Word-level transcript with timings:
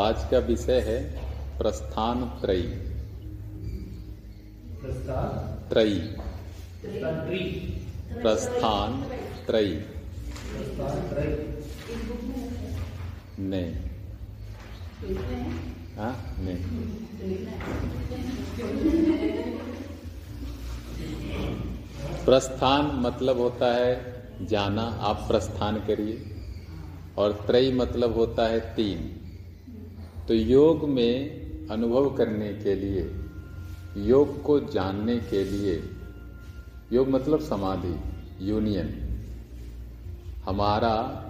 आज 0.00 0.30
का 0.30 0.38
विषय 0.38 0.80
है 0.80 0.98
प्रस्थान 1.58 2.24
त्रयी। 2.40 2.62
प्रस्थान? 4.82 5.68
त्रयी। 5.70 6.00
प्रस्थान 8.22 9.02
त्रयी। 9.46 9.74
नहीं 13.38 13.74
हाँ 15.96 16.36
नहीं 16.38 16.56
प्रस्थान 22.24 22.86
मतलब 22.86 23.38
होता 23.38 23.74
है 23.74 24.22
जाना 24.42 24.82
आप 24.82 25.24
प्रस्थान 25.28 25.76
करिए। 25.76 26.26
और 27.16 27.32
त्रयी 27.32 27.72
मतलब 27.72 28.14
होता 28.14 28.46
है 28.46 28.60
तीन। 28.60 29.19
तो 30.30 30.34
योग 30.34 30.88
में 30.88 31.40
अनुभव 31.68 32.14
करने 32.14 32.54
के 32.54 32.74
लिए, 32.74 33.14
योग 33.96 34.42
को 34.42 34.60
जानने 34.60 35.18
के 35.18 35.44
लिए, 35.44 35.82
योग 36.92 37.08
मतलब 37.08 37.40
समाधि 37.40 38.00
यूनियन 38.50 38.94
हमारा 40.44 41.26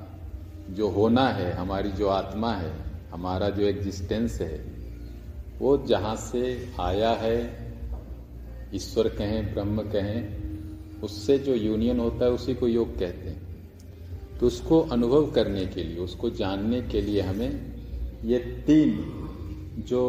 जो 0.71 0.89
होना 0.89 1.29
है, 1.29 1.53
हमारी 1.53 1.91
जो 1.91 2.09
आत्मा 2.09 2.53
है, 2.53 2.75
हमारा 3.11 3.51
जो 3.51 3.63
एग्जिस्टेंस 3.63 4.41
है, 4.41 4.65
वो 5.59 5.87
जहाँ 5.87 6.17
से 6.17 6.73
आया 6.81 7.11
है, 7.11 7.73
ईश्वर 8.75 9.09
कहें, 9.09 9.55
ब्रह्म 9.55 9.83
कहें, 9.83 10.37
उससे 11.01 11.39
जो 11.39 11.55
यूनियन 11.55 12.01
होता 12.01 12.25
है, 12.25 12.31
उसी 12.31 12.55
को 12.55 12.69
योग 12.69 12.98
कहते 12.98 13.29
हैं। 13.29 13.43
तो 14.41 14.47
उसको 14.47 14.81
अनुभव 14.81 15.31
करने 15.31 15.67
के 15.67 15.83
लिए, 15.83 15.98
उसको 15.98 16.31
जानने 16.31 16.83
के 16.83 17.01
लिए 17.01 17.20
हमें 17.20 17.70
ये 18.25 18.39
तीन 18.67 19.85
जो 19.89 20.01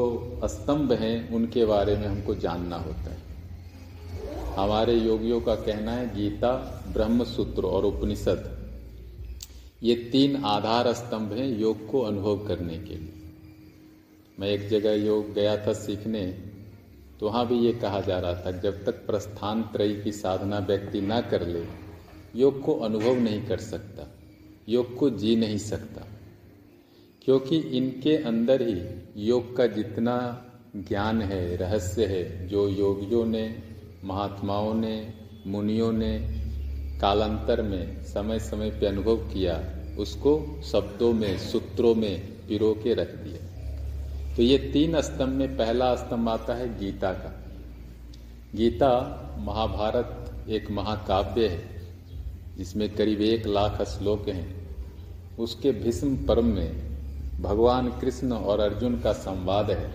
स्तंभ 0.46 0.92
हैं, 0.94 1.30
उनके 1.30 1.66
बारे 1.66 1.96
में 1.98 2.08
हमको 2.08 2.36
जानना 2.36 2.78
होता 2.78 3.12
है। 3.12 3.20
हमारे 4.56 4.94
योगियों 4.96 5.40
का 5.42 5.56
कहना 5.58 5.92
है, 5.92 6.14
गीता 6.16 6.52
ब्रह्म 6.94 7.24
सूत्र 7.26 7.66
और 7.66 7.86
उपनिषद। 7.86 8.50
ये 9.84 9.96
तीन 10.12 10.36
आधार 10.46 10.92
स्तंभ 10.94 11.34
हैं 11.34 11.48
योग 11.50 11.90
को 11.92 12.02
अनुभव 12.02 12.46
करने 12.48 12.78
के 12.78 12.96
लिए। 12.96 13.14
मैं 14.38 14.50
एक 14.50 14.68
जगह 14.70 14.94
योग 15.06 15.34
गया 15.34 15.56
था 15.58 15.74
सीखने 15.76 16.26
तो 17.20 17.26
वहाँ 17.28 17.46
भी 17.48 17.60
ये 17.60 17.72
कहा 17.74 18.00
जा 18.02 18.18
रहा 18.20 18.34
था, 18.36 18.52
जब 18.52 18.84
तक 18.86 19.06
प्रस्थान 19.08 19.62
त्रयी 19.64 20.02
की 20.04 20.12
साधना 20.12 20.60
व्यक्ति 20.60 21.02
ना 21.02 21.20
कर 21.24 21.48
ले, 21.48 21.64
योग 22.36 22.62
को 22.62 22.74
अनुभव 22.80 23.20
नहीं 23.20 23.42
कर 23.48 23.58
सकता, 23.60 24.08
योग 24.70 24.96
को 24.98 25.10
जी 25.12 25.36
नहीं 25.36 25.58
सकता। 25.60 26.06
क्योंकि 27.26 27.58
इनके 27.58 28.18
अंदर 28.18 28.62
ही 28.62 28.82
योग 29.26 29.56
का 29.58 29.68
जितना 29.68 30.46
ज्ञान 30.76 31.22
है, 31.22 31.56
रहस्य 31.56 32.06
है, 32.06 32.48
जो 32.48 32.68
योगियों 32.70 33.26
ने, 33.26 33.64
महात्माओं 34.04 34.74
ने, 34.74 35.14
मुनियों 35.48 35.92
ने 35.92 36.20
कालांतर 37.02 37.62
में 37.62 38.04
समय 38.04 38.40
समय 38.40 38.70
पर 38.70 38.86
अनुभव 38.86 39.18
किया, 39.18 39.64
उसको 40.00 40.62
शब्दों 40.64 41.14
में, 41.14 41.38
सूत्रों 41.38 41.96
में 41.96 42.20
पिरो 42.48 42.74
के 42.84 42.94
रख 42.94 43.16
दिया। 43.16 43.52
तो 44.36 44.42
ये 44.42 44.58
तीन 44.58 45.02
स्तंभ 45.02 45.30
में 45.30 45.58
पहला 45.58 45.96
स्तंभ 45.96 46.30
आता 46.30 46.54
है 46.54 46.80
गीता 46.80 47.14
का। 47.14 47.44
गीता 48.56 49.18
महाभारत 49.40 50.34
एक 50.50 50.72
महाकाव्य 50.72 51.48
है, 51.48 51.82
जिसमें 52.58 52.96
करीब 52.96 53.22
एक 53.22 53.48
लाख 53.48 53.82
श्लोक 53.82 54.30
हैं। 54.30 54.78
उसके 55.40 55.72
भीष्म 55.72 56.26
पर्व 56.26 56.42
में 56.42 56.91
भगवान 57.42 57.90
कृष्ण 58.02 58.32
और 58.34 58.60
अर्जुन 58.60 59.00
का 59.00 59.14
संवाद 59.16 59.70
है, 59.72 59.94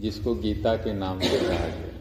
जिसको 0.00 0.34
गीता 0.34 0.74
के 0.76 0.92
नाम 0.94 1.20
से 1.20 1.38
कहा 1.38 1.66
गया 1.66 1.92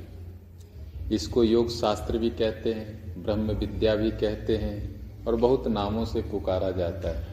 इसको 1.12 1.44
योग 1.44 1.70
शास्त्र 1.72 2.18
भी 2.18 2.30
कहते 2.32 2.74
हैं, 2.74 3.24
ब्रह्म 3.24 3.52
विद्या 3.54 3.96
भी 3.96 4.12
कहते 4.12 4.58
हैं, 4.58 5.26
और 5.26 5.36
बहुत 5.36 5.68
नामों 5.68 6.06
से 6.06 6.22
पुकारा 6.22 6.70
जाता 6.72 7.10
है। 7.10 7.32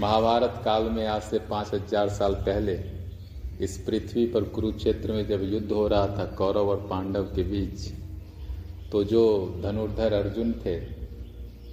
महाभारत 0.00 0.60
काल 0.64 0.88
में 0.90 1.06
आज 1.06 1.22
से 1.22 1.38
पाँच 1.50 1.72
हज़ार 1.74 2.08
साल 2.08 2.34
पहले, 2.46 2.78
इस 3.60 3.76
पृथ्वी 3.78 4.26
पर 4.26 4.44
कुरुक्षेत्र 4.46 5.12
में 5.12 5.26
जब 5.28 5.42
युद्ध 5.44 5.70
हो 5.72 5.86
रहा 5.88 6.06
था, 6.08 6.24
कौरव 6.34 6.68
और 6.68 6.86
पांडव 6.90 7.22
के 7.34 7.42
बीच 7.44 7.88
तो 8.92 9.02
जो 9.04 9.22
धनुर्धर 9.62 10.12
अर्जुन 10.14 10.52
थे, 10.66 10.78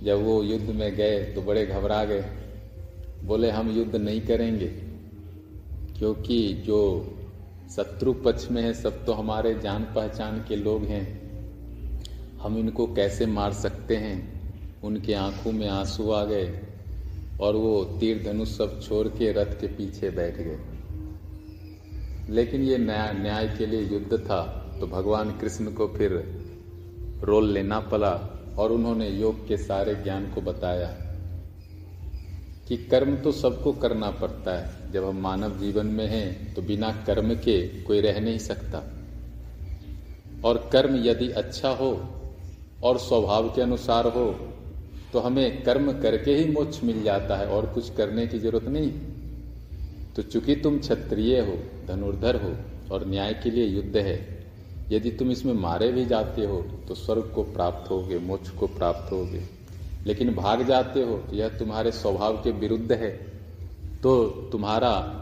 जब 0.04 0.24
वो 0.26 0.42
युद्ध 0.44 0.70
में 0.70 0.96
गए 0.96 1.20
तो 1.26 1.42
बड़े 1.42 1.66
घबरा 1.66 2.04
गए। 2.06 2.24
बोले, 3.24 3.50
हम 3.50 3.72
युद्ध 3.72 3.96
नहीं 3.96 4.22
करेंगे, 4.22 4.68
क्योंकि 5.98 6.54
जो 6.54 7.10
शत्रु 7.76 8.14
पक्ष 8.14 8.52
में 8.52 8.62
है, 8.62 8.74
सब 8.74 9.06
तो 9.06 9.14
हमारे 9.14 9.54
जान 9.60 9.84
पहचान 9.84 10.40
के 10.40 10.56
लोग 10.56 10.84
हैं। 10.84 11.24
हम 12.38 12.58
इनको 12.58 12.88
कैसे 12.94 13.26
मार 13.26 13.54
सकते 13.54 13.96
हैं? 13.96 14.34
उनके 14.84 15.14
आँखों 15.14 15.52
में 15.52 15.68
आँसू 15.68 16.12
आ 16.12 16.26
गए 16.26 16.60
और 17.40 17.56
वो 17.56 17.84
तीर 18.00 18.24
धनुष 18.24 18.48
सब 18.48 18.82
छोड़ 18.82 19.08
के 19.08 19.32
रथ 19.32 19.62
के 19.62 19.68
पीछे 19.68 20.10
बैठ 20.10 20.38
गए। 20.38 20.60
लेकिन 22.30 22.62
ये 22.62 22.78
न्याय 22.78 23.14
न्याय 23.14 23.56
के 23.58 23.66
लिए 23.66 23.82
युद्ध 23.82 24.18
था 24.18 24.42
तो 24.80 24.88
भगवान 24.88 25.32
कृष्ण 25.32 25.74
को 25.74 25.88
फिर 25.88 26.12
रोल 27.24 27.50
लेना 27.50 27.80
पड़ा 27.80 28.14
और 28.58 28.72
उन्होंने 28.72 29.10
योग 29.10 29.48
के 29.48 29.58
सारे 29.58 29.96
ज्ञान 29.96 30.32
को 30.34 30.42
बताया। 30.42 31.03
कि 32.68 32.78
कर्म 32.86 33.16
तो 33.16 33.32
सबको 33.34 33.72
करना 33.74 34.10
पड़ता 34.12 34.58
है। 34.58 34.92
जब 34.92 35.06
हम 35.06 35.22
मानव 35.22 35.58
जीवन 35.60 35.86
में 35.88 36.06
हैं 36.08 36.54
तो 36.54 36.62
बिना 36.62 36.92
कर्म 37.08 37.34
के 37.38 37.62
कोई 37.84 38.02
रह 38.02 38.20
नहीं 38.22 38.38
सकता। 38.40 38.84
और 40.44 40.58
कर्म 40.74 40.96
यदि 41.06 41.30
अच्छा 41.34 41.70
हो 41.72 41.92
और 42.84 42.98
स्वभाव 43.00 43.50
के 43.56 43.62
अनुसार 43.62 44.08
हो 44.08 44.26
तो 45.14 45.20
हमें 45.20 45.64
कर्म 45.64 45.92
करके 46.02 46.34
ही 46.34 46.46
मोक्ष 46.52 46.84
मिल 46.84 47.02
जाता 47.04 47.36
है 47.38 47.48
और 47.48 47.66
कुछ 47.74 47.90
करने 47.96 48.26
की 48.28 48.40
ज़रूरत 48.40 48.68
नहीं। 48.68 48.92
तो 50.16 50.22
चूँकि 50.24 50.56
तुम 50.56 50.78
क्षत्रिय 50.80 51.40
हो, 51.40 51.58
धनुर्धर 51.88 52.36
हो 52.36 52.54
और 52.94 53.06
न्याय 53.08 53.34
के 53.34 53.52
लिए 53.52 53.66
युद्ध 53.66 53.96
है, 53.98 54.18
यदि 54.92 55.12
तुम 55.12 55.32
इसमें 55.32 55.54
मारे 55.56 55.92
भी 55.92 56.06
जाते 56.06 56.46
हो 56.46 56.62
तो 56.88 56.96
स्वर्ग 56.96 57.32
को 57.36 57.44
प्राप्त 57.46 57.90
होगे, 57.92 58.18
मोक्ष 58.20 58.50
को 58.50 58.68
प्राप्त 58.70 59.12
होगे। 59.12 59.44
लेकिन 60.06 60.36
भाग 60.36 60.64
जाते 60.64 61.04
हो, 61.04 61.24
यह 61.34 61.48
तुम्हारे 61.48 61.92
स्वभाव 61.92 62.38
के 62.38 62.52
विरुद्ध 62.52 62.92
है। 62.92 63.12
तो 64.04 64.26
तुम्हारा 64.52 65.20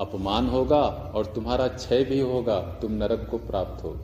अपमान 0.00 0.46
होगा 0.46 0.82
और 1.14 1.26
तुम्हारा 1.26 1.68
क्षय 1.68 2.04
भी 2.04 2.20
होगा, 2.20 2.60
तुम 2.60 2.92
नरक 2.92 3.28
को 3.30 3.38
प्राप्त 3.38 3.84
हो। 3.84 3.96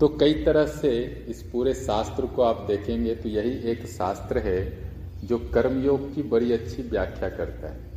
तो 0.00 0.08
कई 0.08 0.34
तरह 0.34 0.66
से 0.66 1.04
इस 1.28 1.42
पूरे 1.42 1.74
शास्त्र 1.74 2.26
को 2.26 2.42
आप 2.42 2.60
देखेंगे 2.60 3.14
तो 3.14 3.28
यही 3.28 3.70
एक 3.70 3.86
शास्त्र 3.86 4.38
है 4.38 4.90
जो 5.24 5.38
कर्मयोग 5.38 6.14
की 6.14 6.22
बड़ी 6.22 6.52
अच्छी 6.52 6.82
व्याख्या 6.82 7.28
करता 7.28 7.68
है। 7.68 7.92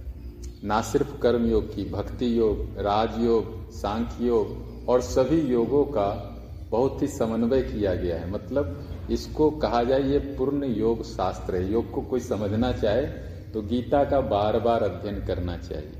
ना 0.64 0.82
सिर्फ़ 0.82 1.18
कर्मयोग 1.18 1.76
की, 1.76 1.86
भक्ति 1.86 2.40
योग, 2.40 2.78
राजयोग, 2.78 3.72
सांख्य 3.72 4.26
योग 4.26 4.88
और 4.90 5.02
सभी 5.02 5.42
योगों 5.42 5.86
का 5.86 6.34
बहुत 6.70 7.02
ही 7.02 7.08
समन्वय 7.08 7.62
किया 7.62 7.94
गया 7.96 8.20
है। 8.20 8.30
मतलब 8.32 9.08
इसको 9.12 9.50
कहा 9.52 9.84
जाए 9.84 10.04
ये 10.04 10.20
पूर्ण 10.38 10.66
योग 10.66 11.04
शास्त्र 11.04 11.56
है। 11.56 11.72
योग 11.72 11.92
को 11.92 12.02
कोई 12.02 12.20
समझना 12.20 12.72
चाहे 12.72 13.06
तो 13.48 13.62
गीता 13.62 14.04
का 14.04 14.20
बार 14.22 14.60
बार 14.60 14.84
अध्ययन 14.84 15.26
करना 15.26 15.58
चाहिए। 15.58 15.92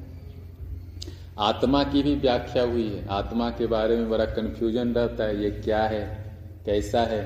आत्मा 1.40 1.84
की 1.84 2.02
भी 2.04 2.16
व्याख्या 2.16 2.64
हुई 2.64 2.88
है। 2.88 3.08
आत्मा 3.08 3.50
के 3.50 3.68
बारे 3.68 3.98
में 3.98 4.10
बड़ा 4.10 4.26
कन्फ्यूज़न 4.26 4.94
रहता 4.94 5.24
है, 5.24 5.44
ये 5.44 5.52
क्या 5.52 5.84
है, 5.84 6.04
कैसा 6.66 7.02
है? 7.02 7.24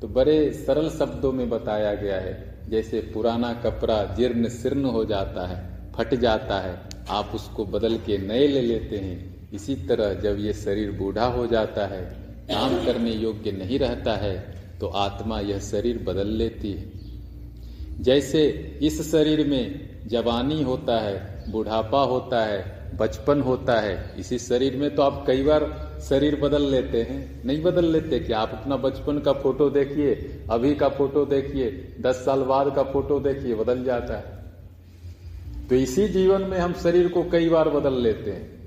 तो 0.00 0.08
बड़े 0.08 0.52
सरल 0.52 0.88
शब्दों 0.90 1.32
में 1.32 1.48
बताया 1.50 1.94
गया 1.94 2.20
है। 2.20 2.68
जैसे 2.70 3.00
पुराना 3.14 3.52
कपड़ा 3.54 4.04
जीर्ण 4.14 4.48
शीर्ण 4.48 4.84
हो 4.84 5.04
जाता 5.04 5.46
है, 5.46 5.92
फट 5.92 6.14
जाता 6.14 6.60
है, 6.60 6.78
आप 7.10 7.32
उसको 7.34 7.64
बदल 7.64 7.96
के 7.96 8.18
नए 8.18 8.46
ले 8.46 8.60
लेते 8.60 8.96
हैं। 8.96 9.50
इसी 9.50 9.74
तरह 9.88 10.14
जब 10.14 10.38
ये 10.38 10.52
शरीर 10.52 10.90
बूढ़ा 10.92 11.26
हो 11.26 11.46
जाता 11.46 11.86
है 11.86 12.27
काम 12.50 12.84
करने 12.86 13.10
योग्य 13.10 13.52
नहीं 13.52 13.78
रहता 13.78 14.16
है 14.16 14.36
तो 14.80 14.86
आत्मा 14.86 15.40
यह 15.40 15.58
शरीर 15.58 15.98
बदल 15.98 16.26
लेती 16.26 16.72
है। 16.72 18.02
जैसे 18.02 18.46
इस 18.82 19.10
शरीर 19.12 19.46
में 19.46 20.08
जवानी 20.08 20.62
होता 20.62 20.98
है, 21.00 21.44
बुढ़ापा 21.52 22.02
होता 22.02 22.44
है, 22.44 22.96
बचपन 22.96 23.40
होता 23.40 23.80
है, 23.80 24.14
इसी 24.18 24.38
शरीर 24.38 24.76
में 24.76 24.94
तो 24.94 25.02
आप 25.02 25.24
कई 25.26 25.42
बार 25.42 25.66
शरीर 26.08 26.36
बदल 26.40 26.62
लेते 26.62 27.02
हैं। 27.02 27.42
नहीं 27.44 27.62
बदल 27.62 27.84
लेते 27.84 28.20
कि 28.20 28.32
आप 28.32 28.50
अपना 28.50 28.76
बचपन 28.76 29.18
का 29.18 29.32
फ़ोटो 29.32 29.70
देखिए, 29.70 30.14
अभी 30.50 30.74
का 30.74 30.88
फ़ोटो 30.88 31.24
देखिए, 31.24 31.70
दस 32.00 32.24
साल 32.24 32.42
बाद 32.42 32.74
का 32.76 32.82
फ़ोटो 32.82 33.20
देखिए, 33.20 33.54
बदल 33.54 33.84
जाता 33.84 34.16
है। 34.16 35.66
तो 35.68 35.74
इसी 35.74 36.08
जीवन 36.08 36.42
में 36.42 36.58
हम 36.58 36.72
शरीर 36.72 37.08
को 37.08 37.22
कई 37.22 37.48
बार 37.48 37.68
बदल 37.68 38.00
लेते 38.02 38.30
हैं। 38.30 38.57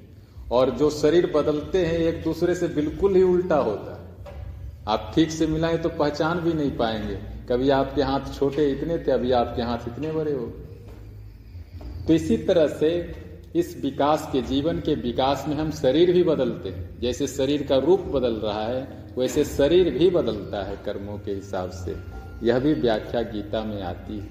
और 0.52 0.70
जो 0.70 0.90
शरीर 0.90 1.32
बदलते 1.32 1.86
हैं, 1.86 1.98
एक 1.98 2.24
दूसरे 2.24 2.56
से 2.56 2.68
बिल्कुल 2.68 3.16
ही 3.16 3.24
उल्टा 3.24 3.56
होता 3.56 3.94
है। 3.94 4.36
आप 4.88 5.12
ठीक 5.16 5.32
से 5.32 5.48
मिलाएँ 5.48 5.78
तो 5.78 5.90
पहचान 5.90 6.40
भी 6.40 6.54
नहीं 6.54 6.72
पाएँगे। 6.72 7.16
कभी 7.50 7.70
आपके 7.70 8.02
हाथ 8.02 8.20
छोटे 8.40 8.70
इतने 8.70 8.98
थे, 8.98 9.12
अभी 9.12 9.32
आपके 9.32 9.62
हाथ 9.62 9.78
इतने 9.88 10.12
बड़े 10.12 10.34
हो। 10.34 10.54
तो 12.08 12.14
इसी 12.14 12.38
तरह 12.38 12.68
से 12.68 13.16
इस 13.56 13.82
विकास 13.82 14.30
के 14.32 14.42
जीवन 14.42 14.80
के 14.80 14.96
विकास 14.96 15.46
में 15.48 15.56
हम 15.56 15.72
शरीर 15.72 16.12
भी 16.12 16.24
बदलते 16.24 16.70
हैं। 16.70 17.00
जैसे 17.00 17.28
शरीर 17.28 17.64
का 17.64 17.78
रूप 17.78 18.00
बदल 18.00 18.34
रहा 18.34 18.64
है, 18.64 19.06
वैसे 19.18 19.46
शरीर 19.46 19.90
भी 19.90 20.10
बदलता 20.10 20.64
है 20.64 20.78
कर्मों 20.86 21.18
के 21.18 21.32
हिसाब 21.32 21.70
से। 21.70 21.96
यह 22.44 22.60
भी 22.60 22.74
व्याख्या 22.74 23.22
गीता 23.22 23.64
में 23.64 23.82
आती 23.82 24.20
है। 24.20 24.28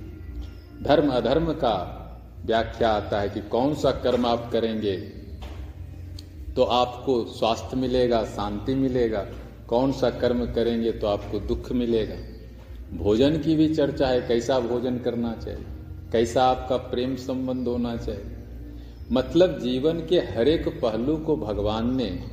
धर्म 0.82 1.08
अधर्म 1.08 1.52
का 1.52 1.96
व्याख्या 2.46 2.90
आता 2.90 3.20
है 3.20 3.28
कि 3.28 3.40
कौन 3.40 3.74
सा 3.74 3.90
कर्म 3.90 4.26
आप 4.26 4.50
करेंगे 4.52 5.19
तो 6.56 6.62
आपको 6.62 7.24
स्वास्थ्य 7.24 7.76
मिलेगा, 7.76 8.24
शांति 8.24 8.74
मिलेगा। 8.74 9.26
कौन 9.68 9.92
सा 9.92 10.10
कर्म 10.10 10.46
करेंगे 10.46 10.92
तो 10.92 11.06
आपको 11.06 11.38
दुख 11.38 11.72
मिलेगा। 11.72 12.14
भोजन 12.96 13.38
की 13.38 13.54
भी 13.54 13.74
चर्चा 13.74 14.06
है, 14.06 14.20
कैसा 14.20 14.60
भोजन 14.60 14.98
करना 14.98 15.34
चाहिए, 15.34 15.64
कैसा 16.12 16.44
आपका 16.44 16.76
प्रेम 16.76 17.16
संबंध 17.16 17.68
होना 17.68 17.96
चाहिए। 17.96 18.24
मतलब 19.12 19.58
जीवन 19.58 20.06
के 20.06 20.18
हर 20.18 20.48
एक 20.48 20.68
पहलू 20.68 21.16
को 21.16 21.36
भगवान 21.36 21.96
ने 21.96 22.24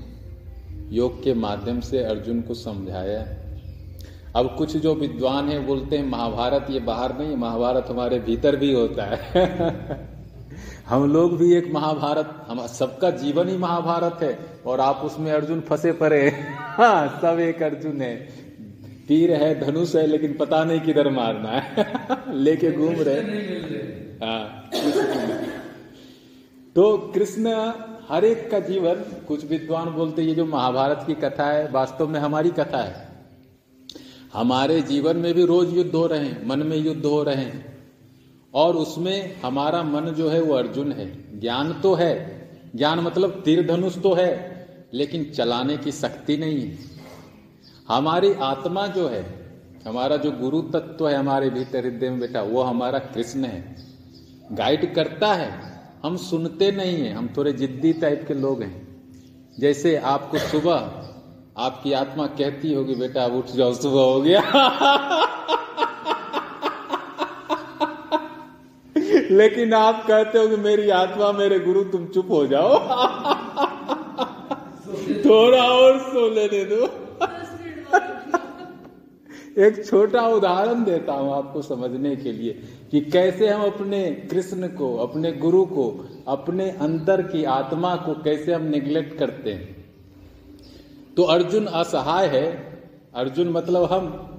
योग 0.92 1.24
के 1.24 1.34
माध्यम 1.34 1.80
से 1.80 2.04
अर्जुन 2.04 2.42
को 2.42 2.54
समझाया 2.54 3.28
अब 4.36 4.56
कुछ 4.58 4.78
जो 4.78 4.96
विद्वान 4.96 5.50
हैं, 5.50 5.68
बोलते 5.68 5.98
हैं, 5.98 6.06
महाभारत 6.06 6.68
ये 6.70 6.80
बाहर 6.80 7.18
नहीं, 7.18 7.36
महाभारत 7.36 7.86
हमारे 7.90 8.20
भीतर 8.20 8.56
भी 8.56 8.74
होता 8.74 9.04
है। 9.04 10.10
हम 10.90 11.14
लोग 11.14 11.38
भी 11.38 11.54
एक 11.54 11.72
महाभारत 11.74 12.46
हम 12.48 12.68
सबका 12.68 13.10
जीवन 13.10 13.50
ही 13.50 13.58
महाभारत 13.58 14.20
है 14.22 14.62
और 14.66 14.80
आप 14.80 14.96
उसमें 14.96 15.32
अर्जुन 15.32 15.62
फंसे 15.62 15.92
पड़े 15.92 16.30
हाँ। 16.58 17.20
सब 17.22 17.40
एक 17.40 17.64
अर्जुन 17.64 18.02
है। 18.02 18.16
तीर 19.08 19.32
है 19.32 19.60
धनुष 19.60 19.96
है 19.96 20.08
लेकिन 20.08 20.34
पता 20.34 20.64
नहीं 20.64 20.82
किधर 20.82 21.10
मारना 21.10 21.50
है। 21.50 21.86
लेके 22.34 22.72
घूम 22.72 22.96
रहे 22.98 23.22
हाँ। 24.26 24.70
तो 26.76 26.98
कृष्ण 26.98 27.72
हर 28.10 28.26
एक 28.26 28.52
का 28.52 28.60
जीवन 28.60 28.94
कुछ 29.28 29.46
विद्वान 29.46 29.90
बोलते 29.90 30.22
ये 30.22 30.36
जो 30.36 30.46
महाभारत 30.46 31.04
की 31.08 31.14
कथा 31.14 31.46
है 31.46 31.72
वास्तव 31.72 32.08
में 32.08 32.20
हमारी 32.20 32.50
कथा 32.50 32.84
है। 32.84 33.08
हमारे 34.34 34.82
जीवन 34.82 35.18
में 35.18 35.34
भी 35.34 35.46
रोज 35.46 35.78
युद्ध 35.78 35.96
हो 35.96 36.08
रहे 36.08 36.20
हैं 36.20 36.48
मन 36.48 36.60
में 36.60 36.78
युद्ध 36.78 37.06
हो 37.06 37.24
रहे 37.24 37.36
हैं। 37.36 37.77
और 38.54 38.76
उसमें 38.76 39.42
हमारा 39.42 39.84
मन 39.84 40.02
जो 40.02 40.30
है 40.30 40.42
वो 40.42 40.54
अर्जुन 40.54 40.92
है। 40.92 41.40
ज्ञान 41.40 41.74
तो 41.74 41.94
है। 41.94 42.38
ज्ञान 42.76 43.00
मतलब 43.00 43.42
तीर 43.46 43.68
धनुष 43.68 43.98
तो 43.98 44.14
है, 44.14 44.68
लेकिन 44.94 45.24
चलाने 45.24 45.78
की 45.78 45.92
शक्ति 45.92 46.38
नहीं 46.38 46.62
है। 46.62 46.78
हमारी 47.88 48.34
आत्मा 48.34 48.88
जो 48.88 49.08
है, 49.08 49.52
हमारा 49.88 50.18
जो 50.18 50.32
गुरु 50.32 50.62
तत्व 50.62 51.10
है 51.10 51.16
हमारे 51.16 51.50
भीतर 51.50 51.80
हृदय 51.80 52.10
में 52.10 52.20
बेटा 52.20 52.42
वो 52.42 52.62
हमारा 52.62 53.00
कृष्ण 53.00 53.46
है। 53.46 53.76
गाइड 54.52 54.96
करता 54.96 55.34
है। 55.34 55.78
हम 56.06 56.18
सुनते 56.18 56.72
नहीं 56.72 56.98
हैं। 56.98 57.16
हम 57.16 57.34
थोड़े 57.38 57.54
जिद्दी 57.54 57.94
टाइप 57.94 58.26
के 58.28 58.34
लोग 58.34 58.62
हैं। 58.62 58.88
जैसे 59.60 59.98
आपको 59.98 60.38
सुबह 60.38 61.04
आपकी 61.58 61.92
आत्मा 61.92 62.28
कहती 62.28 62.74
होगी, 62.74 62.96
बेटा 62.96 63.24
अब 63.24 63.34
उठ 63.34 63.48
जाओ, 63.48 63.74
सुबह 63.74 64.02
हो 64.02 64.22
गया। 64.22 64.42
लेकिन 69.32 69.74
आप 69.74 70.06
कहते 70.08 70.40
हो 70.40 70.48
कि 70.48 70.56
मेरी 70.56 70.90
आत्मा, 70.90 71.32
मेरे 71.32 71.60
गुरु, 71.60 71.84
तुम 71.84 72.06
चुप 72.06 72.32
हो 72.32 72.48
जाओ। 72.48 72.80
थोड़ा 75.26 75.64
और 75.64 76.00
सो 76.00 76.30
लेने 76.30 76.64
दो। 76.64 76.90
एक 79.62 79.86
छोटा 79.86 80.28
उदाहरण 80.28 80.84
देता 80.84 81.14
हूँ 81.14 81.34
आपको 81.34 81.62
समझने 81.62 82.16
के 82.16 82.32
लिए 82.32 82.60
कि 82.92 83.02
कैसे 83.02 83.48
हम 83.48 83.62
अपने 83.62 84.12
कृष्ण 84.12 84.68
को, 84.68 84.98
अपने 84.98 85.32
गुरु 85.32 85.66
को, 85.66 86.10
अपने 86.28 86.70
अंदर 86.70 87.22
की 87.22 87.44
आत्मा 87.44 87.96
को 87.96 88.14
कैसे 88.14 88.54
हम 88.54 88.62
निग्लेक्ट 88.62 89.20
करते 89.20 89.54
हैं। 89.54 89.86
तो 91.18 91.24
अर्जुन 91.24 91.66
असहाय 91.66 92.28
है। 92.28 92.74
अर्जुन 93.16 93.50
मतलब 93.50 93.84
हम। 93.84 94.34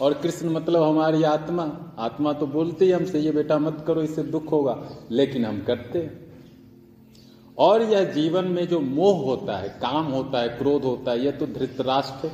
और 0.00 0.12
कृष्ण 0.12 0.50
मतलब 0.50 0.82
हमारी 0.82 1.22
आत्मा। 1.22 1.94
आत्मा 1.98 2.32
तो 2.32 2.46
बोलती 2.46 2.88
है 2.88 2.96
हमसे, 2.96 3.18
ये 3.18 3.30
बेटा 3.30 3.58
मत 3.58 3.84
करो, 3.86 4.02
इससे 4.02 4.22
दुख 4.22 4.52
होगा। 4.52 4.88
लेकिन 5.10 5.44
हम 5.44 5.62
करते 5.62 5.98
हैं। 5.98 6.24
और 7.58 7.82
यह 7.82 8.04
जीवन 8.04 8.44
में 8.44 8.68
जो 8.68 8.80
मोह 8.80 9.24
होता 9.24 9.56
है, 9.56 9.68
काम 9.68 10.04
होता 10.04 10.40
है, 10.40 10.48
क्रोध 10.48 10.84
होता 10.84 11.10
है, 11.10 11.24
यह 11.24 11.30
तो 11.30 11.46
धृतराष्ट्र 11.46 12.28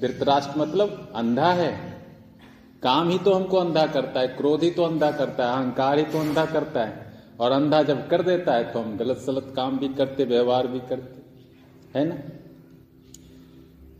धृतराष्ट्र 0.00 0.60
मतलब 0.60 1.12
अंधा 1.14 1.52
है। 1.52 2.00
काम 2.82 3.08
ही 3.08 3.18
तो 3.18 3.32
हमको 3.32 3.56
अंधा 3.56 3.86
करता 3.86 4.20
है, 4.20 4.28
क्रोध 4.28 4.62
ही 4.62 4.70
तो 4.70 4.82
अंधा 4.82 5.10
करता 5.10 5.50
है, 5.50 5.56
अहंकार 5.56 5.98
ही 5.98 6.04
तो 6.04 6.18
अंधा 6.18 6.44
करता 6.44 6.84
है। 6.84 7.10
और 7.40 7.52
अंधा 7.52 7.82
जब 7.82 8.08
कर 8.08 8.22
देता 8.22 8.54
है 8.54 8.72
तो 8.72 8.80
हम 8.80 8.96
गलत 8.96 9.16
सलत 9.16 9.52
काम 9.56 9.78
भी 9.78 9.88
करते, 9.88 10.24
व्यवहार 10.24 10.66
भी 10.66 10.80
करते। 10.80 11.20
है 11.98 12.08
ना? 12.08 12.39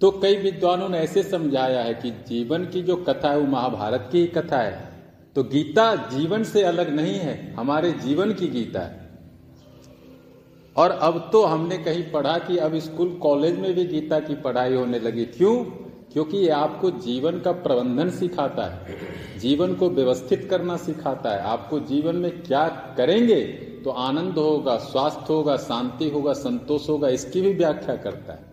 तो 0.00 0.10
कई 0.10 0.36
विद्वानों 0.36 0.88
ने 0.88 0.98
ऐसे 0.98 1.22
समझाया 1.22 1.82
है 1.82 1.94
कि 1.94 2.10
जीवन 2.10 2.64
की 2.64 2.82
जो 2.82 2.96
कथा 2.96 3.30
है 3.30 3.38
वो 3.38 3.46
महाभारत 3.46 4.08
की 4.12 4.20
ही 4.20 4.26
कथा 4.26 4.58
है। 4.58 4.88
तो 5.36 5.42
गीता 5.44 5.94
जीवन 5.94 6.44
से 6.44 6.62
अलग 6.62 6.94
नहीं 6.94 7.14
है, 7.14 7.54
हमारे 7.54 7.92
जीवन 7.92 8.32
की 8.32 8.48
गीता 8.48 8.80
है। 8.80 9.10
और 10.76 10.90
अब 10.90 11.28
तो 11.32 11.44
हमने 11.44 11.78
कहीं 11.78 12.10
पढ़ा 12.10 12.38
कि 12.38 12.58
अब 12.58 12.78
स्कूल 12.78 13.08
कॉलेज 13.14 13.58
में 13.58 13.74
भी 13.74 13.84
गीता 13.84 14.20
की 14.20 14.34
पढ़ाई 14.34 14.74
होने 14.74 14.98
लगी। 14.98 15.24
क्यों? 15.24 15.64
क्योंकि 16.12 16.36
ये 16.36 16.48
आपको 16.48 16.90
जीवन 16.90 17.38
का 17.40 17.52
प्रबंधन 17.52 18.10
सिखाता 18.10 18.64
है। 18.64 18.96
जीवन 19.38 19.74
को 19.74 19.90
व्यवस्थित 19.90 20.46
करना 20.50 20.76
सिखाता 20.76 21.30
है। 21.30 21.40
आपको 21.40 21.80
जीवन 21.80 22.16
में 22.16 22.42
क्या 22.42 22.68
करेंगे 22.96 23.40
तो 23.84 23.90
आनंद 23.90 24.34
होगा, 24.34 24.76
स्वास्थ्य 24.76 25.32
होगा, 25.32 25.56
शांति 25.56 26.08
होगा, 26.08 26.32
संतोष 26.32 26.88
होगा, 26.88 27.08
इसकी 27.08 27.40
भी 27.40 27.52
व्याख्या 27.52 27.96
करता 27.96 28.32
है। 28.32 28.49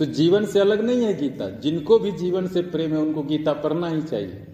तो 0.00 0.06
जीवन 0.06 0.46
से 0.46 0.60
अलग 0.60 0.80
नहीं 0.80 1.04
है 1.04 1.16
गीता। 1.16 1.50
जिनको 1.50 1.98
भी 1.98 2.12
जीवन 2.12 2.46
से 2.46 2.62
प्रेम 2.62 2.90
है, 2.90 2.98
उनको 2.98 3.22
गीता 3.22 3.52
पढ़ना 3.52 3.88
ही 3.88 4.02
चाहिए। 4.02 4.46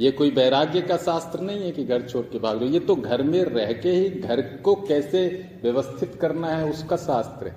ये 0.00 0.10
कोई 0.10 0.30
वैराग्य 0.30 0.80
का 0.80 0.96
शास्त्र 0.96 1.40
नहीं 1.40 1.60
है 1.60 1.70
कि 1.70 1.84
घर 1.84 2.02
छोड़ 2.02 2.24
के 2.24 2.38
भाग 2.38 2.62
लो 2.62 2.68
ये 2.68 2.80
तो 2.80 2.96
घर 2.96 3.22
में 3.22 3.44
रह 3.44 3.72
के 3.72 3.90
ही 3.90 4.08
घर 4.08 4.40
को 4.40 4.74
कैसे 4.74 5.44
व्यवस्थित 5.62 6.14
करना 6.14 6.48
है, 6.48 6.70
उसका 6.70 6.96
शास्त्र 6.96 7.46
है। 7.46 7.56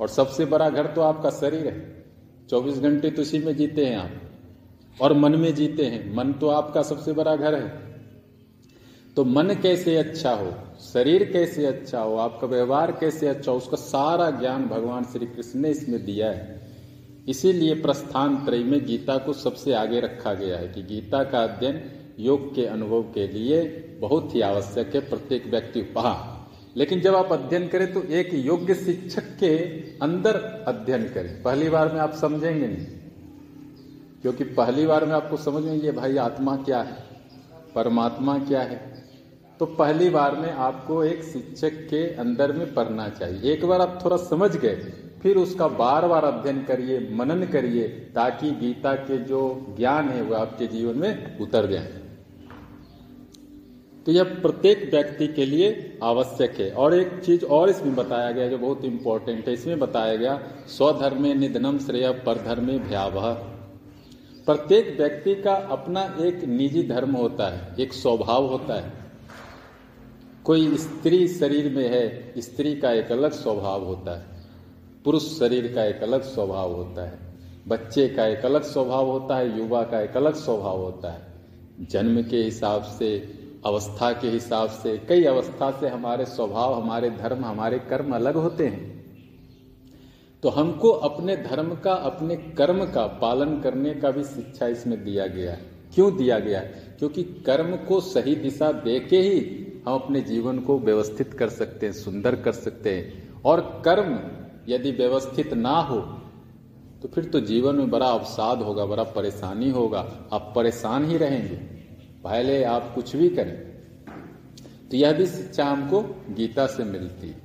और 0.00 0.08
सबसे 0.08 0.44
बड़ा 0.44 0.70
घर 0.70 0.86
तो 0.86 1.00
आपका 1.00 1.30
शरीर 1.30 1.66
है। 1.66 2.04
चौबीस 2.50 2.78
घंटे 2.78 3.10
तो 3.10 3.22
इसी 3.22 3.38
में 3.38 3.56
जीते 3.56 3.86
हैं 3.86 3.96
आप। 3.96 4.10
और 5.00 5.12
मन 5.12 5.36
में 5.36 5.54
जीते 5.54 5.84
हैं। 5.84 6.16
मन 6.16 6.32
तो 6.32 6.48
आपका 6.48 6.82
सबसे 6.82 7.12
बड़ा 7.12 7.36
घर 7.36 7.54
है। 7.54 7.91
तो 9.16 9.24
मन 9.24 9.54
कैसे 9.62 9.96
अच्छा 9.96 10.30
हो, 10.32 10.52
शरीर 10.82 11.22
कैसे 11.32 11.64
अच्छा 11.66 12.00
हो, 12.00 12.16
आपका 12.16 12.46
व्यवहार 12.46 12.92
कैसे 12.92 13.26
अच्छा 13.28 13.50
हो, 13.52 13.56
उसका 13.58 13.76
सारा 13.76 14.30
ज्ञान 14.30 14.66
भगवान 14.66 15.04
श्री 15.04 15.26
कृष्ण 15.26 15.60
ने 15.60 15.70
इसमें 15.70 16.04
दिया 16.04 16.30
है। 16.30 16.60
इसीलिए 17.28 17.74
प्रस्थान 17.82 18.36
त्रय 18.44 18.62
में 18.64 18.84
गीता 18.86 19.16
को 19.18 19.32
सबसे 19.32 19.72
आगे 19.74 20.00
रखा 20.00 20.32
गया 20.34 20.58
है 20.58 20.68
कि 20.68 20.82
गीता 20.84 21.22
का 21.24 21.42
अध्ययन 21.44 21.82
योग 22.20 22.54
के 22.54 22.64
अनुभव 22.66 23.02
के 23.14 23.26
लिए 23.28 23.62
बहुत 24.00 24.34
ही 24.34 24.40
आवश्यक 24.40 24.94
है, 24.94 25.00
प्रत्येक 25.00 25.46
व्यक्ति 25.46 25.82
पहा 25.94 26.38
लेकिन 26.76 27.00
जब 27.00 27.14
आप 27.14 27.32
अध्ययन 27.32 27.66
करें 27.68 27.92
तो 27.94 28.02
एक 28.10 28.32
योग्य 28.34 28.74
शिक्षक 28.74 29.24
के 29.40 29.56
अंदर 29.98 30.36
अध्ययन 30.68 31.02
करें। 31.08 31.42
पहली 31.42 31.68
बार 31.68 31.92
में 31.92 32.00
आप 32.00 32.14
समझेंगे 32.14 32.66
नहीं, 32.66 32.86
क्योंकि 34.22 34.44
पहली 34.44 34.86
बार 34.86 35.04
में 35.04 35.12
आपको 35.14 35.36
समझ 35.38 35.62
में 35.64 35.74
ये, 35.74 35.92
भाई 35.92 36.16
आत्मा 36.18 36.56
क्या 36.58 36.80
है, 36.80 36.96
परमात्मा 37.74 38.38
क्या 38.38 38.62
है 38.62 38.91
तो 39.62 39.66
पहली 39.66 40.10
बार 40.10 40.34
में 40.36 40.52
आपको 40.52 41.04
एक 41.04 41.22
शिक्षक 41.22 41.72
के 41.90 42.14
अंदर 42.14 42.52
में 42.52 42.74
पढ़ना 42.74 43.08
चाहिए। 43.08 43.52
एक 43.52 43.64
बार 43.64 43.80
आप 43.80 43.98
थोड़ा 44.04 44.16
समझ 44.16 44.56
गए, 44.56 44.74
फिर 45.22 45.36
उसका 45.36 45.68
बार 45.68 46.06
बार 46.06 46.24
अध्ययन 46.24 46.62
करिए, 46.62 47.08
मनन 47.12 47.44
करिए, 47.46 47.88
ताकि 47.88 48.50
गीता 48.50 48.94
के 48.94 49.18
जो 49.18 49.66
ज्ञान 49.78 50.08
है 50.08 50.22
वो 50.22 50.34
आपके 50.34 50.66
जीवन 50.66 50.98
में 50.98 51.38
उतर 51.38 51.66
जाए। 51.66 51.92
तो 54.06 54.12
यह 54.12 54.24
प्रत्येक 54.24 54.90
व्यक्ति 54.90 55.26
के 55.26 55.46
लिए 55.46 55.98
आवश्यक 56.02 56.58
है। 56.60 56.70
और 56.70 56.94
एक 56.94 57.12
चीज़ 57.24 57.44
और 57.44 57.70
इसमें 57.70 57.94
बताया 57.96 58.30
गया 58.30 58.48
जो 58.48 58.58
बहुत 58.58 58.84
इंपॉर्टेंट 58.84 59.46
है, 59.48 59.54
इसमें 59.54 59.78
बताया 59.78 60.16
गया, 60.16 60.42
स्वधर्मे 60.68 61.34
निधनम 61.34 61.78
श्रेय 61.78 62.10
परधर्मे 62.10 62.78
भयावह। 62.78 63.32
प्रत्येक 64.46 64.96
व्यक्ति 64.96 65.34
का 65.34 65.54
अपना 65.54 66.02
एक 66.20 66.44
निजी 66.44 66.82
धर्म 66.82 67.12
होता 67.12 67.48
है, 67.48 67.74
एक 67.80 67.92
स्वभाव 67.92 68.46
होता 68.46 68.74
है। 68.74 69.01
कोई 70.44 70.76
स्त्री 70.76 71.28
शरीर 71.28 71.72
में 71.72 71.88
है, 71.88 72.32
स्त्री 72.38 72.74
का 72.74 72.92
एक 72.92 73.12
अलग 73.12 73.32
स्वभाव 73.32 73.84
होता 73.84 74.18
है। 74.18 74.26
पुरुष 75.04 75.38
शरीर 75.38 75.72
का 75.74 75.84
एक 75.84 76.02
अलग 76.02 76.22
स्वभाव 76.22 76.72
होता 76.72 77.06
है। 77.06 77.18
बच्चे 77.68 78.08
का 78.08 78.26
एक 78.26 78.44
अलग 78.44 78.62
स्वभाव 78.62 79.10
होता 79.10 79.36
है, 79.36 79.58
युवा 79.58 79.82
का 79.82 80.00
एक 80.00 80.16
अलग 80.16 80.34
स्वभाव 80.34 80.78
होता 80.78 81.12
है। 81.12 81.26
जन्म 81.90 82.22
के 82.22 82.36
हिसाब 82.36 82.82
से, 82.82 83.38
अवस्था 83.66 84.12
के 84.12 84.28
हिसाब 84.28 84.68
से, 84.68 84.98
कई 84.98 85.24
अवस्था 85.24 85.70
से 85.70 85.88
हमारे 85.88 86.24
स्वभाव, 86.24 86.82
हमारे 86.82 87.10
धर्म, 87.10 87.44
हमारे 87.44 87.78
कर्म 87.78 88.14
अलग 88.14 88.34
होते 88.34 88.66
हैं। 88.66 89.04
तो 90.42 90.48
हमको 90.48 90.88
अपने 90.88 91.36
धर्म 91.36 91.74
का, 91.74 91.92
अपने 91.92 92.36
कर्म 92.36 92.84
का 92.84 93.06
पालन 93.06 93.60
करने 93.60 93.94
का 93.94 94.10
भी 94.10 94.24
शिक्षा 94.24 94.66
इसमें 94.66 95.04
दिया 95.04 95.26
गया 95.26 95.52
है। 95.52 95.72
क्यों 95.94 96.16
दिया 96.16 96.38
गया? 96.38 96.60
है 96.60 96.96
क्योंकि 96.98 97.22
कर्म 97.22 97.76
को 97.76 98.00
सही 98.00 98.34
दिशा 98.34 98.72
दे 98.72 99.00
के 99.00 99.18
ही 99.18 99.58
हम 99.86 99.94
अपने 99.94 100.20
जीवन 100.20 100.58
को 100.58 100.78
व्यवस्थित 100.78 101.32
कर 101.34 101.48
सकते 101.48 101.86
हैं, 101.86 101.92
सुंदर 101.92 102.36
कर 102.36 102.52
सकते 102.52 102.94
हैं। 102.94 103.42
और 103.42 103.60
कर्म 103.84 104.18
यदि 104.68 104.90
व्यवस्थित 104.90 105.52
ना 105.54 105.76
हो 105.80 106.00
तो 107.02 107.08
फिर 107.08 107.24
तो 107.24 107.40
जीवन 107.40 107.74
में 107.74 107.90
बड़ा 107.90 108.06
अवसाद 108.06 108.58
होगा, 108.58 108.84
बड़ा 108.86 109.02
परेशानी 109.02 109.70
होगा। 109.70 110.00
आप 110.32 110.52
परेशान 110.56 111.04
ही 111.04 111.16
रहेंगे। 111.16 111.56
पहले 112.24 112.62
आप 112.64 112.92
कुछ 112.94 113.14
भी 113.16 113.28
करें 113.28 113.56
तो 114.90 114.96
यह 114.96 115.12
भी 115.12 115.26
शिक्षा 115.26 115.64
हमको 115.64 116.00
गीता 116.30 116.66
से 116.66 116.84
मिलती 116.84 117.28
है। 117.28 117.40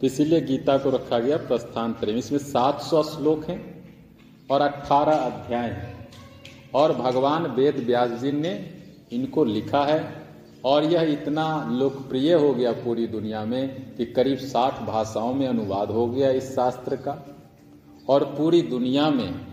तो 0.00 0.06
इसीलिए 0.06 0.40
गीता 0.40 0.76
को 0.78 0.90
रखा 0.90 1.18
गया 1.18 1.36
प्रस्थान 1.36 1.92
प्रेम 1.92 2.16
इसमें 2.16 2.38
सात 2.38 2.80
सौ 2.80 3.02
श्लोक 3.02 3.44
हैं 3.44 3.60
और 4.50 4.60
अठारह 4.60 5.16
अध्याय 5.16 5.68
हैं। 5.70 6.08
और 6.74 6.92
भगवान 6.92 7.46
वेद 7.46 7.76
व्यास 7.76 8.10
जी 8.10 8.32
ने 8.32 8.52
इनको 9.12 9.44
लिखा 9.44 9.84
है। 9.84 10.27
और 10.64 10.84
यह 10.84 11.02
इतना 11.02 11.68
लोकप्रिय 11.72 12.34
हो 12.34 12.54
गया 12.54 12.72
पूरी 12.72 13.06
दुनिया 13.06 13.44
में 13.44 13.94
कि 13.96 14.06
करीब 14.06 14.38
साठ 14.38 14.82
भाषाओं 14.82 15.34
में 15.34 15.46
अनुवाद 15.46 15.90
हो 15.90 16.06
गया 16.06 16.30
इस 16.30 16.54
शास्त्र 16.54 16.96
का। 16.96 17.36
और 18.08 18.24
पूरी 18.24 18.62
दुनिया 18.62 19.10
में 19.10 19.46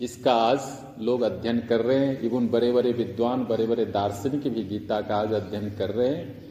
इसका 0.00 0.34
आज 0.34 0.60
लोग 1.00 1.22
अध्ययन 1.22 1.60
कर 1.60 1.80
रहे 1.80 2.06
हैं। 2.06 2.20
इवन 2.20 2.48
बड़े 2.48 2.72
बड़े 2.72 2.92
विद्वान 2.92 3.44
बड़े 3.44 3.66
बड़े 3.66 3.84
दार्शनिक 3.84 4.54
भी 4.54 4.64
गीता 4.64 5.00
का 5.00 5.16
आज 5.16 5.32
अध्ययन 5.32 5.70
कर 5.70 5.90
रहे 5.90 6.08
हैं। 6.08 6.44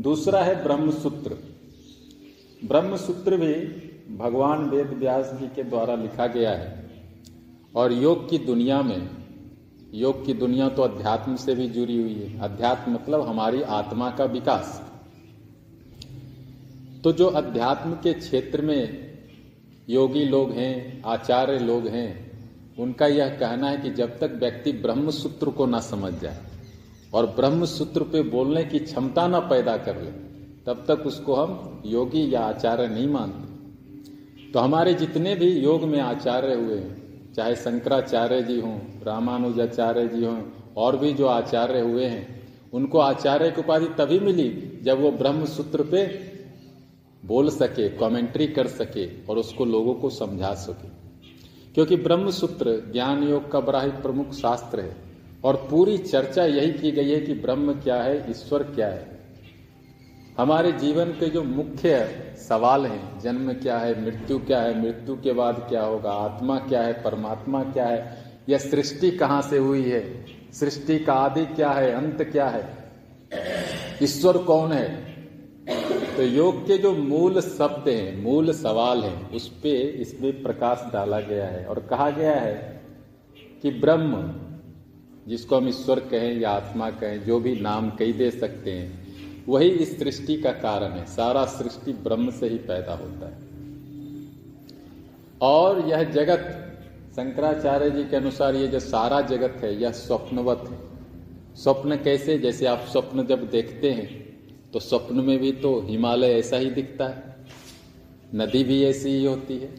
दूसरा 0.00 0.42
है 0.42 0.62
ब्रह्मसूत्र। 0.62 1.36
ब्रह्मसूत्र 2.64 3.36
भी 3.36 3.54
भगवान 4.16 4.70
वेद 4.70 4.86
व्यास 4.86 5.30
जी 5.34 5.46
के 5.46 5.62
द्वारा 5.62 5.94
लिखा 5.94 6.26
गया 6.26 6.50
है। 6.50 6.90
और 7.74 7.92
योग 7.92 8.30
की 8.30 8.38
दुनिया 8.38 8.82
में 8.82 9.08
योग 9.94 10.26
की 10.26 10.34
दुनिया 10.34 10.68
तो 10.68 10.82
अध्यात्म 10.82 11.36
से 11.36 11.54
भी 11.54 11.68
जुड़ी 11.68 12.02
हुई 12.02 12.14
है। 12.14 12.40
अध्यात्म 12.40 12.92
मतलब 12.92 13.28
हमारी 13.28 13.62
आत्मा 13.62 14.10
का 14.10 14.24
विकास। 14.24 14.82
तो 17.04 17.12
जो 17.12 17.26
अध्यात्म 17.26 17.92
के 17.92 18.12
क्षेत्र 18.12 18.62
में 18.62 19.12
योगी 19.88 20.24
लोग 20.24 20.50
हैं, 20.50 21.02
आचार्य 21.02 21.58
लोग 21.58 21.86
हैं, 21.86 22.26
उनका 22.78 23.06
यह 23.06 23.28
कहना 23.28 23.68
है 23.68 23.76
कि 23.76 23.90
जब 23.90 24.18
तक 24.18 24.30
व्यक्ति 24.30 24.72
ब्रह्म 24.72 25.10
सूत्र 25.10 25.50
को 25.50 25.66
ना 25.66 25.80
समझ 25.80 26.12
जाए 26.14 26.40
और 27.14 27.26
ब्रह्म 27.26 27.64
सूत्र 27.64 28.02
पे 28.02 28.22
बोलने 28.22 28.64
की 28.64 28.78
क्षमता 28.78 29.26
ना 29.26 29.40
पैदा 29.40 29.76
कर 29.76 30.02
ले, 30.02 30.10
तब 30.66 30.84
तक 30.88 31.06
उसको 31.06 31.34
हम 31.34 31.82
योगी 31.86 32.34
या 32.34 32.40
आचार्य 32.40 32.86
नहीं 32.88 33.08
मानते। 33.08 34.52
तो 34.52 34.58
हमारे 34.58 34.94
जितने 34.94 35.34
भी 35.34 35.50
योग 35.50 35.84
में 35.84 36.00
आचार्य 36.00 36.54
हुए 36.54 36.78
हैं 36.78 37.05
चाहे 37.36 37.54
शंकराचार्य 37.56 38.42
जी 38.42 38.60
हों, 38.60 38.78
रामानुजाचार्य 39.02 40.08
जी 40.08 40.24
हों, 40.24 40.42
और 40.76 40.96
भी 40.96 41.12
जो 41.14 41.26
आचार्य 41.26 41.80
हुए 41.80 42.04
हैं, 42.04 42.48
उनको 42.72 42.98
आचार्य 42.98 43.50
की 43.50 43.60
उपाधि 43.60 43.86
तभी 43.86 44.18
मिली 44.20 44.78
जब 44.82 45.00
वो 45.00 45.10
ब्रह्म 45.10 45.44
सूत्र 45.44 45.82
पे 45.82 46.06
बोल 47.26 47.50
सके 47.50 47.88
कमेंट्री 47.88 48.46
कर 48.46 48.66
सके 48.66 49.06
और 49.24 49.38
उसको 49.38 49.64
लोगों 49.64 49.94
को 49.94 50.10
समझा 50.10 50.54
सके। 50.54 50.88
क्योंकि 51.74 51.96
ब्रह्म 51.96 52.30
सूत्र 52.30 52.90
ज्ञान 52.92 53.22
योग 53.22 53.50
का 53.50 53.60
बड़ा 53.60 53.80
ही 53.82 53.90
प्रमुख 53.90 54.32
शास्त्र 54.32 54.80
है, 54.80 54.96
और 55.44 55.56
पूरी 55.70 55.98
चर्चा 55.98 56.44
यही 56.44 56.72
की 56.72 56.90
गई 56.90 57.10
है 57.10 57.20
कि 57.20 57.34
ब्रह्म 57.34 57.72
क्या 57.72 58.02
है, 58.02 58.30
ईश्वर 58.30 58.62
क्या 58.62 58.88
है। 58.88 59.15
हमारे 60.38 60.72
जीवन 60.72 61.04
के 61.04 61.26
जो 61.26 61.42
मुख्य 61.42 61.98
सवाल 62.48 62.86
हैं, 62.86 63.20
जन्म 63.20 63.52
क्या 63.52 63.78
है, 63.78 64.04
मृत्यु 64.04 64.38
क्या 64.38 64.60
है, 64.60 64.82
मृत्यु 64.82 65.16
के 65.16 65.32
बाद 65.32 65.66
क्या 65.68 65.82
होगा, 65.82 66.10
आत्मा 66.10 66.58
क्या 66.58 66.82
है, 66.82 66.92
परमात्मा 66.92 67.62
क्या 67.62 67.86
है 67.86 68.18
यह 68.48 68.58
सृष्टि 68.58 69.10
कहाँ 69.10 69.42
से 69.42 69.58
हुई 69.58 69.82
है, 69.82 70.26
सृष्टि 70.52 70.98
का 70.98 71.12
आदि 71.12 71.44
क्या 71.46 71.70
है, 71.70 71.92
अंत 71.92 72.22
क्या 72.22 72.48
है, 72.48 72.68
ईश्वर 74.02 74.38
कौन 74.38 74.72
है? 74.72 75.16
तो 76.16 76.22
योग 76.22 76.66
के 76.66 76.78
जो 76.78 76.92
मूल 76.92 77.40
शब्द 77.40 77.88
हैं, 77.88 78.22
मूल 78.22 78.52
सवाल 78.52 79.02
हैं, 79.04 79.30
उस 79.30 79.48
पे 79.48 79.70
इसमें 79.78 80.42
प्रकाश 80.42 80.90
डाला 80.92 81.20
गया 81.20 81.46
है 81.46 81.64
और 81.66 81.80
कहा 81.80 82.10
गया 82.10 82.34
है 82.34 82.82
कि 83.62 83.70
ब्रह्म, 83.70 84.22
जिसको 85.28 85.56
हम 85.56 85.68
ईश्वर 85.68 86.00
कहें 86.00 86.40
या 86.40 86.50
आत्मा 86.50 86.90
कहें, 86.90 87.24
जो 87.24 87.40
भी 87.40 87.60
नाम 87.60 87.90
कही 87.90 88.12
दे 88.12 88.30
सकते 88.30 88.70
हैं 88.70 89.05
वही 89.48 89.68
इस 89.68 89.98
सृष्टि 89.98 90.36
का 90.36 90.50
कारण 90.50 90.92
है। 90.92 91.06
सारा 91.06 91.44
सृष्टि 91.44 91.92
ब्रह्म 91.92 92.30
से 92.30 92.48
ही 92.48 92.58
पैदा 92.58 92.94
होता 92.94 93.26
है। 93.26 93.38
और 95.40 95.88
यह 95.88 96.02
जगत, 96.02 96.72
शंकराचार्य 97.16 97.90
जी 97.90 98.04
के 98.04 98.16
अनुसार 98.16 98.54
ये 98.54 98.66
जो 98.66 98.80
सारा 98.80 99.20
जगत 99.20 99.64
है, 99.64 99.82
यह 99.82 99.90
स्वप्नवत 99.90 100.64
है। 100.70 100.96
स्वप्न 101.56 101.96
कैसे? 101.96 102.38
जैसे 102.38 102.66
आप 102.66 102.86
स्वप्न 102.92 103.26
जब 103.26 103.50
देखते 103.50 103.90
हैं 103.90 104.26
तो 104.72 104.80
स्वप्न 104.80 105.16
में 105.16 105.38
भी 105.38 105.52
तो 105.52 105.80
हिमालय 105.80 106.26
ऐसा 106.26 106.56
ही 106.56 106.70
दिखता 106.70 107.08
है। 107.08 107.36
नदी 108.34 108.64
भी 108.64 108.84
ऐसी 108.84 109.08
ही 109.08 109.24
होती 109.24 109.58
है। 109.58 109.74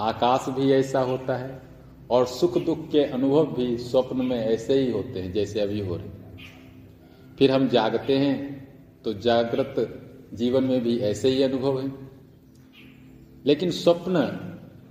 आकाश 0.00 0.46
भी 0.48 0.72
ऐसा 0.72 1.00
होता 1.00 1.36
है। 1.36 1.62
और 2.10 2.26
सुख 2.26 2.58
दुख 2.58 2.90
के 2.90 3.04
अनुभव 3.04 3.46
भी 3.46 3.78
स्वप्न 3.78 4.16
में 4.16 4.36
ऐसे 4.36 4.74
ही 4.74 4.90
होते 4.90 5.20
हैं, 5.20 5.32
जैसे 5.32 5.60
अभी 5.60 5.80
हो 5.80 5.96
रहे 5.96 6.08
फिर 7.38 7.50
हम 7.50 7.68
जागते 7.68 8.18
हैं 8.18 8.53
तो 9.04 9.12
जागृत 9.12 10.00
जीवन 10.34 10.64
में 10.64 10.82
भी 10.82 10.98
ऐसे 10.98 11.28
ही 11.28 11.42
अनुभव 11.42 11.80
है। 11.80 11.92
लेकिन 13.46 13.70
स्वप्न, 13.70 14.40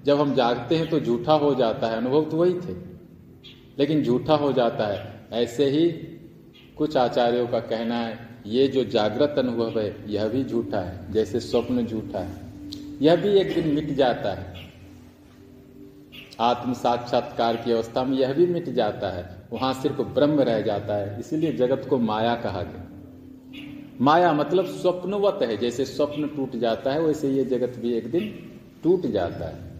जब 0.05 0.19
हम 0.19 0.33
जागते 0.33 0.75
हैं 0.75 0.89
तो 0.89 0.99
झूठा 0.99 1.33
हो 1.33 1.55
जाता 1.55 1.87
है। 1.87 1.97
अनुभव 1.97 2.25
तो 2.25 2.37
वही 2.37 2.53
थे। 2.53 2.73
लेकिन 3.79 4.03
झूठा 4.03 4.35
हो 4.35 4.53
जाता 4.53 4.87
है। 4.87 5.27
ऐसे 5.31 5.65
ही 5.65 5.87
कुछ 6.77 6.97
आचार्यों 6.97 7.47
का 7.47 7.59
कहना 7.59 7.95
है, 7.95 8.27
ये 8.45 8.67
जो 8.67 8.83
जागृत 8.83 9.35
अनुभव 9.37 9.79
है, 9.79 10.13
यह 10.13 10.27
भी 10.27 10.43
झूठा 10.43 10.79
है, 10.79 11.11
जैसे 11.11 11.39
स्वप्न 11.39 11.85
झूठा 11.85 12.19
है। 12.19 12.35
यह 13.01 13.15
भी 13.15 13.29
एक 13.29 13.55
दिन 13.55 13.73
मिट 13.73 13.89
जाता 13.89 14.33
है। 14.33 14.53
आत्म 16.39 16.73
साक्षात्कार 16.73 17.55
की 17.55 17.71
अवस्था 17.71 18.03
में 18.03 18.17
यह 18.17 18.33
भी 18.33 18.45
मिट 18.45 18.69
जाता 18.69 19.09
है। 19.09 19.37
वहाँ 19.53 19.73
सिर्फ़ 19.73 20.01
ब्रह्म 20.01 20.39
रह 20.41 20.61
जाता 20.61 20.95
है। 20.95 21.19
इसीलिए 21.19 21.53
जगत 21.53 21.87
को 21.89 21.97
माया 21.97 22.35
कहा 22.35 22.61
गया। 22.61 22.92
माया 24.01 24.33
मतलब 24.33 24.65
स्वप्नवत 24.65 25.39
है, 25.41 25.57
जैसे 25.57 25.85
स्वप्न 25.85 26.27
टूट 26.27 26.55
जाता 26.55 26.93
है, 26.93 27.01
वैसे 27.01 27.29
ये 27.29 27.45
जगत 27.45 27.79
भी 27.79 27.93
एक 27.93 28.11
दिन 28.11 28.51
टूट 28.83 29.01
जाता 29.01 29.47
है। 29.47 29.73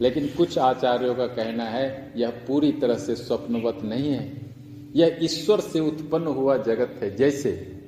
लेकिन 0.00 0.26
कुछ 0.26 0.58
आचार्यों 0.58 1.14
का 1.14 1.26
कहना 1.26 1.64
है, 1.64 2.12
यह 2.16 2.30
पूरी 2.30 2.72
तरह 2.72 2.94
से 2.94 3.14
स्वप्नवत 3.14 3.78
नहीं 3.82 4.10
है। 4.10 4.54
यह 4.96 5.18
ईश्वर 5.22 5.60
से 5.60 5.80
उत्पन्न 5.80 6.26
हुआ 6.26 6.56
जगत 6.56 7.02
है, 7.02 7.16
जैसे। 7.16 7.80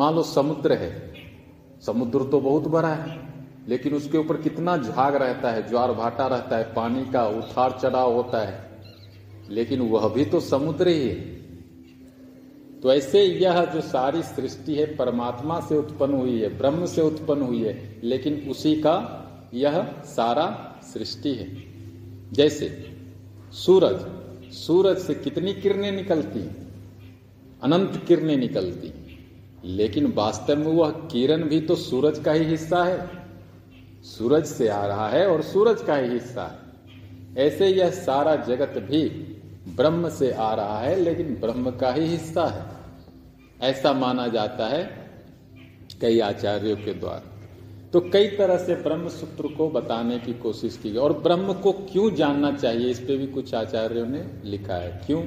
मान 0.00 0.14
लो 0.14 0.22
समुद्र 0.22 0.72
है, 0.72 1.14
समुद्र 1.86 2.18
तो 2.18 2.40
बहुत 2.40 2.68
बड़ा 2.68 2.88
है, 2.88 3.34
लेकिन 3.68 3.94
उसके 3.94 4.18
ऊपर 4.18 4.36
कितना 4.36 4.76
झाग 4.76 5.14
रहता 5.16 5.50
है, 5.50 5.68
ज्वार 5.68 5.92
भाटा 5.92 6.26
रहता 6.26 6.56
है, 6.56 6.64
पानी 6.64 7.12
का 7.12 7.28
उठार 7.28 7.78
चढ़ाव 7.82 8.14
होता 8.14 8.38
है। 8.38 8.82
लेकिन 9.50 9.80
वह 9.80 10.08
भी 10.08 10.24
तो 10.24 10.40
समुद्र 10.40 10.88
ही 10.88 11.08
है। 11.08 11.33
तो 12.84 12.92
ऐसे 12.92 13.22
यह 13.22 13.64
जो 13.64 13.80
सारी 13.80 14.22
सृष्टि 14.22 14.74
है, 14.74 14.84
परमात्मा 14.96 15.60
से 15.60 15.76
उत्पन्न 15.76 16.14
हुई 16.14 16.40
है, 16.40 16.48
ब्रह्म 16.58 16.86
से 16.86 17.02
उत्पन्न 17.02 17.42
हुई 17.42 17.62
है, 17.62 18.00
लेकिन 18.04 18.34
उसी 18.50 18.74
का 18.76 18.96
यह 19.54 19.80
सारा 20.06 20.46
सृष्टि 20.92 21.34
है। 21.34 21.46
जैसे 22.32 22.68
सूरज 23.52 24.04
सूरज 24.54 24.98
से 24.98 25.14
कितनी 25.14 25.54
किरणें 25.54 25.90
निकलती, 25.92 26.40
अनंत 27.62 28.04
किरणें 28.08 28.36
निकलती, 28.36 28.92
लेकिन 29.64 30.12
वास्तव 30.16 30.58
में 30.58 30.66
वह 30.66 30.90
किरण 30.90 31.42
भी 31.42 31.60
तो 31.60 31.76
सूरज 31.76 32.18
का 32.18 32.32
ही 32.32 32.44
हिस्सा 32.44 32.84
है। 32.84 33.08
सूरज 34.04 34.44
से 34.44 34.68
आ 34.68 34.84
रहा 34.86 35.08
है 35.08 35.26
और 35.26 35.42
सूरज 35.42 35.82
का 35.82 35.96
ही 35.96 36.08
हिस्सा 36.08 36.46
है। 36.46 37.46
ऐसे 37.46 37.68
यह 37.68 37.90
सारा 37.90 38.36
जगत 38.36 38.78
भी 38.90 39.02
ब्रह्म 39.68 40.08
से 40.08 40.30
आ 40.30 40.54
रहा 40.54 40.78
है, 40.78 41.00
लेकिन 41.00 41.34
ब्रह्म 41.34 41.70
का 41.70 41.92
ही 41.92 42.06
हिस्सा 42.06 42.46
है। 42.46 42.73
ऐसा 43.60 43.92
माना 43.92 44.26
जाता 44.26 44.66
है 44.66 44.82
कई 46.00 46.20
आचार्यों 46.20 46.76
के 46.76 46.94
द्वारा। 46.94 47.30
तो 47.92 48.00
कई 48.00 48.26
तरह 48.28 48.56
से 48.56 48.74
ब्रह्म 48.74 49.08
सूत्र 49.08 49.48
को 49.48 49.68
बताने 49.70 50.18
की 50.18 50.32
कोशिश 50.34 50.76
की 50.76 50.90
गई। 50.90 50.98
और 50.98 51.12
ब्रह्म 51.12 51.52
को 51.52 51.72
क्यों 51.72 52.14
जानना 52.14 52.52
चाहिए, 52.52 52.90
इस 52.90 53.00
पे 53.00 53.16
भी 53.16 53.26
कुछ 53.26 53.54
आचार्यों 53.54 54.06
ने 54.06 54.24
लिखा 54.44 54.74
है। 54.74 55.00
क्यों? 55.06 55.22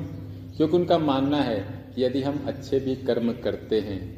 क्योंकि 0.57 0.75
उनका 0.77 0.97
मानना 0.97 1.41
है 1.41 1.59
कि 1.95 2.03
यदि 2.03 2.21
हम 2.21 2.43
अच्छे 2.47 2.79
भी 2.79 2.95
कर्म 2.95 3.31
करते 3.33 3.79
हैं 3.79 4.17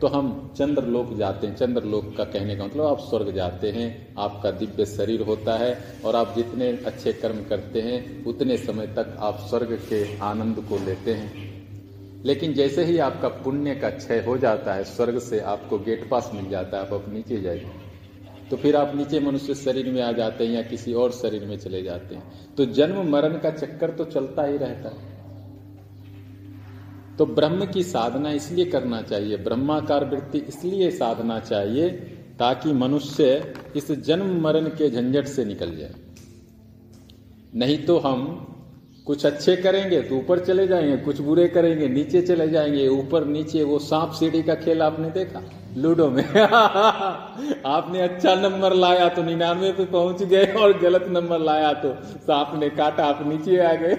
तो 0.00 0.06
हम 0.06 0.54
चंद्रलोक 0.56 1.12
जाते 1.16 1.46
हैं। 1.46 1.56
चंद्रलोक 1.56 2.16
का 2.16 2.24
कहने 2.24 2.56
का 2.56 2.64
मतलब 2.64 2.86
आप 2.86 2.98
स्वर्ग 2.98 3.34
जाते 3.34 3.70
हैं, 3.70 4.14
आपका 4.18 4.50
दिव्य 4.50 4.86
शरीर 4.86 5.22
होता 5.22 5.56
है, 5.56 6.00
और 6.04 6.16
आप 6.16 6.32
जितने 6.36 6.70
अच्छे 6.86 7.12
कर्म 7.12 7.44
करते 7.44 7.80
हैं, 7.80 8.24
उतने 8.24 8.56
समय 8.56 8.86
तक 8.86 9.16
आप 9.18 9.38
स्वर्ग 9.40 9.78
के 9.88 10.18
आनंद 10.18 10.64
को 10.68 10.78
लेते 10.86 11.14
हैं। 11.14 11.59
लेकिन 12.24 12.52
जैसे 12.54 12.84
ही 12.84 12.98
आपका 12.98 13.28
पुण्य 13.28 13.74
का 13.74 13.90
क्षय 13.90 14.24
हो 14.26 14.38
जाता 14.38 14.74
है, 14.74 14.84
स्वर्ग 14.84 15.18
से 15.18 15.40
आपको 15.40 15.78
गेट 15.78 16.08
पास 16.10 16.30
मिल 16.34 16.48
जाता 16.50 16.76
है, 16.76 16.94
आप 16.94 17.04
नीचे 17.08 17.40
जाइए। 17.40 17.70
तो 18.50 18.56
फिर 18.56 18.76
आप 18.76 18.96
नीचे 18.96 19.20
मनुष्य 19.20 19.54
शरीर 19.54 19.92
में 19.92 20.02
आ 20.02 20.12
जाते 20.12 20.46
हैं 20.46 20.54
या 20.54 20.62
किसी 20.62 20.92
और 20.94 21.10
शरीर 21.10 21.44
में 21.44 21.58
चले 21.58 21.82
जाते 21.82 22.14
हैं। 22.14 22.54
तो 22.56 22.64
जन्म 22.64 23.10
मरण 23.10 23.38
का 23.38 23.50
चक्कर 23.50 23.90
तो 23.90 24.04
चलता 24.04 24.44
ही 24.44 24.56
रहता 24.56 24.88
है। 24.88 25.08
तो 27.16 27.26
ब्रह्म 27.26 27.66
की 27.66 27.82
साधना 27.82 28.30
इसलिए 28.30 28.64
करना 28.64 29.02
चाहिए, 29.02 29.36
ब्रह्माकार 29.36 30.04
वृत्ति 30.04 30.38
इसलिए 30.38 30.90
साधना 30.90 31.38
चाहिए 31.40 31.90
ताकि 32.38 32.72
मनुष्य 32.72 33.54
इस 33.76 33.92
जन्म 33.92 34.40
मरण 34.40 34.66
के 34.66 34.90
झंझट 34.90 35.26
से 35.26 35.44
निकल 35.44 35.76
जाए। 35.76 35.94
नहीं 37.54 37.78
तो 37.84 37.98
हम 37.98 38.46
कुछ 39.06 39.26
अच्छे 39.26 39.56
करेंगे 39.56 40.02
तो 40.02 40.16
ऊपर 40.16 40.38
चले 40.38 40.66
जाएँगे, 40.66 40.96
कुछ 40.96 41.20
बुरे 41.20 41.48
करेंगे, 41.48 41.88
नीचे 41.88 42.22
चले 42.22 42.48
जाएँगे, 42.48 42.88
ऊपर, 42.88 43.24
नीचे, 43.24 43.62
वो 43.62 43.78
सांप 43.78 44.10
सीढ़ी 44.12 44.42
का 44.42 44.54
खेल 44.54 44.82
आपने 44.82 45.10
देखा? 45.10 45.42
लूडो 45.76 46.10
में। 46.10 46.24
आपने 47.66 48.00
अच्छा 48.00 48.34
नंबर 48.34 48.72
लाया 48.72 49.08
तो 49.08 49.22
निन्यानवे 49.22 49.72
पे 49.72 49.84
पहुँच 49.84 50.22
गए 50.22 50.46
और 50.46 50.78
गलत 50.78 51.06
नंबर 51.08 51.38
लाया 51.38 51.72
तो 51.72 51.94
सांप 52.04 52.60
ने 52.60 52.70
काटा, 52.70 53.04
आप 53.04 53.24
नीचे 53.26 53.58
आ 53.58 53.74
गए। 53.74 53.94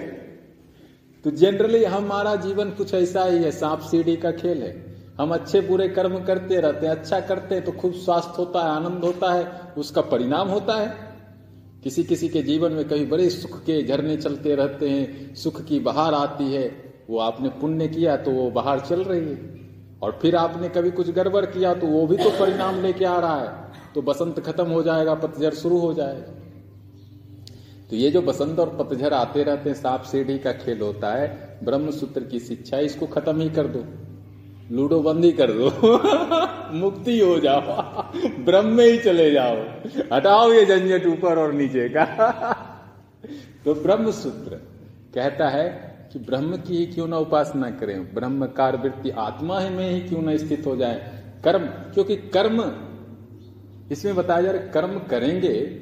तो 1.24 1.30
जनरली 1.30 1.84
हमारा 1.84 2.34
जीवन 2.36 2.70
कुछ 2.70 2.94
ऐसा 2.94 3.24
ही 3.24 3.44
है, 3.44 3.50
सांप 3.50 3.80
सीढ़ी 3.80 4.16
का 4.16 4.30
खेल 4.30 4.62
है। 4.62 4.92
हम 5.20 5.34
अच्छे 5.34 5.60
बुरे 5.60 5.88
कर्म 5.88 6.24
करते 6.24 6.60
रहते 6.60 6.86
हैं 6.86 6.94
अच्छा 6.94 7.20
करते 7.20 7.54
हैं 7.54 7.64
तो 7.64 7.72
खूब 7.72 7.92
स्वास्थ्य 7.92 8.32
होता 8.38 8.60
है, 8.60 8.70
आनंद 8.70 9.04
होता 9.04 9.32
है, 9.32 9.52
उसका 9.78 10.00
परिणाम 10.00 10.48
होता 10.48 10.74
है। 10.74 11.11
किसी 11.82 12.02
किसी 12.04 12.28
के 12.28 12.42
जीवन 12.42 12.72
में 12.72 12.84
कभी 12.84 13.04
बड़े 13.06 13.28
सुख 13.30 13.58
के 13.60 13.82
झरने 13.82 14.16
चलते 14.16 14.54
रहते 14.54 14.88
हैं, 14.88 15.34
सुख 15.34 15.64
की 15.64 15.78
बहार 15.80 16.14
आती 16.14 16.52
है। 16.52 16.66
वो 17.10 17.18
आपने 17.18 17.48
पुण्य 17.60 17.88
किया 17.88 18.16
तो 18.16 18.30
वो 18.30 18.50
बाहर 18.50 18.80
चल 18.80 19.02
रही 19.04 19.20
है। 19.20 19.50
और 20.02 20.18
फिर 20.22 20.36
आपने 20.36 20.68
कभी 20.68 20.90
कुछ 20.90 21.10
गड़बड़ 21.10 21.44
किया 21.46 21.74
तो 21.74 21.86
वो 21.86 22.06
भी 22.06 22.16
तो 22.16 22.30
परिणाम 22.30 22.80
लेके 22.82 23.04
आ 23.04 23.18
रहा 23.18 23.40
है। 23.40 23.92
तो 23.94 24.02
बसंत 24.02 24.40
खत्म 24.40 24.66
हो 24.66 24.82
जाएगा 24.82 25.14
पतझर 25.14 25.54
शुरू 25.54 25.78
हो 25.78 25.92
जाएगा। 25.94 26.32
तो 27.90 27.96
ये 27.96 28.10
जो 28.10 28.22
बसंत 28.22 28.58
और 28.58 28.76
पतझड़ 28.76 29.12
आते 29.14 29.42
रहते 29.42 29.70
हैं, 29.70 29.76
सांप 29.76 30.02
सीढ़ी 30.02 30.38
का 30.38 30.52
खेल 30.52 30.80
होता 30.80 31.12
है 31.12 31.58
ब्रह्म 31.64 31.90
सूत्र 31.90 32.22
की 32.22 32.38
शिक्षा 32.40 32.78
इसको 32.78 33.06
खत्म 33.06 33.40
ही 33.40 33.48
कर 33.50 33.66
दो। 33.66 33.84
लूडो 34.72 35.00
बंद 35.00 35.24
ही 35.24 35.32
कर 35.32 35.50
दो। 35.50 35.70
मुक्ति 36.74 37.20
हो 37.20 37.38
जाओ। 37.38 37.60
ब्रह्म 38.44 38.66
में 38.66 38.86
ही 38.86 38.98
चले 38.98 39.30
जाओ। 39.30 39.56
हटाओ 40.12 40.52
ये 40.52 40.66
झंझट 40.66 41.06
ऊपर 41.06 41.38
और 41.38 41.52
नीचे 41.52 41.88
का। 41.88 42.04
तो 43.64 43.74
ब्रह्म 43.74 44.10
सूत्र 44.10 44.54
कहता 45.14 45.48
है 45.48 45.92
कि 46.12 46.18
ब्रह्म 46.18 46.56
की 46.56 46.76
ही 46.76 46.86
क्यों 46.86 47.08
ना 47.08 47.18
उपासना 47.18 47.70
करें? 47.70 48.14
ब्रह्म 48.14 48.46
कार 48.46 48.76
वृत्ति 48.76 49.10
आत्मा 49.10 49.60
ही 49.60 49.70
में 49.70 49.90
ही 49.90 50.00
क्यों 50.00 50.22
ना 50.22 50.36
स्थित 50.36 50.66
हो 50.66 50.76
जाए? 50.76 51.22
कर्म, 51.44 51.64
क्योंकि 51.64 52.16
कर्म, 52.16 52.72
इसमें 53.92 54.14
बताया 54.14 54.42
जा 54.42 54.50
रहा 54.50 54.66
कर्म 54.66 54.98
करेंगे 54.98 55.81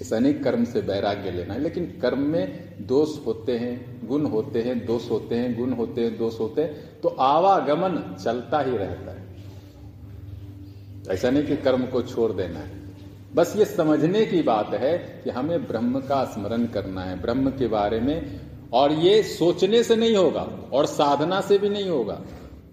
ऐसा 0.00 0.18
नहीं, 0.18 0.34
कर्म 0.34 0.64
से 0.64 0.80
वैराग्य 0.80 1.30
लेना 1.30 1.54
है, 1.54 1.60
लेकिन 1.60 1.84
कर्म 2.02 2.18
में 2.18 2.74
दोष 2.86 3.26
होते 3.26 3.58
हैं, 3.58 4.06
गुण 4.08 4.26
होते 4.26 4.62
हैं, 4.62 4.86
दोष 4.86 5.10
होते 5.10 5.34
हैं, 5.34 5.58
गुण 5.58 5.72
होते 5.72 6.00
हैं, 6.00 6.18
दोष 6.18 6.40
होते 6.40 6.62
हैं 6.62 7.00
तो 7.00 7.08
आवागमन 7.08 8.16
चलता 8.24 8.60
ही 8.60 8.76
रहता 8.76 9.10
है। 9.10 9.24
ऐसा 11.10 11.30
नहीं 11.30 11.42
कि 11.42 11.56
कर्म 11.56 11.86
को 11.86 12.02
छोड़ 12.02 12.32
देना 12.32 12.58
है। 12.58 12.82
बस 13.34 13.56
ये 13.56 13.64
समझने 13.64 14.26
की 14.26 14.42
बात 14.42 14.74
है 14.74 14.98
कि 15.24 15.30
हमें 15.30 15.66
ब्रह्म 15.66 16.00
का 16.00 16.24
स्मरण 16.24 16.66
करना 16.66 17.00
है, 17.00 17.20
ब्रह्म 17.20 17.50
के 17.50 17.66
बारे 17.66 18.00
में, 18.00 18.40
और 18.72 18.92
ये 18.92 19.22
सोचने 19.22 19.82
से 19.82 19.96
नहीं 19.96 20.16
होगा, 20.16 20.48
और 20.72 20.86
साधना 20.86 21.40
से 21.40 21.58
भी 21.58 21.68
नहीं 21.68 21.88
होगा। 21.88 22.20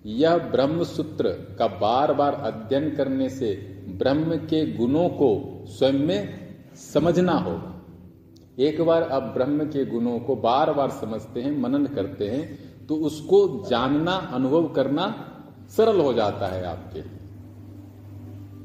यह 0.05 0.37
ब्रह्म 0.37 0.83
सूत्र 0.83 1.29
का 1.59 1.67
बार 1.67 2.13
बार 2.13 2.33
अध्ययन 2.33 2.89
करने 2.95 3.29
से 3.29 3.53
ब्रह्म 3.87 4.35
के 4.35 4.65
गुणों 4.73 5.09
को 5.09 5.63
स्वयं 5.67 5.93
में 5.93 6.40
समझना 6.83 7.33
होगा। 7.39 7.77
एक 8.59 8.81
बार 8.81 9.03
आप 9.03 9.23
ब्रह्म 9.33 9.65
के 9.65 9.85
गुणों 9.85 10.19
को 10.19 10.35
बार 10.37 10.71
बार 10.73 10.89
समझते 10.91 11.41
हैं, 11.41 11.57
मनन 11.59 11.85
करते 11.87 12.29
हैं 12.29 12.85
तो 12.87 12.95
उसको 12.97 13.67
जानना, 13.69 14.11
अनुभव 14.11 14.67
करना 14.67 15.05
सरल 15.71 15.99
हो 15.99 16.13
जाता 16.13 16.47
है 16.47 16.63
आपके 16.65 16.99
लिए। 16.99 17.19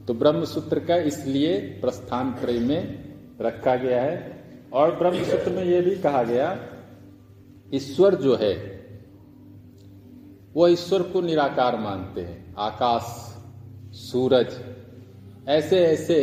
तो 0.06 0.14
ब्रह्म 0.14 0.44
सूत्र 0.44 0.80
का 0.80 0.96
इसलिए 1.04 1.58
प्रस्थान 1.80 2.32
त्रय 2.32 2.58
में 2.60 3.04
रखा 3.40 3.74
गया 3.76 4.02
है 4.02 4.16
और 4.72 4.94
ब्रह्म 4.98 5.24
सूत्र 5.24 5.52
में 5.52 5.64
यह 5.64 5.82
भी 5.82 5.94
कहा 5.98 6.22
गया, 6.22 6.56
ईश्वर 7.74 8.14
जो 8.16 8.36
है 8.36 8.54
वह 10.56 10.70
ईश्वर 10.70 11.02
को 11.02 11.20
निराकार 11.20 11.78
मानते 11.80 12.20
हैं। 12.20 12.54
आकाश, 12.58 13.02
सूरज 13.94 14.54
ऐसे 15.48 15.84
ऐसे 15.84 16.18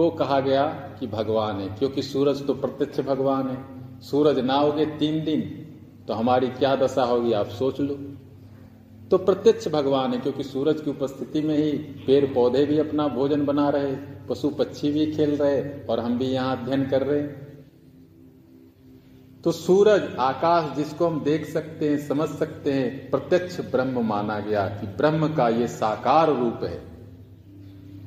को 0.00 0.10
कहा 0.16 0.38
गया 0.42 0.66
कि 1.00 1.06
भगवान 1.08 1.56
है, 1.56 1.68
क्योंकि 1.78 2.02
सूरज 2.04 2.46
तो 2.46 2.54
प्रत्यक्ष 2.56 3.00
भगवान 3.02 3.48
है। 3.48 4.00
सूरज 4.02 4.38
ना 4.40 4.54
होगे 4.56 4.86
तीन 4.98 5.24
दिन 5.24 5.40
तो 6.08 6.14
हमारी 6.14 6.48
क्या 6.50 6.74
दशा 6.76 7.02
होगी 7.04 7.32
आप 7.34 7.48
सोच 7.54 7.80
लो। 7.80 7.94
तो 9.10 9.18
प्रत्यक्ष 9.20 9.68
भगवान 9.70 10.12
है, 10.12 10.18
क्योंकि 10.20 10.42
सूरज 10.44 10.80
की 10.80 10.90
उपस्थिति 10.90 11.40
में 11.42 11.56
ही 11.56 11.70
पेड़ 12.06 12.24
पौधे 12.34 12.64
भी 12.66 12.78
अपना 12.78 13.06
भोजन 13.10 13.44
बना 13.46 13.68
रहे 13.68 13.94
पशु 14.28 14.50
पक्षी 14.52 14.90
भी 14.92 15.06
खेल 15.12 15.36
रहे, 15.36 15.60
और 15.84 16.00
हम 16.00 16.18
भी 16.18 16.26
यहाँ 16.26 16.56
अध्ययन 16.56 16.88
कर 16.88 17.02
रहे 17.02 17.22
तो 19.44 19.52
सूरज, 19.52 20.02
आकाश 20.20 20.76
जिसको 20.76 21.06
हम 21.06 21.20
देख 21.20 21.46
सकते 21.46 21.88
हैं, 21.88 21.98
समझ 21.98 22.28
सकते 22.30 22.72
हैं, 22.72 23.10
प्रत्यक्ष 23.10 23.60
ब्रह्म 23.70 24.06
माना 24.06 24.38
गया 24.40 24.66
कि 24.70 24.86
ब्रह्म 24.96 25.34
का 25.34 25.48
ये 25.50 25.66
साकार 25.68 26.28
रूप 26.30 26.64
है। 26.64 26.89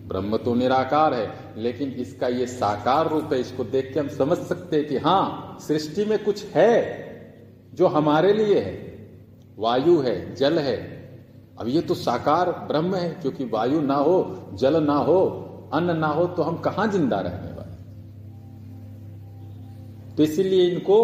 ब्रह्म 0.04 0.38
तो 0.38 0.54
निराकार 0.56 1.14
है, 1.14 1.28
लेकिन 1.58 1.90
इसका 1.92 2.28
ये 2.30 2.46
साकार 2.48 3.10
रूप 3.10 3.34
है, 3.34 3.40
इसको 3.40 3.64
देख 3.66 3.94
के 3.94 4.00
हम 4.00 4.08
समझ 4.10 4.38
सकते 4.40 4.78
हैं 4.78 4.88
कि 4.88 4.98
हाँ 4.98 5.58
सृष्टि 5.62 6.06
में 6.06 6.24
कुछ 6.24 6.46
है 6.46 7.72
जो 7.74 7.88
हमारे 7.90 8.34
लिए 8.34 8.60
है। 8.60 8.82
वायु 9.58 10.00
है, 10.00 10.36
जल 10.36 10.60
है। 10.60 10.76
अब 11.60 11.68
ये 11.68 11.82
तो 11.82 11.94
साकार 11.96 12.52
ब्रह्म 12.68 12.96
है, 12.96 13.10
क्योंकि 13.12 13.46
वायु 13.46 13.82
ना 13.82 13.96
हो, 13.96 14.50
जल 14.54 14.84
ना 14.84 14.96
हो, 14.96 15.20
अन्न 15.74 15.98
ना 15.98 16.08
हो 16.08 16.26
तो 16.28 16.44
हम 16.44 16.58
कहाँ 16.58 16.88
ज़िंदा 16.88 17.20
रहने 17.20 17.52
वाले 17.52 17.62
तो 20.16 20.24
इसीलिए 20.24 20.68
इनको 20.68 20.98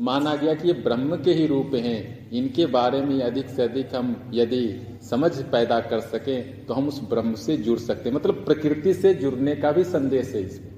माना 0.00 0.34
गया 0.36 0.54
कि 0.54 0.68
ये 0.68 0.74
ब्रह्म 0.74 1.16
के 1.16 1.32
ही 1.32 1.46
रूप 1.46 1.70
हैं। 1.76 2.15
इनके 2.32 2.66
बारे 2.66 3.00
में 3.00 3.20
अधिक 3.22 3.48
से 3.48 3.62
अधिक 3.62 3.94
हम 3.94 4.30
यदि 4.34 4.86
समझ 5.10 5.42
पैदा 5.42 5.80
कर 5.80 6.00
सकें 6.00 6.66
तो 6.66 6.74
हम 6.74 6.88
उस 6.88 7.00
ब्रह्म 7.00 7.34
से 7.34 7.56
जुड़ 7.56 7.78
सकते 7.78 8.08
हैं। 8.08 8.16
मतलब 8.16 8.34
प्रकृति 8.34 8.94
से 8.94 9.14
जुड़ने 9.14 9.56
का 9.56 9.72
भी 9.72 9.84
संदेश 9.84 10.34
है 10.34 10.42
इसमें। 10.42 10.74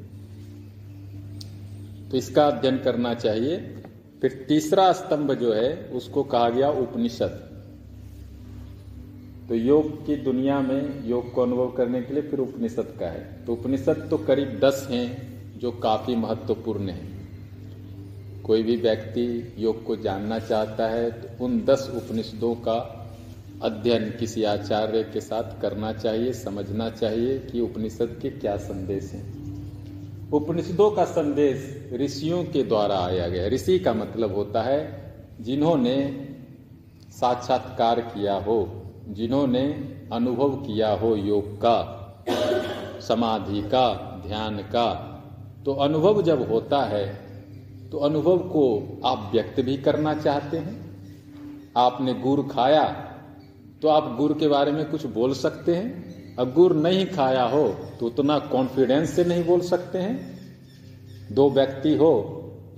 तो 2.10 2.16
इसका 2.16 2.46
अध्ययन 2.46 2.78
करना 2.78 3.14
चाहिए। 3.14 3.56
फिर 4.20 4.44
तीसरा 4.48 4.92
स्तंभ 4.92 5.32
जो 5.32 5.52
है, 5.52 5.74
उसको 5.84 6.22
कहा 6.22 6.50
गया 6.50 6.70
उपनिषद। 6.70 7.44
तो 9.48 9.54
योग 9.54 10.06
की 10.06 10.16
दुनिया 10.16 10.60
में 10.60 11.08
योग 11.08 11.32
को 11.32 11.42
अनुभव 11.42 11.70
करने 11.70 12.02
के 12.02 12.14
लिए 12.14 12.22
फिर 12.22 12.40
उपनिषद 12.40 12.94
का 13.00 13.06
है। 13.06 13.44
तो 13.46 13.52
उपनिषद 13.52 14.06
तो 14.10 14.18
करीब 14.18 14.60
दस 14.64 14.88
हैं, 14.90 15.58
जो 15.58 15.70
काफ़ी 15.70 16.16
महत्वपूर्ण 16.16 16.88
है। 16.88 17.17
कोई 18.48 18.62
भी 18.62 18.76
व्यक्ति 18.76 19.54
योग 19.58 19.84
को 19.84 19.96
जानना 19.96 20.38
चाहता 20.38 20.86
है 20.88 21.10
तो 21.10 21.44
उन 21.44 21.64
दस 21.64 21.90
उपनिषदों 21.94 22.54
का 22.54 22.94
अध्ययन 23.62 24.10
किसी 24.10 24.44
आचार्य 24.44 25.02
के 25.02 25.20
साथ 25.20 25.60
करना 25.62 25.92
चाहिए, 25.92 26.32
समझना 26.32 26.90
चाहिए 26.90 27.38
कि 27.38 27.60
उपनिषद 27.60 28.18
के 28.22 28.30
क्या 28.30 28.56
संदेश 28.56 29.12
हैं। 29.12 30.30
उपनिषदों 30.30 30.90
का 30.90 31.04
संदेश 31.04 31.92
ऋषियों 31.92 32.44
के 32.44 32.62
द्वारा 32.62 32.98
आया 32.98 33.28
गया। 33.28 33.48
ऋषि 33.48 33.78
का 33.78 33.94
मतलब 33.94 34.34
होता 34.34 34.62
है 34.62 34.80
जिन्होंने 35.40 36.26
साक्षात्कार 37.10 38.00
किया 38.00 38.34
हो, 38.34 38.82
जिन्होंने 39.08 39.64
अनुभव 40.12 40.56
किया 40.56 40.90
हो 40.90 41.16
योग 41.16 41.56
का, 41.56 41.78
समाधि 43.00 43.62
का, 43.62 44.22
ध्यान 44.26 44.58
का। 44.58 44.90
तो 45.64 45.72
अनुभव 45.72 46.22
जब 46.22 46.50
होता 46.52 46.84
है 46.84 47.27
तो 47.92 47.98
अनुभव 47.98 48.38
को 48.48 48.64
आप 49.04 49.28
व्यक्त 49.32 49.60
भी 49.60 49.76
करना 49.78 50.14
चाहते 50.14 50.56
हैं। 50.56 50.76
आपने 51.76 52.14
गुड़ 52.16 52.40
खाया 52.48 52.84
तो 53.82 53.88
आप 53.88 54.14
गुड़ 54.16 54.32
के 54.32 54.48
बारे 54.48 54.72
में 54.72 54.84
कुछ 54.90 55.06
बोल 55.08 55.32
सकते 55.34 55.74
हैं। 55.74 56.36
अब 56.36 56.52
गुड़ 56.54 56.72
नहीं 56.72 57.06
खाया 57.06 57.44
हो 57.44 57.68
तो 58.00 58.06
उतना 58.06 58.38
कॉन्फिडेंस 58.48 59.10
से 59.10 59.24
नहीं 59.24 59.44
बोल 59.44 59.60
सकते 59.60 59.98
हैं। 59.98 61.34
दो 61.34 61.48
व्यक्ति 61.50 61.94
हो, 61.96 62.12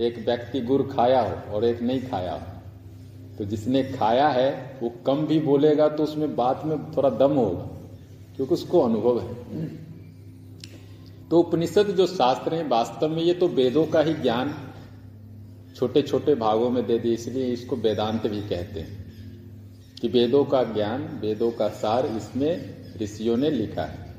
एक 0.01 0.19
व्यक्ति 0.27 0.61
गुड़ 0.61 0.83
खाया 0.85 1.21
हो 1.23 1.55
और 1.55 1.65
एक 1.65 1.83
नहीं 1.83 2.01
खाया 2.03 2.33
हो। 2.33 3.37
तो 3.39 3.45
जिसने 3.45 3.83
खाया 3.85 4.29
है, 4.29 4.79
वो 4.83 4.93
कम 5.07 5.27
भी 5.27 5.39
बोलेगा 5.41 5.89
तो 5.89 6.03
उसमें 6.03 6.35
बात 6.37 6.63
में 6.65 6.79
थोड़ा 6.93 7.11
दम 7.11 7.33
होगा, 7.33 7.69
क्योंकि 8.37 8.55
उसको 8.55 8.81
अनुभव 8.81 9.21
है। 9.21 9.69
तो 11.31 11.39
उपनिषद 11.39 11.95
जो 11.97 12.07
शास्त्र 12.07 12.55
है, 12.55 12.67
वास्तव 12.69 13.09
में 13.09 13.23
ये 13.23 13.35
तो 13.35 13.49
वेदों 13.51 13.85
का 13.87 14.01
ही 14.01 14.15
ज्ञान 14.15 14.55
छोटे 15.81 16.03
छोटे 16.03 16.35
भागों 16.35 16.71
में 16.71 16.87
दे 16.87 16.99
दिए, 16.99 17.15
इसलिए 17.15 17.47
इसको 17.47 17.77
वेदांत 17.77 18.27
भी 18.27 18.41
कहते 18.41 18.81
हैं। 18.81 19.13
कि 20.01 20.09
वेदों 20.09 20.45
का 20.45 20.63
ज्ञान, 20.63 21.19
वेदों 21.23 21.51
का 21.51 21.69
सार 21.69 22.07
इसमें 22.07 22.75
ऋषियों 23.03 23.37
ने 23.37 23.51
लिखा 23.51 23.83
है। 23.83 24.15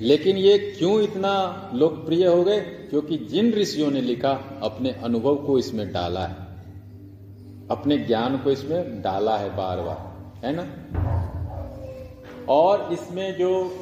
लेकिन 0.00 0.36
ये 0.36 0.58
क्यों 0.58 1.02
इतना 1.02 1.70
लोकप्रिय 1.74 2.26
हो 2.26 2.44
गए? 2.44 2.60
क्योंकि 2.60 3.16
जिन 3.16 3.52
ऋषियों 3.52 3.90
ने 3.90 4.00
लिखा, 4.00 4.60
अपने 4.62 4.90
अनुभव 4.90 5.36
को 5.36 5.58
इसमें 5.58 5.92
डाला 5.92 6.26
है। 6.26 6.36
अपने 7.70 7.98
ज्ञान 7.98 8.38
को 8.38 8.50
इसमें 8.50 9.02
डाला 9.02 9.36
है 9.38 9.56
बार 9.56 9.80
बार 9.80 10.32
है 10.46 10.56
ना? 10.56 10.66
और 12.48 12.92
इसमें 12.92 13.38
जो 13.38 13.78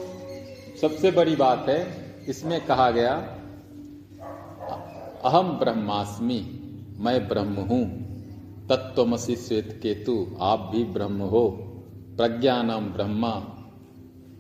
सबसे 0.80 1.10
बड़ी 1.10 1.36
बात 1.36 1.66
है, 1.68 1.86
इसमें 2.28 2.66
कहा 2.66 2.90
गया 2.90 3.36
अहम 5.24 5.48
ब्रह्मास्मि, 5.48 6.61
मैं 6.98 7.28
ब्रह्म 7.28 7.54
हूँ। 7.54 8.11
तत्वमसी 8.68 9.37
श्वेत 9.37 9.80
केतु, 9.83 10.37
आप 10.40 10.70
भी 10.74 10.85
ब्रह्म 10.85 11.22
हो। 11.22 11.48
प्रज्ञानम 12.16 12.80
ब्रह्मा, 12.80 13.42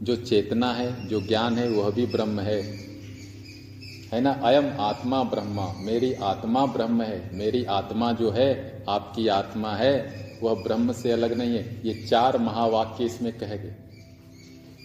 जो 0.02 0.16
चेतना 0.16 0.72
है, 0.72 1.08
जो 1.08 1.20
ज्ञान 1.20 1.58
है, 1.58 1.68
वह 1.68 1.90
भी 1.90 2.06
ब्रह्म 2.06 2.40
है। 2.40 2.62
है 4.12 4.20
ना? 4.20 4.30
अयम 4.30 4.72
आत्मा 4.80 5.22
ब्रह्मा, 5.22 5.72
मेरी 5.76 6.12
आत्मा 6.12 6.66
ब्रह्म 6.66 7.02
है। 7.02 7.30
मेरी 7.34 7.64
आत्मा 7.64 8.12
जो 8.12 8.30
है, 8.30 8.84
आपकी 8.88 9.28
आत्मा 9.28 9.72
है। 9.72 10.20
वह 10.42 10.54
ब्रह्म 10.54 10.92
से 10.92 11.12
अलग 11.12 11.38
नहीं 11.38 11.50
है। 11.50 11.82
ये 11.86 12.06
चार 12.06 12.38
महावाक्य 12.38 13.04
इसमें 13.04 13.38
कहे 13.38 13.58
गए। 13.58 13.74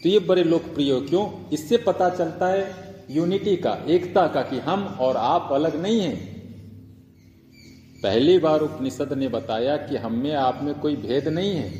तो 0.04 0.10
ये 0.10 0.20
बड़े 0.20 0.44
लोकप्रिय 0.44 1.02
क्यों? 1.02 1.50
इससे 1.50 1.78
पता 1.78 2.10
चलता 2.10 2.48
है 2.48 2.85
यूनिटी 3.12 3.56
का, 3.56 3.86
एकता 3.88 4.28
का 4.28 4.42
कि 4.42 4.60
हम 4.60 4.98
और 5.02 5.18
आप 5.18 5.50
अलग 5.52 5.82
नहीं 5.82 6.02
हैं। 6.02 6.36
पहली 8.04 8.40
बार 8.40 8.60
उपनिषद 8.60 9.14
ने 9.14 9.28
बताया 9.28 9.78
कि 9.78 9.98
हम 9.98 10.14
में 10.14 10.34
आप 10.34 10.60
में 10.64 10.80
कोई 10.80 10.96
भेद 10.96 11.28
नहीं 11.28 11.52
है। 11.52 11.74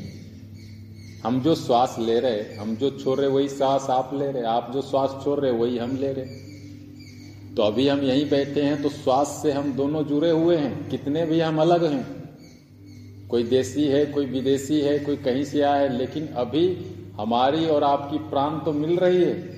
हम 1.24 1.40
जो 1.40 1.54
श्वास 1.54 1.96
ले 1.98 2.20
रहे, 2.20 2.54
हम 2.54 2.76
जो 2.76 2.90
छोड़ 2.90 3.18
रहे, 3.18 3.28
वही 3.28 3.48
श्वास 3.48 3.86
आप 3.90 4.10
ले 4.14 4.30
रहे, 4.30 4.42
आप 4.42 4.70
जो 4.74 4.82
श्वास 4.82 5.24
छोड़ 5.24 5.40
रहे, 5.40 5.50
वही 5.50 5.78
हम 5.78 5.96
ले 5.96 6.12
रहे। 6.12 6.24
तो 7.54 7.62
अभी 7.62 7.88
हम 7.88 8.00
यहीं 8.00 8.30
बैठे 8.30 8.62
हैं 8.62 8.82
तो 8.82 8.88
श्वास 8.88 9.40
से 9.42 9.52
हम 9.52 9.72
दोनों 9.72 10.04
जुड़े 10.04 10.30
हुए 10.30 10.56
हैं, 10.56 10.88
कितने 10.88 11.26
भी 11.26 11.40
हम 11.40 11.60
अलग 11.60 11.84
हैं। 11.84 12.16
कोई 13.28 13.42
देसी 13.42 13.84
है, 13.84 14.06
कोई 14.06 14.26
विदेशी 14.26 14.80
है, 14.80 14.98
कोई 14.98 15.16
कहीं 15.16 15.44
से 15.44 15.60
आया 15.60 15.74
है, 15.74 15.98
लेकिन 15.98 16.26
अभी 16.26 16.86
हमारी 17.20 17.66
और 17.66 17.84
आपकी 17.84 18.18
प्राण 18.18 18.58
तो 18.58 18.72
मिल 18.72 18.96
रही 18.96 19.24
है। 19.24 19.55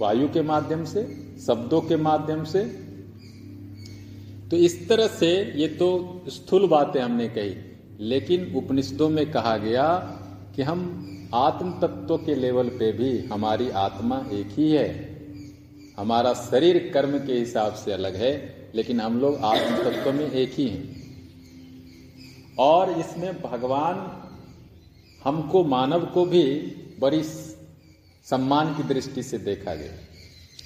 वायु 0.00 0.28
के 0.28 0.42
माध्यम 0.42 0.84
से, 0.84 1.02
शब्दों 1.46 1.80
के 1.80 1.96
माध्यम 1.96 2.44
से। 2.44 2.64
तो 4.50 4.56
इस 4.56 4.88
तरह 4.88 5.06
से 5.06 5.30
ये 5.56 5.68
तो 5.68 5.88
स्थूल 6.28 6.66
बातें 6.68 7.00
हमने 7.00 7.28
कही, 7.28 7.54
लेकिन 8.00 8.52
उपनिषदों 8.56 9.08
में 9.08 9.30
कहा 9.30 9.56
गया 9.56 9.86
कि 10.56 10.62
हम 10.62 10.80
आत्म 11.34 11.70
तत्व 11.72 12.16
के 12.16 12.34
लेवल 12.34 12.68
पे 12.68 12.90
भी 12.92 13.18
हमारी 13.26 13.68
आत्मा 13.70 14.24
एक 14.32 14.48
ही 14.50 14.70
है। 14.70 14.88
हमारा 15.98 16.32
शरीर 16.34 16.90
कर्म 16.94 17.18
के 17.18 17.32
हिसाब 17.32 17.74
से 17.74 17.92
अलग 17.92 18.16
है, 18.16 18.32
लेकिन 18.74 19.00
हम 19.00 19.20
लोग 19.20 19.36
आत्म 19.44 19.76
तत्व 19.84 20.12
में 20.12 20.30
एक 20.30 20.52
ही 20.54 20.68
हैं। 20.68 20.98
और 22.58 22.90
इसमें 22.90 23.42
भगवान 23.42 23.96
हमको, 25.24 25.64
मानव 25.64 26.04
को 26.06 26.24
भी 26.24 26.42
बड़ी 27.00 27.22
सम्मान 28.30 28.74
की 28.74 28.82
दृष्टि 28.84 29.22
से 29.22 29.38
देखा 29.38 29.74
गया। 29.74 29.92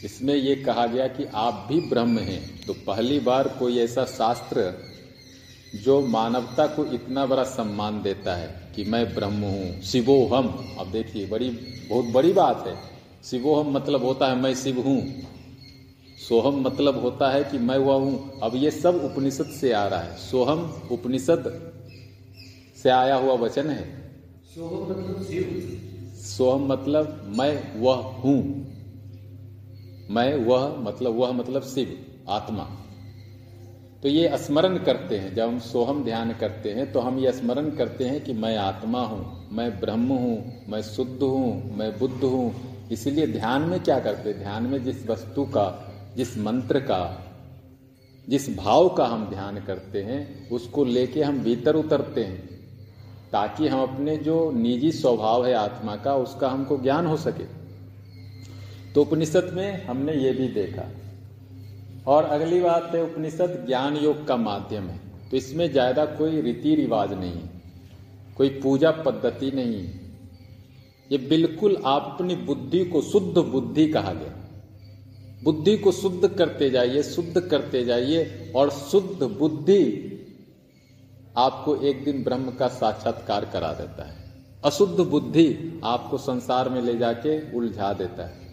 इसमें 0.04 0.34
यह 0.34 0.62
कहा 0.66 0.86
गया 0.86 1.06
कि 1.08 1.24
आप 1.34 1.66
भी 1.68 1.80
ब्रह्म 1.80 2.18
हैं 2.18 2.66
तो 2.66 2.72
पहली 2.86 3.18
बार 3.20 3.48
कोई 3.48 3.78
ऐसा 3.78 4.04
शास्त्र 4.04 4.72
जो 5.74 6.00
मानवता 6.06 6.66
को 6.66 6.84
इतना 6.86 7.24
बड़ा 7.26 7.44
सम्मान 7.44 8.02
देता 8.02 8.34
है 8.34 8.48
कि 8.76 8.84
मैं 8.84 9.04
ब्रह्म 9.14 9.40
हूँ, 9.42 9.80
शिवोहम। 9.82 10.48
अब 10.78 10.90
देखिए, 10.92 11.26
बड़ी, 11.26 11.48
बहुत 11.88 12.04
बड़ी 12.04 12.32
बात 12.32 12.66
है। 12.66 12.76
शिवोहम 13.24 13.72
मतलब 13.72 14.04
होता 14.04 14.28
है 14.28 14.36
मैं 14.36 14.54
शिव 14.54 14.80
हूँ। 14.80 15.00
सोहम 16.18 16.60
मतलब 16.60 17.00
होता 17.00 17.30
है 17.30 17.42
कि 17.44 17.58
मैं 17.58 17.78
वह 17.78 17.94
हूँ। 17.94 18.40
अब 18.40 18.54
ये 18.54 18.70
सब 18.70 19.00
उपनिषद 19.04 19.46
से 19.60 19.72
आ 19.72 19.86
रहा 19.86 20.00
है। 20.00 20.16
सोहम 20.16 20.62
उपनिषद 20.90 21.50
से 22.82 22.90
आया 22.90 23.14
हुआ 23.14 23.34
वचन 23.34 23.70
है। 23.70 23.82
सोहम 24.54 24.90
मतलब 24.90 25.24
शिव। 25.24 25.93
सोहम 26.24 26.66
मतलब 26.66 27.34
मैं 27.38 27.80
वह 27.80 27.94
हूँ। 27.94 28.38
मैं 30.10 30.34
वह 30.36 30.76
मतलब 30.78 31.14
वह 31.14 31.32
मतलब 31.32 31.62
शिव, 31.62 31.98
आत्मा। 32.28 32.68
तो 34.02 34.08
ये 34.08 34.38
स्मरण 34.38 34.76
करते 34.78 35.18
हैं, 35.18 35.34
जब 35.34 35.48
हम 35.48 35.58
सोहम 35.58 36.04
ध्यान 36.04 36.32
करते 36.32 36.70
हैं 36.70 36.92
तो 36.92 37.00
हम 37.00 37.18
ये 37.18 37.32
स्मरण 37.32 37.70
करते 37.70 38.04
हैं 38.04 38.20
कि 38.24 38.32
मैं 38.32 38.56
आत्मा 38.56 39.00
हूँ, 39.00 39.48
मैं 39.52 39.80
ब्रह्म 39.80 40.08
हूँ, 40.08 40.64
मैं 40.68 40.82
शुद्ध 40.82 41.22
हूँ, 41.22 41.76
मैं 41.76 41.98
बुद्ध 41.98 42.24
हूँ। 42.24 42.54
इसलिए 42.92 43.26
ध्यान 43.26 43.62
में 43.62 43.80
क्या 43.80 43.98
करते 43.98 44.30
हैं? 44.30 44.38
ध्यान 44.38 44.62
में 44.62 44.84
जिस 44.84 45.06
वस्तु 45.06 45.44
का, 45.44 45.92
जिस 46.16 46.38
मंत्र 46.38 46.80
का, 46.80 47.24
जिस 48.28 48.56
भाव 48.56 48.88
का 48.88 49.06
हम 49.06 49.26
ध्यान 49.26 49.60
करते 49.60 50.02
हैं, 50.02 50.50
उसको 50.50 50.84
लेके 50.84 51.22
हम 51.22 51.38
भीतर 51.38 51.76
उतरते 51.76 52.24
हैं। 52.24 52.53
ताकि 53.34 53.68
हम 53.68 53.82
अपने 53.82 54.16
जो 54.16 54.50
निजी 54.50 54.92
स्वभाव 54.92 55.46
है 55.46 55.54
आत्मा 55.54 55.96
का, 55.96 56.16
उसका 56.16 56.48
हमको 56.48 56.78
ज्ञान 56.78 57.06
हो 57.06 57.16
सके। 57.16 57.44
तो 58.92 59.02
उपनिषद 59.02 59.50
में 59.54 59.86
हमने 59.86 60.12
ये 60.12 60.32
भी 60.32 60.48
देखा। 60.48 60.90
और 62.06 62.24
अगली 62.24 62.60
बात 62.60 62.90
है, 62.94 63.02
उपनिषद 63.02 63.64
ज्ञान 63.66 63.96
योग 63.96 64.26
का 64.26 64.36
माध्यम 64.36 64.82
है। 64.82 65.00
तो 65.30 65.36
इसमें 65.36 65.72
ज़्यादा 65.72 66.04
कोई 66.04 66.40
रीति 66.40 66.74
रिवाज 66.74 67.12
नहीं 67.12 67.32
है। 67.32 67.50
कोई 68.36 68.48
पूजा 68.48 68.90
पद्धति 68.90 69.50
नहीं 69.50 69.74
है। 69.74 70.00
ये 71.12 71.18
बिल्कुल 71.18 71.82
आप 71.86 72.10
अपनी 72.14 72.36
बुद्धि 72.36 72.84
को 72.84 73.02
शुद्ध 73.02 73.38
बुद्धि 73.38 73.88
कहा 73.88 74.12
गया। 74.12 74.34
बुद्धि 75.44 75.76
को 75.76 75.92
शुद्ध 75.92 76.28
करते 76.28 76.70
जाइए, 76.70 77.02
शुद्ध 77.02 77.40
करते 77.40 77.84
जाइए 77.84 78.52
और 78.56 78.70
शुद्ध 78.70 79.22
बुद्धि 79.22 80.10
आपको 81.36 81.76
एक 81.76 82.04
दिन 82.04 82.24
ब्रह्म 82.24 82.50
का 82.50 82.68
साक्षात्कार 82.68 83.44
करा 83.44 83.72
देता 83.72 84.04
है। 84.04 84.14
अशुद्ध 84.64 85.00
बुद्धि 85.00 85.80
आपको 85.84 86.18
संसार 86.18 86.68
में 86.68 86.82
ले 86.82 86.96
जाके 86.96 87.56
उलझा 87.56 87.92
देता 87.92 88.26
है। 88.26 88.44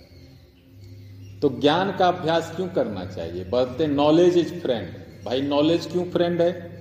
तो 1.39 1.49
ज्ञान 1.49 1.97
का 1.97 2.07
अभ्यास 2.07 2.53
क्यों 2.55 2.67
करना 2.67 3.05
चाहिए? 3.05 3.43
बोलते 3.43 3.87
नॉलेज 3.87 4.37
इज़ 4.37 4.53
फ्रेंड 4.53 4.87
भाई 5.25 5.41
नॉलेज 5.41 5.85
क्यों 5.85 6.05
फ्रेंड 6.05 6.41
है? 6.41 6.71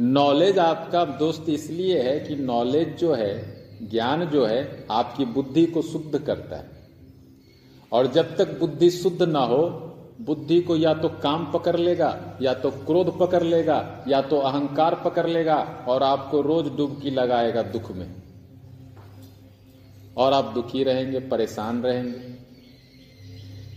नॉलेज 0.00 0.58
आपका 0.58 1.04
दोस्त 1.04 1.48
इसलिए 1.48 2.02
है 2.02 2.20
कि 2.20 2.36
नॉलेज 2.36 2.96
जो 2.96 3.14
है, 3.14 3.60
ज्ञान 3.90 4.24
जो 4.24 4.46
है, 4.46 4.86
आपकी 4.90 5.24
बुद्धि 5.24 5.66
को 5.66 5.82
शुद्ध 5.82 6.18
करता 6.18 6.56
है। 6.56 6.70
और 7.92 8.06
जब 8.06 8.36
तक 8.36 8.60
बुद्धि 8.60 8.90
शुद्ध 8.90 9.22
ना 9.22 9.40
हो 9.40 9.89
बुद्धि 10.20 10.60
को 10.60 10.76
या 10.76 10.92
तो 10.94 11.08
काम 11.08 11.44
पकड़ 11.52 11.76
लेगा, 11.76 12.38
या 12.42 12.54
तो 12.54 12.70
क्रोध 12.70 13.18
पकड़ 13.18 13.42
लेगा, 13.42 14.04
या 14.08 14.20
तो 14.22 14.38
अहंकार 14.38 14.94
पकड़ 14.94 15.26
लेगा 15.26 15.56
और 15.88 16.02
आपको 16.02 16.40
रोज 16.40 16.68
डुबकी 16.76 17.10
लगाएगा 17.10 17.62
दुख 17.62 17.90
में। 17.92 18.06
और 20.16 20.32
आप 20.32 20.52
दुखी 20.54 20.82
रहेंगे, 20.84 21.20
परेशान 21.20 21.82
रहेंगे। 21.82 22.18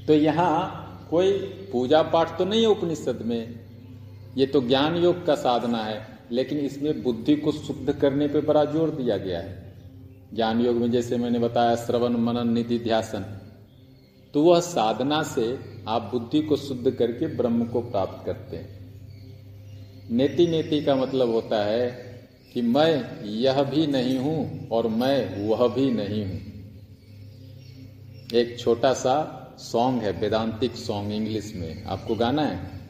तो 0.08 0.14
यहाँ 0.14 1.08
कोई 1.10 1.32
पूजा 1.72 2.02
पाठ 2.04 2.38
तो 2.38 2.46
नहीं 2.46 2.62
है 2.62 2.68
उपनिषद 2.68 3.22
में। 3.26 3.60
ये 4.38 4.46
तो 4.46 4.62
ज्ञान 4.62 4.96
योग 4.96 5.26
का 5.26 5.36
साधना 5.36 5.78
है, 5.78 6.08
लेकिन 6.32 6.58
इसमें 6.58 7.04
बुद्धि 7.04 7.36
को 7.36 7.52
शुद्ध 7.52 7.94
करने 7.94 8.28
पे 8.28 8.42
बड़ा 8.42 8.66
ज़ोर 8.66 8.90
दिया 8.90 9.18
गया 9.18 9.40
है। 9.40 9.62
ज्ञान 10.34 10.62
योग 10.62 10.76
में 10.76 10.92
जैसे 10.92 11.18
मैंने 11.18 11.40
बताया, 11.40 11.76
श्रवण, 11.76 12.18
मनन, 12.18 12.54
निधि, 12.54 12.80
ध्यासन। 12.80 13.26
तो 14.34 14.44
वह 14.44 14.60
साधना 14.60 15.24
से 15.24 15.60
आप 15.88 16.02
बुद्धि 16.02 16.42
को 16.42 16.56
शुद्ध 16.56 16.92
करके 16.92 17.28
ब्रह्म 17.28 17.66
को 17.66 17.82
प्राप्त 17.82 18.26
करते 18.26 18.58
हैं। 18.58 18.84
नेति 20.12 20.48
नेति 20.48 20.82
का 20.82 20.96
मतलब 20.96 21.30
होता 21.30 21.66
है 21.66 21.92
कि 22.54 22.62
मैं 22.62 23.22
यह 23.26 23.64
भी 23.64 23.88
नहीं 23.88 24.18
हूँ 24.18 24.70
और 24.70 24.88
मैं 24.88 25.48
वह 25.48 25.68
भी 25.68 25.92
नहीं 25.92 26.26
हूँ। 26.26 26.42
एक 28.34 28.60
छोटा 28.60 28.94
सा 28.94 29.40
सॉन्ग 29.60 30.02
है, 30.02 30.12
वेदांतिक 30.12 30.76
सॉन्ग 30.76 31.12
इंग्लिश 31.12 31.54
में। 31.56 31.84
आपको 31.84 32.16
गाना 32.16 32.42
है? 32.42 32.82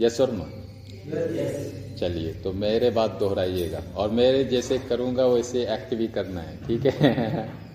यस 0.00 0.20
और 0.20 0.58
चलिए 1.98 2.34
तो 2.34 2.52
मेरे 2.52 2.90
बात 2.90 3.10
दोहराइएगा 3.10 3.82
और 3.96 4.10
मेरे 4.10 4.44
जैसे 4.44 4.78
करूँगा 4.78 5.26
वैसे 5.26 5.62
एक्ट 5.62 5.94
भी 5.94 6.08
करना 6.08 6.40
है, 6.40 6.66
ठीक 6.66 6.86
है? 6.86 7.50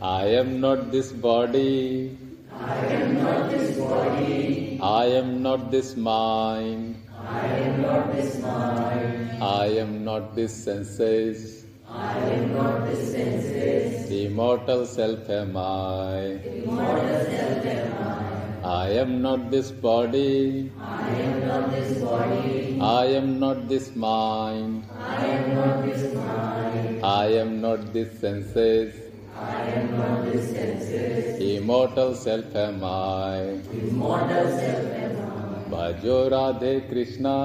I 0.00 0.26
am 0.26 0.60
not 0.60 0.92
this 0.92 1.10
body. 1.10 2.16
I 2.52 2.76
am 2.86 3.14
not 3.20 3.50
this 3.50 3.76
body. 3.78 4.78
I 4.80 5.06
am 5.06 5.42
not 5.42 5.72
this 5.72 5.96
mind. 5.96 7.02
I 7.26 7.46
am 7.46 7.82
not 7.82 8.12
this 8.12 8.38
mind. 8.40 9.42
I 9.42 9.66
am 9.66 10.04
not 10.04 10.36
this 10.36 10.54
senses. 10.54 11.64
I 11.88 12.16
am 12.16 12.54
not 12.54 12.86
this 12.86 13.10
senses. 13.10 14.08
Immortal 14.08 14.86
self 14.86 15.28
am 15.28 15.56
I. 15.56 16.38
Immortal 16.46 17.24
self 17.24 17.66
am 17.66 18.62
I. 18.62 18.84
I 18.84 18.90
am 18.90 19.20
not 19.20 19.50
this 19.50 19.72
body. 19.72 20.70
I 20.80 21.08
am 21.10 21.48
not 21.48 21.70
this 21.72 22.00
body. 22.00 22.78
I 22.80 23.04
am 23.06 23.40
not 23.40 23.68
this 23.68 23.96
mind. 23.96 24.84
I 24.96 25.26
am 25.26 25.54
not 25.56 25.84
this 25.84 26.14
mind. 26.14 27.04
I 27.04 27.26
am 27.42 27.60
not 27.60 27.92
this 27.92 28.20
senses. 28.20 29.07
I 29.40 29.62
am 29.80 29.96
not 29.96 30.24
this 30.24 30.50
senses. 30.50 31.40
Immortal 31.40 32.14
self 32.14 32.54
am 32.56 32.84
I. 32.84 33.60
Immortal 33.72 34.48
self 34.58 34.92
am 34.92 35.20
I. 35.22 35.38
भजो 35.70 36.16
राधे 36.28 36.78
कृष्णा 36.90 37.36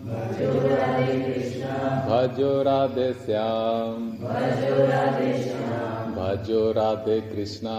भजो 0.00 0.50
राधे 2.62 3.12
श्याम 3.14 4.10
भजो 6.16 6.70
राधे 6.76 7.20
कृष्णा 7.20 7.78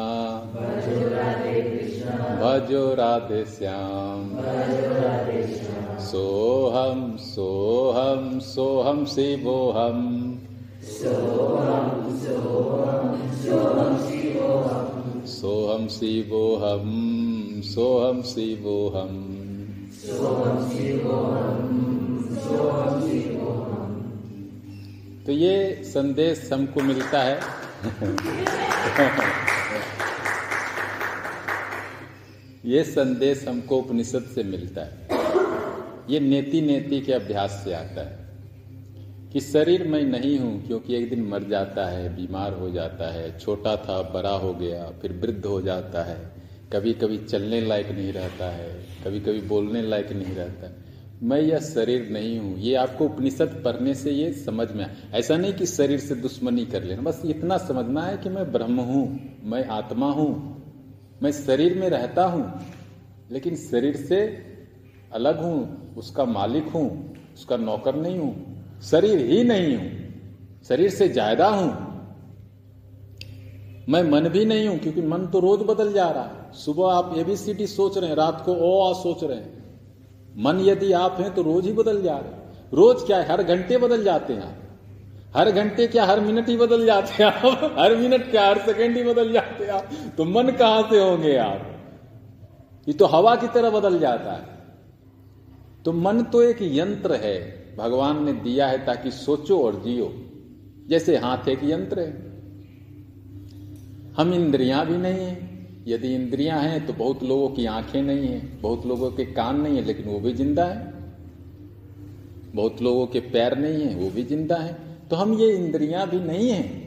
भजो 2.41 2.93
राधे 2.99 3.43
श्याम 3.57 4.29
सोहम 6.09 7.15
सोहम 7.17 8.39
सोहम 8.39 9.05
शिवोहम 9.15 9.99
सोहम 15.27 15.87
शिवोहम 15.87 16.89
सोहम 17.63 18.21
शिवोहम 18.21 19.15
तो 25.25 25.31
ये 25.31 25.83
संदेश 25.85 26.49
हमको 26.53 26.81
मिलता 26.81 27.19
है। 27.21 27.39
ये 32.65 32.83
संदेश 32.83 33.47
हमको 33.47 33.77
उपनिषद 33.77 34.31
से 34.35 34.43
मिलता 34.43 34.81
है। 34.81 35.07
ये 36.09 36.19
नेति 36.19 36.61
नेति 36.61 37.01
के 37.01 37.13
अभ्यास 37.13 37.61
से 37.63 37.73
आता 37.73 38.01
है। 38.01 38.20
कि 39.33 39.39
शरीर 39.39 39.87
मैं 39.87 40.03
नहीं 40.03 40.39
हूँ 40.39 40.67
क्योंकि 40.67 40.95
एक 40.95 41.09
दिन 41.09 41.21
मर 41.27 41.43
जाता 41.43 41.85
है, 41.85 42.15
बीमार 42.15 42.53
हो 42.53 42.69
जाता 42.71 43.11
है, 43.13 43.39
छोटा 43.39 43.75
था, 43.75 44.01
बड़ा 44.01 44.35
हो 44.37 44.53
गया, 44.53 44.91
फिर 45.01 45.13
वृद्ध 45.13 45.45
हो 45.45 45.61
जाता 45.61 46.03
है। 46.03 46.31
कभी 46.73 46.93
कभी 46.93 47.17
चलने 47.17 47.61
लायक 47.61 47.89
नहीं 47.89 48.13
रहता 48.13 48.49
है 48.49 48.69
कभी 49.03 49.19
कभी 49.19 49.41
बोलने 49.41 49.81
लायक 49.81 50.11
नहीं 50.11 50.35
रहता 50.35 50.69
मैं 51.23 51.39
यह 51.41 51.59
शरीर 51.59 52.09
नहीं 52.09 52.37
हूँ। 52.39 52.57
ये 52.57 52.75
आपको 52.75 53.05
उपनिषद 53.05 53.61
पढ़ने 53.65 53.93
से 53.95 54.11
ये 54.11 54.31
समझ 54.33 54.71
में 54.71 54.83
आए 54.85 54.95
ऐसा 55.13 55.37
नहीं 55.37 55.53
कि 55.53 55.65
शरीर 55.65 55.99
से 55.99 56.15
दुश्मनी 56.15 56.65
कर 56.65 56.83
लेना। 56.83 57.01
बस 57.01 57.21
इतना 57.25 57.57
समझना 57.57 58.01
है 58.01 58.17
कि 58.17 58.29
मैं 58.29 58.51
ब्रह्म 58.51 58.79
हूँ, 58.79 59.19
मैं 59.43 59.65
आत्मा 59.65 60.11
हूँ, 60.11 60.31
मैं 61.23 61.31
शरीर 61.31 61.77
में 61.79 61.89
रहता 61.89 62.25
हूँ, 62.25 62.61
लेकिन 63.31 63.55
शरीर 63.55 63.95
से 63.95 64.21
अलग 65.13 65.41
हूँ, 65.41 65.93
उसका 65.97 66.25
मालिक 66.25 66.67
हूँ, 66.67 67.15
उसका 67.33 67.57
नौकर 67.57 67.95
नहीं 67.95 68.17
हूँ। 68.19 68.50
शरीर 68.81 69.19
ही 69.19 69.43
नहीं 69.43 69.77
हूँ, 69.77 69.89
शरीर 70.67 70.89
से 70.89 71.07
ज़्यादा 71.09 71.47
हूँ। 71.47 71.91
मैं 73.89 74.03
मन 74.03 74.29
भी 74.29 74.45
नहीं 74.45 74.67
हूँ, 74.67 74.79
क्योंकि 74.79 75.01
मन 75.01 75.27
तो 75.27 75.39
रोज 75.39 75.59
बदल 75.59 75.93
जा 75.93 76.09
रहा 76.09 76.23
है। 76.23 76.51
सुबह 76.53 76.93
आप 76.93 77.17
एबीसीडी 77.17 77.67
सोच 77.67 77.97
रहे 77.97 78.09
हैं, 78.09 78.15
रात 78.15 78.43
को 78.45 78.53
ओ 78.53 78.89
आ 78.89 78.93
सोच 78.93 79.23
रहे 79.23 79.37
हैं। 79.37 79.63
मन 80.37 80.59
यदि 80.59 80.91
आप 80.93 81.17
हैं 81.19 81.33
तो 81.33 81.41
रोज 81.41 81.65
ही 81.65 81.73
बदल 81.73 82.01
जा 82.01 82.17
रहे 82.17 82.31
हैं। 82.31 82.69
रोज 82.73 83.03
क्या 83.03 83.17
है? 83.17 83.27
हर 83.31 83.43
घंटे 83.43 83.77
बदल 83.77 84.03
जाते 84.03 84.33
हैं 84.33 84.41
आप। 84.41 84.57
हर 85.35 85.51
घंटे 85.51 85.87
क्या, 85.87 86.05
हर 86.05 86.19
मिनट 86.19 86.49
ही 86.49 86.57
बदल 86.57 86.85
जाते 86.85 87.23
हैं 87.23 87.31
आप। 87.31 87.75
हर 87.79 87.95
मिनट 87.95 88.31
क्या, 88.31 88.45
हर 88.45 88.59
सेकंड 88.59 88.97
ही 88.97 89.03
बदल 89.03 89.31
जाते 89.31 89.63
हैं 89.63 89.71
आप। 89.71 89.89
तो 90.17 90.25
मन 90.25 90.49
कहाँ 90.49 90.89
से 90.89 90.99
होंगे 90.99 91.37
आप? 91.37 91.67
ये 92.87 92.93
तो 92.93 93.05
हवा 93.05 93.35
की 93.35 93.47
तरह 93.47 93.69
बदल 93.69 93.99
जाता 93.99 94.31
है। 94.31 94.45
तो 95.85 95.93
मन 95.93 96.23
तो 96.23 96.41
एक 96.41 96.57
यंत्र 96.61 97.15
है। 97.15 97.60
भगवान 97.77 98.23
ने 98.23 98.33
दिया 98.33 98.67
है 98.67 98.85
ताकि 98.85 99.11
सोचो 99.11 99.61
और 99.63 99.75
जियो। 99.75 100.11
जैसे 100.89 101.17
हाथ 101.17 101.47
एक 101.47 101.59
यंत्र 101.63 101.99
है। 101.99 102.31
हम 104.13 104.33
इंद्रियाँ 104.33 104.85
भी 104.85 104.97
नहीं 104.97 105.21
है। 105.21 105.49
यदि 105.87 106.13
इंद्रियाँ 106.15 106.61
हैं 106.61 106.85
तो 106.85 106.93
बहुत 106.93 107.23
लोगों 107.23 107.49
की 107.49 107.65
आँखें 107.65 108.01
नहीं 108.01 108.27
है। 108.27 108.61
बहुत 108.61 108.85
लोगों 108.85 109.11
के 109.11 109.25
कान 109.25 109.59
नहीं 109.59 109.75
है, 109.75 109.81
लेकिन 109.81 110.05
वो 110.05 110.19
भी 110.19 110.33
ज़िंदा 110.33 110.65
है। 110.65 110.79
बहुत 112.55 112.81
लोगों 112.81 113.07
के 113.07 113.19
पैर 113.19 113.57
नहीं 113.57 113.83
है, 113.83 113.95
वो 113.95 114.09
भी 114.09 114.23
ज़िंदा 114.23 114.57
है। 114.57 114.73
तो 115.09 115.15
हम 115.15 115.33
ये 115.33 115.51
इंद्रियाँ 115.51 116.09
भी 116.09 116.19
नहीं 116.19 116.49
है। 116.49 116.81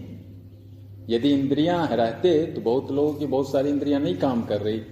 यदि 1.10 1.30
इंद्रियाँ 1.32 1.86
रहते 1.96 2.46
तो 2.46 2.60
बहुत 2.60 2.90
लोगों 2.90 3.14
की 3.14 3.26
बहुत 3.26 3.48
सारी 3.48 3.70
इंद्रियाँ 3.70 4.00
नहीं 4.00 4.14
काम 4.14 4.42
कर 4.42 4.60
रही। 4.60 4.82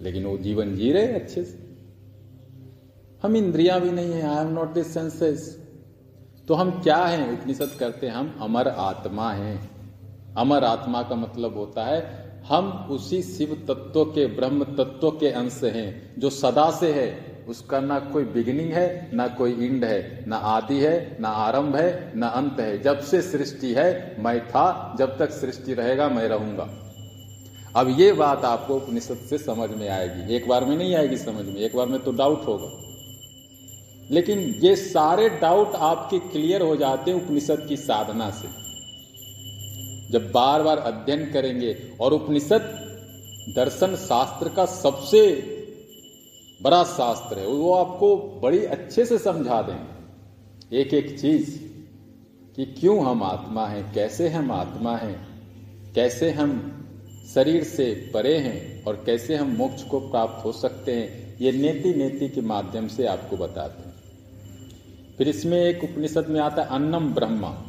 लेकिन 0.00 0.24
वो 0.24 0.38
जीवन 0.38 0.74
जी 0.74 0.92
रहे 0.92 1.06
अच्छे 1.06 1.44
से। 1.44 1.65
हम 3.26 3.36
इंद्रियाँ 3.36 3.80
भी 3.80 3.90
नहीं 3.90 4.12
है 4.12 4.36
I 4.36 4.44
am 4.44 4.52
not 4.52 4.72
this 4.72 4.94
senses 4.94 5.62
तो 6.48 6.54
हम 6.54 6.70
क्या 6.70 6.96
हैं? 6.96 7.40
उपनिषद 7.40 7.76
करते 7.80 8.06
हैं। 8.06 8.14
हम 8.14 8.38
अमर 8.42 8.68
आत्मा 8.68 9.32
हैं। 9.32 9.70
अमर 10.38 10.64
आत्मा 10.64 11.02
का 11.02 11.14
मतलब 11.14 11.56
होता 11.56 11.84
है, 11.84 12.00
हम 12.48 12.88
उसी 12.90 13.22
शिव 13.22 13.64
तत्व 13.68 14.04
के, 14.04 14.26
ब्रह्म 14.26 14.64
तत्व 14.64 15.10
के 15.10 15.30
अंश 15.30 15.60
हैं, 15.64 16.14
जो 16.18 16.30
सदा 16.30 16.70
से 16.70 16.92
है। 16.92 17.44
उसका 17.48 17.80
ना 17.80 17.98
कोई 17.98 18.24
बिगिनिंग 18.24 18.72
है, 18.72 19.10
ना 19.14 19.28
कोई 19.28 19.52
इंड 19.52 19.84
है। 19.84 20.24
ना 20.28 20.36
आदि 20.36 20.80
है, 20.80 21.16
ना 21.20 21.28
आरंभ 21.28 21.76
है, 21.76 22.12
ना 22.16 22.26
अंत 22.26 22.60
है। 22.60 22.82
जब 22.82 23.00
से 23.00 23.22
सृष्टि 23.22 23.72
है, 23.72 24.16
मैं 24.18 24.48
था, 24.48 24.96
जब 24.98 25.18
तक 25.18 25.30
सृष्टि 25.30 25.74
रहेगा, 25.74 26.08
मैं 26.08 26.28
रहूँगा। 26.28 26.68
अब 27.76 28.00
ये 28.00 28.12
बात 28.12 28.44
आपको 28.44 28.76
उपनिषद 28.76 29.16
से 29.16 29.38
समझ 29.38 29.70
में 29.70 29.88
आएगी। 29.88 30.34
एक 30.34 30.48
बार 30.48 30.64
में 30.64 30.76
नहीं 30.76 30.94
आएगी 30.94 31.16
समझ 31.16 31.44
में, 31.44 31.56
एक 31.56 31.76
बार 31.76 31.86
में 31.86 32.00
तो 32.00 32.12
डाउट 32.12 32.46
होगा। 32.46 32.85
लेकिन 34.10 34.38
ये 34.38 34.74
सारे 34.76 35.28
डाउट 35.28 35.74
आपके 35.74 36.18
क्लियर 36.18 36.62
हो 36.62 36.76
जाते 36.76 37.10
हैं 37.10 37.24
उपनिषद 37.24 37.66
की 37.68 37.76
साधना 37.76 38.30
से। 38.30 38.48
जब 40.12 40.30
बार 40.32 40.62
बार 40.62 40.78
अध्ययन 40.78 41.30
करेंगे 41.32 41.76
और 42.00 42.12
उपनिषद 42.12 42.72
दर्शन 43.56 43.94
शास्त्र 43.96 44.48
का 44.48 44.66
सबसे 44.66 45.22
बड़ा 46.62 46.82
शास्त्र 46.84 47.38
है, 47.38 47.46
वो 47.46 47.72
आपको 47.72 48.16
बड़ी 48.42 48.64
अच्छे 48.64 49.04
से 49.04 49.18
समझा 49.18 49.62
देंगे। 49.62 50.80
एक 50.80 50.94
एक 50.94 51.20
चीज़ 51.20 51.58
कि 52.56 52.64
क्यों 52.80 53.04
हम 53.06 53.22
आत्मा 53.22 53.66
हैं, 53.66 53.92
कैसे 53.94 54.28
हम 54.28 54.50
आत्मा 54.52 54.96
हैं, 54.96 55.92
कैसे 55.94 56.30
हम 56.30 56.72
शरीर 57.34 57.64
से 57.64 58.10
परे 58.14 58.36
हैं 58.36 58.84
और 58.84 59.02
कैसे 59.06 59.34
हम 59.34 59.56
मोक्ष 59.56 59.82
को 59.82 60.00
प्राप्त 60.00 60.44
हो 60.44 60.52
सकते 60.52 60.92
हैं, 60.92 61.38
ये 61.40 61.52
नेति 61.52 61.94
नेति 61.94 62.28
के 62.28 62.40
माध्यम 62.40 62.88
से 62.88 63.06
आपको 63.06 63.36
बताते 63.36 63.82
हैं। 63.82 63.85
फिर 65.18 65.28
इसमें 65.28 65.58
एक 65.58 65.84
उपनिषद 65.84 66.26
में 66.28 66.40
आता 66.40 66.62
है, 66.62 66.68
अन्नम 66.68 67.14
ब्रह्मा। 67.14 67.62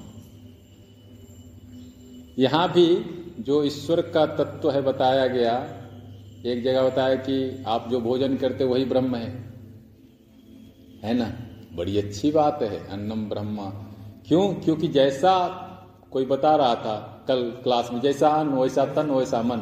यहाँ 2.39 2.71
भी 2.71 2.95
जो 3.39 3.63
ईश्वर 3.63 4.01
का 4.01 4.25
तत्व 4.25 4.71
है 4.71 4.81
बताया 4.81 5.27
गया, 5.27 5.73
एक 6.45 6.63
जगह 6.63 6.83
बताया 6.83 7.15
कि 7.15 7.63
आप 7.67 7.87
जो 7.91 7.99
भोजन 7.99 8.37
करते 8.37 8.63
वही 8.63 8.85
ब्रह्म 8.85 9.15
है। 9.15 9.53
है 11.03 11.13
ना? 11.13 11.33
बड़ी 11.75 11.97
अच्छी 11.97 12.31
बात 12.31 12.61
है, 12.61 12.87
अन्नम 12.87 13.29
ब्रह्मा। 13.29 13.65
क्यों? 14.27 14.53
क्योंकि 14.53 14.87
जैसा 14.87 15.47
कोई 16.11 16.25
बता 16.25 16.55
रहा 16.55 16.75
था 16.75 17.25
कल 17.27 17.41
क्लास 17.63 17.89
में, 17.93 18.01
जैसा 18.01 18.29
अन्न, 18.29 18.51
वैसा 18.51 18.85
तन, 18.85 19.07
वैसा 19.07 19.41
मन, 19.41 19.57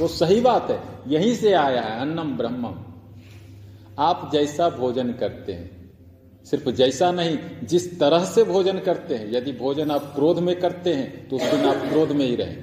वो 0.00 0.08
सही 0.08 0.40
बात 0.40 0.70
है। 0.70 0.82
यहीं 1.08 1.34
से 1.34 1.52
आया 1.52 1.82
है, 1.82 2.00
अन्नम 2.00 2.36
ब्रह्मम। 2.36 2.74
आप 3.98 4.30
जैसा 4.32 4.70
भोजन 4.70 5.12
करते 5.12 5.52
हैं 5.52 5.73
सिर्फ़ 6.46 6.68
जैसा 6.70 7.10
नहीं, 7.12 7.38
जिस 7.64 7.98
तरह 8.00 8.24
से 8.24 8.44
भोजन 8.44 8.78
करते 8.80 9.14
हैं, 9.14 9.30
यदि 9.32 9.52
भोजन 9.54 9.90
आप 9.90 10.12
क्रोध 10.14 10.38
में 10.38 10.58
करते 10.60 10.94
हैं 10.94 11.28
तो 11.28 11.36
उस 11.36 11.50
दिन 11.50 11.64
आप 11.66 11.88
क्रोध 11.88 12.12
में 12.12 12.24
ही 12.26 12.36
रहें। 12.36 12.62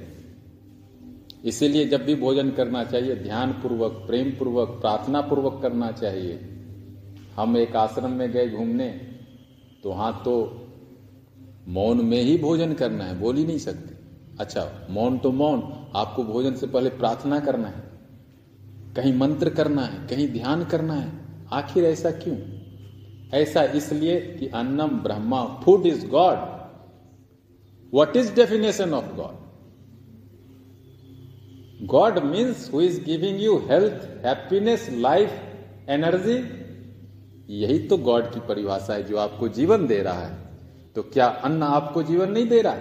इसीलिए 1.44 1.86
जब 1.88 2.04
भी 2.04 2.14
भोजन 2.14 2.50
करना 2.50 2.82
चाहिए 2.84 3.14
ध्यान 3.16 3.52
पूर्वक 3.52 3.92
प्रेम 4.06 4.30
पूर्वक 4.30 4.68
प्रार्थना 4.80 5.20
पूर्वक 5.20 5.60
करना 5.62 5.90
चाहिए। 5.92 6.38
हम 7.36 7.56
एक 7.56 7.76
आश्रम 7.76 8.10
में 8.10 8.30
गए 8.32 8.48
घूमने 8.48 8.88
तो 9.82 9.90
वहाँ 9.90 10.12
तो 10.24 10.34
मौन 11.68 12.04
में 12.04 12.20
ही 12.20 12.36
भोजन 12.38 12.72
करना 12.74 13.04
है, 13.04 13.18
बोल 13.20 13.36
ही 13.36 13.44
नहीं 13.44 13.58
सकते। 13.58 13.94
अच्छा 14.40 14.86
मौन 14.90 15.18
तो 15.18 15.30
मौन, 15.32 15.62
आपको 15.96 16.24
भोजन 16.24 16.54
से 16.54 16.66
पहले 16.66 16.90
प्रार्थना 16.92 17.38
करना 17.40 17.68
है, 17.68 17.82
कहीं 18.96 19.12
मंत्र 19.14 19.50
करना 19.50 19.82
है, 19.82 20.06
कहीं 20.08 20.28
ध्यान 20.28 20.64
करना 20.64 20.94
है, 20.94 21.12
आखिर 21.52 21.84
ऐसा 21.84 22.10
क्यों? 22.12 22.36
ऐसा 23.34 23.62
इसलिए 23.74 24.20
कि 24.38 24.46
अन्नम 24.54 24.98
Brahma 25.02 25.44
food 25.64 25.86
is 25.86 26.06
God 26.06 26.38
what 27.92 28.16
is 28.16 28.34
definition 28.34 28.94
of 28.94 29.14
God 29.16 29.40
God 31.86 32.18
means 32.24 32.72
who 32.74 32.80
is 32.80 33.04
giving 33.04 33.40
you 33.42 33.56
health 33.70 34.26
happiness 34.26 34.88
life 34.90 35.30
energy 35.88 36.36
यही 37.50 37.78
तो 37.78 37.96
गॉड 37.98 38.32
की 38.34 38.40
परिभाषा 38.40 38.94
है 38.94 39.02
जो 39.02 39.16
आपको 39.16 39.48
जीवन 39.48 39.86
दे 39.86 40.02
रहा 40.02 40.20
है। 40.20 40.36
तो 40.94 41.02
क्या 41.02 41.26
अन्न 41.26 41.62
आपको 41.62 42.02
जीवन 42.02 42.30
नहीं 42.32 42.48
दे 42.48 42.60
रहा? 42.62 42.76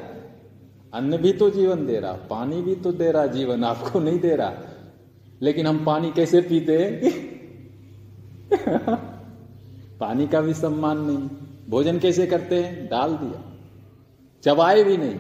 अन्न 0.94 1.18
भी 1.18 1.32
तो 1.34 1.50
जीवन 1.50 1.86
दे 1.86 2.00
रहा, 2.00 2.12
पानी 2.30 2.62
भी 2.62 2.76
तो 2.76 2.92
दे 2.92 3.12
रहा, 3.12 3.26
जीवन 3.26 3.64
आपको 3.64 4.00
नहीं 4.00 4.20
दे 4.20 4.36
रहा। 4.36 4.54
लेकिन 5.42 5.68
हम 5.68 5.84
पानी 5.86 6.12
कैसे 6.12 6.42
पीते 6.42 6.78
हैं? 6.78 7.12
पानी 10.02 10.28
का 10.28 10.42
भी 10.42 10.54
सम्मान 10.54 11.02
नहीं, 11.02 11.30
भोजन 11.70 12.00
कैसे 12.00 12.26
करते 12.28 12.56
हैं? 12.56 12.86
डाल 12.86 13.14
दिया। 13.14 13.42
चबाए 14.44 14.84
भी 14.84 14.98
नहीं। 14.98 15.16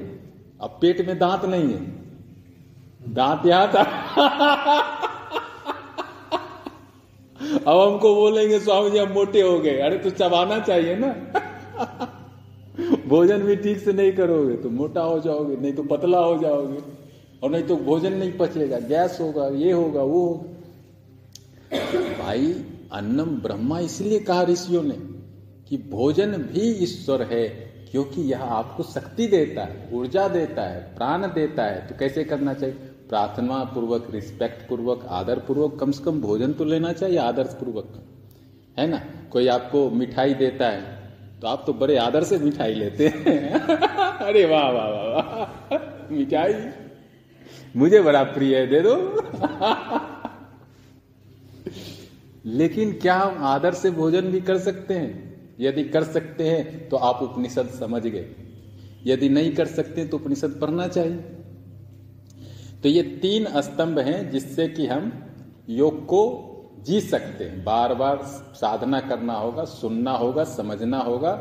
अब 0.61 0.77
पेट 0.81 1.07
में 1.07 1.17
दांत 1.19 1.45
नहीं 1.45 1.73
है। 1.73 1.79
दांत 3.13 3.45
यहाँ 3.45 3.67
था। 3.67 3.81
अब 7.41 7.79
हमको 7.79 8.13
बोलेंगे, 8.15 8.59
स्वामी 8.59 8.89
जी, 8.91 8.97
हम 8.97 9.11
मोटे 9.11 9.41
हो 9.41 9.59
गए। 9.59 9.77
अरे 9.77 9.97
तो 9.97 10.09
चबाना 10.09 10.59
चाहिए 10.59 10.95
ना। 10.95 11.11
भोजन 13.07 13.39
भी 13.39 13.55
ठीक 13.55 13.77
से 13.77 13.93
नहीं 13.93 14.11
करोगे 14.11 14.55
तो 14.55 14.69
मोटा 14.69 15.01
हो 15.01 15.19
जाओगे, 15.19 15.55
नहीं 15.55 15.73
तो 15.73 15.83
पतला 15.83 16.19
हो 16.19 16.37
जाओगे। 16.37 16.77
और 17.43 17.49
नहीं 17.49 17.63
तो 17.63 17.75
भोजन 17.75 18.13
नहीं 18.13 18.31
पचेगा। 18.37 18.79
गैस 18.79 19.17
होगा, 19.21 19.47
ये 19.47 19.71
होगा, 19.71 20.03
वो 20.03 20.25
होगा। 20.27 22.23
भाई 22.23 22.53
अन्नम 22.91 23.25
ब्रह्मा, 23.25 23.79
इसलिए 23.79 24.19
कहा 24.19 24.43
ऋषियों 24.43 24.83
ने 24.83 24.97
कि 25.69 25.77
भोजन 25.77 26.31
भी 26.31 26.61
ईश्वर 26.61 27.21
है, 27.21 27.47
क्योंकि 27.91 28.21
यह 28.21 28.43
आपको 28.43 28.83
शक्ति 28.83 29.27
देता 29.27 29.63
है, 29.63 29.89
ऊर्जा 29.93 30.27
देता 30.27 30.61
है, 30.61 30.95
प्राण 30.95 31.21
देता 31.21 31.63
है। 31.63 31.87
तो 31.87 31.95
कैसे 31.99 32.23
करना 32.23 32.53
चाहिए? 32.53 32.75
प्रार्थना 33.09 33.63
पूर्वक 33.63 34.07
रिस्पेक्ट 34.11 34.69
पूर्वक, 34.69 35.05
आदर 35.09 35.39
पूर्वक, 35.39 35.79
कम 35.79 35.91
से 35.91 36.03
कम 36.03 36.21
भोजन 36.21 36.53
तो 36.53 36.65
लेना 36.65 36.93
चाहिए 36.93 37.17
आदर्श 37.17 37.49
पूर्वक। 37.49 38.03
है 38.79 38.87
ना? 38.87 39.01
कोई 39.31 39.47
आपको 39.47 39.89
मिठाई 39.89 40.33
देता 40.33 40.67
है 40.67 41.01
तो 41.41 41.47
आप 41.47 41.63
तो 41.65 41.73
बड़े 41.73 41.97
आदर 41.97 42.23
से 42.23 42.37
मिठाई 42.37 42.73
लेते 42.73 43.07
हैं। 43.07 43.49
अरे 44.21 44.45
वाह 44.45 44.69
वाह 44.69 44.89
वाह 44.89 45.13
वाह। 45.13 46.13
मिठाई? 46.13 46.53
मुझे 47.75 48.01
बड़ा 48.01 48.23
प्रिय 48.23 48.57
है, 48.57 48.67
दे 48.67 48.81
दो। 48.81 49.23
लेकिन 52.45 52.91
क्या 52.93 53.15
हम 53.15 53.43
आदर 53.45 53.73
से 53.73 53.91
भोजन 53.91 54.21
भी 54.21 54.41
कर 54.41 54.57
सकते 54.57 54.93
हैं? 54.93 55.11
यदि 55.59 55.83
कर 55.83 56.03
सकते 56.03 56.49
हैं 56.49 56.89
तो 56.89 56.97
आप 56.97 57.21
उपनिषद 57.23 57.69
समझ 57.69 58.01
गए। 58.03 58.25
यदि 59.05 59.29
नहीं 59.29 59.51
कर 59.51 59.65
सकते 59.65 60.05
तो 60.05 60.17
उपनिषद 60.17 60.57
पढ़ना 60.61 60.87
चाहिए। 60.87 61.17
तो 62.83 62.89
ये 62.89 63.01
तीन 63.21 63.47
स्तंभ 63.61 63.99
हैं 63.99 64.29
जिससे 64.31 64.67
कि 64.67 64.87
हम 64.87 65.11
योग 65.69 66.05
को 66.05 66.47
जी 66.79 67.01
सकते 67.01 67.43
हैं। 67.43 67.63
बार 67.63 67.93
बार 67.93 68.21
साधना 68.55 68.99
करना 68.99 69.33
होगा, 69.33 69.65
सुनना 69.65 70.11
होगा, 70.11 70.43
समझना 70.43 70.99
होगा 70.99 71.31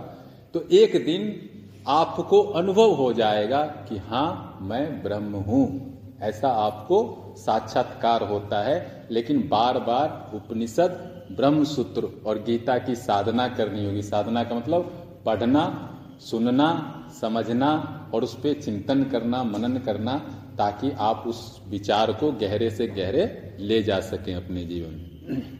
तो 0.55 0.65
एक 0.73 1.05
दिन 1.07 1.49
आपको 1.89 2.41
अनुभव 2.43 2.93
हो 2.93 3.13
जाएगा 3.13 3.65
कि 3.89 3.97
हाँ 3.99 4.59
मैं 4.63 5.03
ब्रह्म 5.03 5.37
हूँ। 5.37 5.90
ऐसा 6.23 6.49
आपको 6.49 7.35
साक्षात्कार 7.37 8.23
होता 8.23 8.63
है, 8.63 9.07
लेकिन 9.11 9.49
बार 9.49 9.79
बार 9.79 10.31
उपनिषद 10.35 11.07
ब्रह्म 11.33 11.65
सूत्र 11.65 12.09
और 12.27 12.43
गीता 12.43 12.79
की 12.79 12.95
साधना 12.95 13.49
करनी 13.49 13.87
होगी। 13.87 14.03
साधना 14.03 14.45
का 14.45 14.55
मतलब 14.55 15.07
पढ़ना, 15.27 15.87
सुनना, 16.21 16.97
समझना 17.21 17.71
और 18.15 18.23
उस 18.23 18.35
पर 18.35 18.61
चिंतन 18.61 19.05
करना, 19.05 19.43
मनन 19.45 19.79
करना, 19.79 20.17
ताकि 20.59 20.91
आप 20.91 21.25
उस 21.27 21.61
विचार 21.69 22.13
को 22.13 22.33
गहरे 22.33 22.71
से 22.71 22.87
गहरे 22.87 23.57
ले 23.61 23.83
जा 23.83 24.01
सकें 24.01 24.35
अपने 24.35 24.65
जीवन 24.65 24.91
में। 24.91 25.59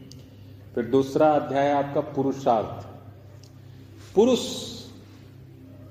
फिर 0.75 0.85
दूसरा 0.85 1.31
अध्याय 1.31 1.71
आपका 1.71 2.01
पुरुषार्थ। 2.01 2.87
पुरुष 4.15 4.39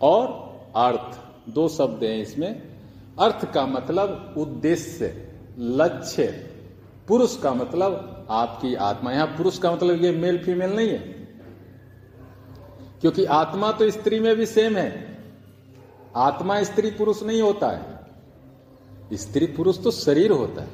और 0.02 0.26
अर्थ 0.76 1.18
दो 1.50 1.68
शब्द 1.68 2.04
हैं 2.04 2.16
इसमें। 2.18 2.69
अर्थ 3.20 3.52
का 3.52 3.66
मतलब 3.66 4.34
उद्देश्य, 4.36 5.28
लक्ष्य। 5.58 6.26
पुरुष 7.08 7.42
का 7.42 7.54
मतलब 7.54 8.26
आपकी 8.30 8.74
आत्मा। 8.74 9.12
यहाँ 9.12 9.26
पुरुष 9.26 9.58
का 9.58 9.72
मतलब 9.72 10.04
ये 10.04 10.12
मेल 10.12 10.38
फीमेल 10.38 10.70
नहीं 10.70 10.88
है। 10.88 10.98
क्योंकि 13.00 13.24
आत्मा 13.24 13.72
तो 13.72 13.90
स्त्री 13.90 14.20
में 14.20 14.36
भी 14.36 14.46
सेम 14.46 14.76
है। 14.76 15.18
आत्मा 16.16 16.62
स्त्री 16.62 16.90
पुरुष 16.90 17.22
नहीं 17.22 17.42
होता 17.42 17.70
है। 17.70 18.00
स्त्री 19.16 19.46
पुरुष 19.46 19.82
तो 19.82 19.90
शरीर 19.90 20.30
होता 20.30 20.62
है। 20.62 20.68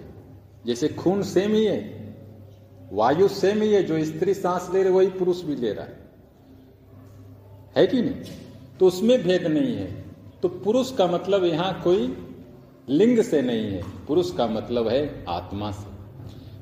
जैसे 0.66 0.88
खून 0.88 1.22
सेम 1.22 1.52
ही 1.52 1.64
है। 1.64 1.78
वायु 2.92 3.28
सेम 3.28 3.62
ही 3.62 3.72
है। 3.72 3.82
जो 3.82 4.04
स्त्री 4.04 4.34
सांस 4.34 4.70
ले 4.74 4.82
रहे 4.82 4.92
वही 4.92 5.06
पुरुष 5.06 5.42
भी 5.42 5.56
ले 5.56 5.72
रहा 5.72 5.84
है। 5.84 6.10
है 7.76 7.86
कि 7.86 8.02
नहीं? 8.02 8.32
तो 8.80 8.86
उसमें 8.86 9.22
भेद 9.22 9.46
नहीं 9.46 9.76
है। 9.76 10.04
तो 10.42 10.48
पुरुष 10.48 10.96
का 10.96 11.06
मतलब 11.06 11.44
यहाँ 11.44 11.82
कोई 11.82 12.22
लिंग 12.88 13.22
से 13.22 13.42
नहीं 13.42 13.64
है, 13.64 13.82
पुरुष 14.06 14.34
का 14.34 14.46
मतलब 14.46 14.88
है 14.88 15.24
आत्मा 15.28 15.70
से। 15.70 15.96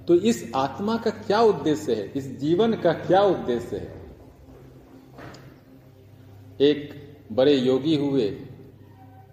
तो 0.05 0.15
इस 0.15 0.53
आत्मा 0.57 0.97
का 0.97 1.11
क्या 1.11 1.41
उद्देश्य 1.41 1.95
है? 1.95 2.13
इस 2.17 2.41
जीवन 2.41 2.73
का 2.73 2.93
क्या 2.93 3.23
उद्देश्य 3.23 3.77
है? 3.77 4.05
एक 6.61 6.95
बड़े 7.33 7.55
योगी 7.55 7.97
हुए, 7.97 8.39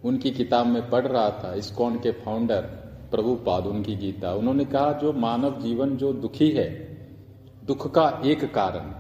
उनकी 0.04 0.32
किताब 0.32 0.68
में 0.68 0.90
पढ़ 0.90 1.08
रहा 1.08 1.30
था, 1.30 1.54
इस्कॉन 1.54 2.00
के 2.00 2.12
फाउंडर, 2.12 2.62
प्रभुपाद, 3.12 3.66
उनकी 3.66 3.96
गीता। 3.96 4.34
उन्होंने 4.34 4.66
कहा, 4.66 4.94
जो 4.94 5.14
मानव 5.14 5.62
जीवन 5.62 5.98
जो 5.98 6.14
दुखी 6.14 6.52
है, 6.52 6.70
दुख 7.66 7.94
का 7.94 8.22
एक 8.26 8.54
कारण, 8.54 8.96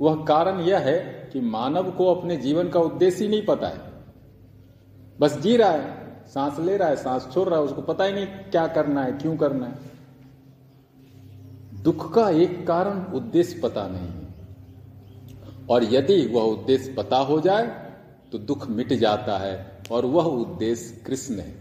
वह 0.00 0.24
कारण 0.24 0.60
यह 0.60 0.78
है 0.78 1.30
कि 1.32 1.40
मानव 1.40 1.90
को 1.90 2.14
अपने 2.14 2.36
जीवन 2.36 2.68
का 2.68 2.80
उद्देश्य 2.80 3.24
ही 3.24 3.30
नहीं 3.30 3.46
पता 3.46 3.68
है। 3.68 3.80
बस 5.20 5.38
जी 5.38 5.56
रहा 5.56 5.70
है। 5.70 6.05
सांस 6.34 6.58
ले 6.58 6.76
रहा 6.76 6.88
है, 6.88 6.96
सांस 6.96 7.28
छोड़ 7.34 7.48
रहा 7.48 7.58
है, 7.58 7.64
उसको 7.64 7.82
पता 7.82 8.04
ही 8.04 8.12
नहीं 8.12 8.26
क्या 8.26 8.66
करना 8.68 9.02
है, 9.02 9.12
क्यों 9.12 9.36
करना 9.36 9.66
है। 9.66 9.94
दुख 11.82 12.12
का 12.14 12.28
एक 12.30 12.66
कारण 12.66 13.04
उद्देश्य 13.14 13.60
पता 13.60 13.86
नहीं 13.88 15.66
और 15.68 15.84
यदि 15.84 16.26
वह 16.26 16.42
उद्देश्य 16.42 16.94
पता 16.94 17.18
हो 17.18 17.40
जाए 17.40 17.66
तो 18.32 18.38
दुख 18.40 18.68
मिट 18.70 18.92
जाता 18.92 19.38
है, 19.38 19.82
और 19.92 20.06
वह 20.06 20.24
उद्देश्य 20.24 21.02
कृष्ण 21.06 21.34
है। 21.34 21.54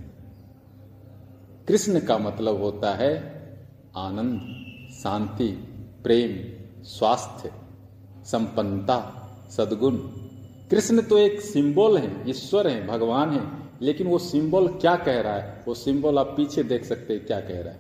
कृष्ण 1.68 2.00
का 2.00 2.18
मतलब 2.18 2.62
होता 2.62 2.94
है 2.94 3.14
आनंद, 3.98 4.40
शांति, 4.94 5.48
प्रेम, 6.04 6.32
स्वास्थ्य, 6.86 7.52
संपन्नता, 8.26 8.98
सदगुण। 9.52 9.98
कृष्ण 10.72 11.02
तो 11.02 11.18
एक 11.18 11.40
सिंबल 11.42 11.98
है, 11.98 12.30
ईश्वर 12.30 12.68
है, 12.68 12.86
भगवान 12.88 13.30
है। 13.30 13.65
लेकिन 13.82 14.08
वो 14.08 14.18
सिंबल 14.18 14.68
क्या 14.68 14.96
कह 14.96 15.22
रहा 15.22 15.34
है? 15.34 15.64
वो 15.68 15.74
सिंबल 15.74 16.18
आप 16.18 16.34
पीछे 16.38 16.64
देख 16.64 16.86
सकते 16.86 17.14
हैं 17.14 17.26
क्या 17.26 17.40
कह 17.40 17.62
रहा 17.62 17.74
है। 17.74 17.80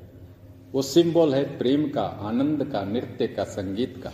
वो 0.71 0.81
सिंबल 0.81 1.33
है 1.33 1.57
प्रेम 1.57 1.89
का, 1.89 2.01
आनंद 2.01 2.63
का, 2.63 2.83
नृत्य 2.83 3.27
का, 3.27 3.43
संगीत 3.43 4.01
का। 4.03 4.11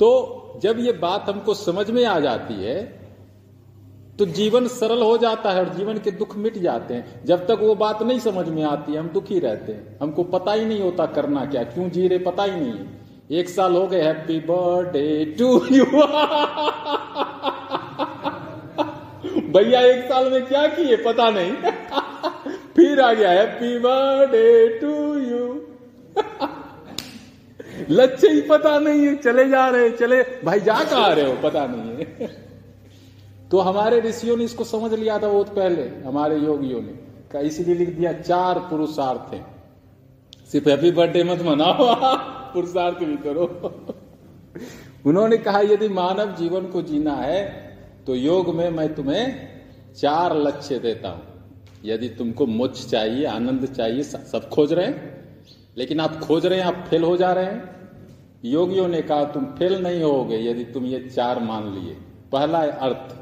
तो 0.00 0.60
जब 0.62 0.78
ये 0.78 0.92
बात 0.92 1.28
हमको 1.28 1.54
समझ 1.54 1.90
में 1.90 2.04
आ 2.04 2.20
जाती 2.20 2.54
है 2.54 3.06
तो 4.18 4.26
जीवन 4.26 4.66
सरल 4.68 5.02
हो 5.02 5.16
जाता 5.18 5.50
है 5.50 5.60
और 5.60 5.74
जीवन 5.74 5.98
के 5.98 6.10
दुख 6.10 6.36
मिट 6.36 6.58
जाते 6.58 6.94
हैं। 6.94 7.24
जब 7.24 7.46
तक 7.46 7.58
वो 7.60 7.74
बात 7.74 8.02
नहीं 8.02 8.18
समझ 8.18 8.48
में 8.48 8.62
आती 8.64 8.92
है 8.92 8.98
हम 8.98 9.08
दुखी 9.08 9.38
रहते 9.38 9.72
हैं। 9.72 9.98
हमको 10.02 10.22
पता 10.24 10.52
ही 10.52 10.64
नहीं 10.64 10.80
होता 10.80 11.06
करना 11.06 11.44
क्या, 11.44 11.62
क्यों 11.64 11.88
जी 11.90 12.06
रहे, 12.08 12.18
पता 12.18 12.42
ही 12.42 12.60
नहीं 12.60 12.86
एक 13.30 13.48
साल 13.48 13.76
हो 13.76 13.86
गए, 13.86 14.00
हैप्पी 14.02 14.38
बर्थडे 14.40 15.24
टू 15.38 15.66
यू। 15.66 15.84
भैया 19.56 19.80
एक 19.80 20.04
साल 20.04 20.30
में 20.30 20.46
क्या 20.46 20.66
किए, 20.66 20.96
पता 20.96 21.30
नहीं। 21.30 21.52
फिर 22.76 23.00
आ 23.00 23.12
गया 23.12 23.30
हैप्पी 23.30 23.78
बर्थडे 23.78 24.78
टू 24.78 25.14
यू 25.14 25.66
लक्ष्य 27.90 28.28
ही 28.28 28.40
पता 28.40 28.78
नहीं 28.78 29.06
है, 29.06 29.16
चले 29.16 29.48
जा 29.48 29.68
रहे 29.68 29.90
चले। 29.90 30.22
भाई, 30.22 30.60
जा 30.60 30.84
कहा 30.84 31.06
रहे 31.06 31.24
हो, 31.24 31.36
पता 31.42 31.66
नहीं 31.66 31.90
है। 31.90 32.26
तो 33.50 33.58
हमारे 33.58 34.00
ऋषियों 34.00 34.36
ने 34.36 34.44
इसको 34.44 34.64
समझ 34.64 34.94
लिया 34.94 35.18
था 35.18 35.28
बहुत 35.28 35.48
पहले, 35.48 35.82
हमारे 35.82 36.36
योगियों 36.36 36.80
ने। 36.80 37.06
का 37.32 37.40
इसलिए 37.40 37.74
लिख 37.74 37.88
दिया, 37.88 38.12
चार 38.12 38.58
पुरुषार्थ 38.58 39.34
है। 39.34 39.46
सिर्फ़ 40.52 40.68
हैप्पी 40.68 40.90
बर्थडे 40.90 41.24
मत 41.24 41.42
मनाओ, 41.42 41.76
पुरुषार्थ 42.54 42.98
भी 42.98 43.16
करो। 43.16 43.70
उन्होंने 45.06 45.36
कहा, 45.36 45.60
यदि 45.60 45.88
मानव 45.88 46.36
जीवन 46.36 46.66
को 46.66 46.82
जीना 46.82 47.12
है 47.12 47.66
तो 48.06 48.14
योग 48.14 48.54
में 48.54 48.70
मैं 48.70 48.94
तुम्हें 48.94 49.55
चार 49.96 50.36
लक्ष्य 50.36 50.78
देता 50.78 51.08
हूँ। 51.08 51.22
यदि 51.84 52.08
तुमको 52.08 52.46
मोक्ष 52.46 52.90
चाहिए, 52.90 53.24
आनंद 53.24 53.66
चाहिए 53.66 54.02
सब 54.02 54.48
खोज 54.48 54.72
रहे 54.72 54.86
हैं। 54.86 55.16
लेकिन 55.78 56.00
आप 56.00 56.20
खोज 56.20 56.46
रहे 56.46 56.58
हैं, 56.58 56.66
आप 56.66 56.86
फेल 56.90 57.02
हो 57.02 57.16
जा 57.16 57.32
रहे 57.32 57.44
हैं। 57.44 57.76
योगियों 58.44 58.88
ने 58.88 59.02
कहा, 59.02 59.24
तुम 59.24 59.44
फेल 59.44 59.82
नहीं 59.82 60.02
होगे 60.02 60.38
यदि 60.50 60.64
तुम 60.64 60.84
ये 60.84 61.00
चार 61.00 61.40
मान 61.40 61.74
लिए। 61.74 61.96
पहला 62.32 62.62
है 62.62 62.70
अर्थ। 62.70 63.16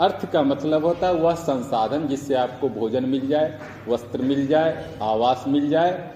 अर्थ 0.00 0.32
का 0.32 0.42
मतलब 0.42 0.84
होता 0.84 1.06
है 1.06 1.14
वह 1.14 1.34
संसाधन 1.34 2.08
जिससे 2.08 2.34
आपको 2.34 2.68
भोजन 2.68 3.04
मिल 3.04 3.28
जाए, 3.28 3.58
वस्त्र 3.88 4.22
मिल 4.22 4.46
जाए, 4.46 4.98
आवास 5.02 5.44
मिल 5.48 5.68
जाए। 5.68 6.10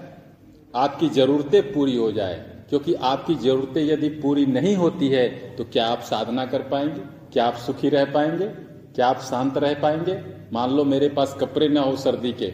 आपकी 0.76 1.08
जरूरतें 1.08 1.72
पूरी 1.72 1.96
हो 1.96 2.12
जाए। 2.12 2.64
क्योंकि 2.68 2.94
आपकी 2.94 3.34
जरूरतें 3.34 3.84
यदि 3.84 4.08
पूरी 4.08 4.46
नहीं 4.46 4.76
होती 4.76 5.08
है 5.08 5.56
तो 5.56 5.64
क्या 5.64 5.86
आप 5.86 6.00
साधना 6.00 6.46
कर 6.46 6.62
पाएँगे? 6.62 7.00
क्या 7.32 7.44
आप 7.44 7.54
सुखी 7.54 7.88
रह 7.88 8.04
पाएँगे? 8.04 8.67
क्या 8.98 9.06
आप 9.06 9.18
शांत 9.20 9.58
रह 9.58 9.74
पाएँगे? 9.74 10.24
मान 10.52 10.70
लो 10.70 10.84
मेरे 10.84 11.08
पास 11.08 11.36
कपड़े 11.40 11.68
ना 11.68 11.80
हो 11.80 11.96
सर्दी 11.96 12.32
के 12.32 12.46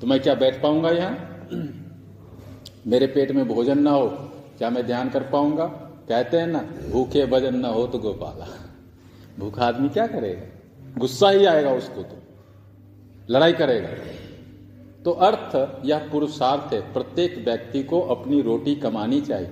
तो 0.00 0.06
मैं 0.06 0.20
क्या 0.20 0.34
बैठ 0.34 0.62
पाऊँगा 0.62 0.90
यहाँ? 0.90 1.48
मेरे 2.86 3.06
पेट 3.06 3.32
में 3.32 3.48
भोजन 3.48 3.78
ना 3.78 3.90
हो, 3.90 4.08
क्या 4.58 4.70
मैं 4.70 4.86
ध्यान 4.86 5.10
कर 5.10 5.22
पाऊँगा? 5.22 5.66
कहते 6.08 6.36
हैं 6.36 6.46
ना, 6.46 6.58
भूखे 6.92 7.26
भजन 7.26 7.56
ना 7.56 7.68
हो 7.68 7.86
तो 7.86 7.98
गोपाला। 7.98 8.46
भूखा 9.38 9.66
आदमी 9.66 9.88
क्या 9.88 10.06
करेगा? 10.06 10.42
गुस्सा 10.98 11.30
ही 11.30 11.44
आएगा 11.44 11.70
उसको 11.70 12.02
तो। 12.02 12.16
लड़ाई 13.30 13.52
करेगा। 13.52 13.88
तो 15.04 15.10
अर्थ 15.10 15.84
यह 15.84 15.98
पुरुषार्थ 15.98 16.74
है, 16.74 16.92
प्रत्येक 16.92 17.38
व्यक्ति 17.44 17.82
को 17.82 18.00
अपनी 18.00 18.42
रोटी 18.42 18.74
कमानी 18.74 19.20
चाहिए। 19.20 19.48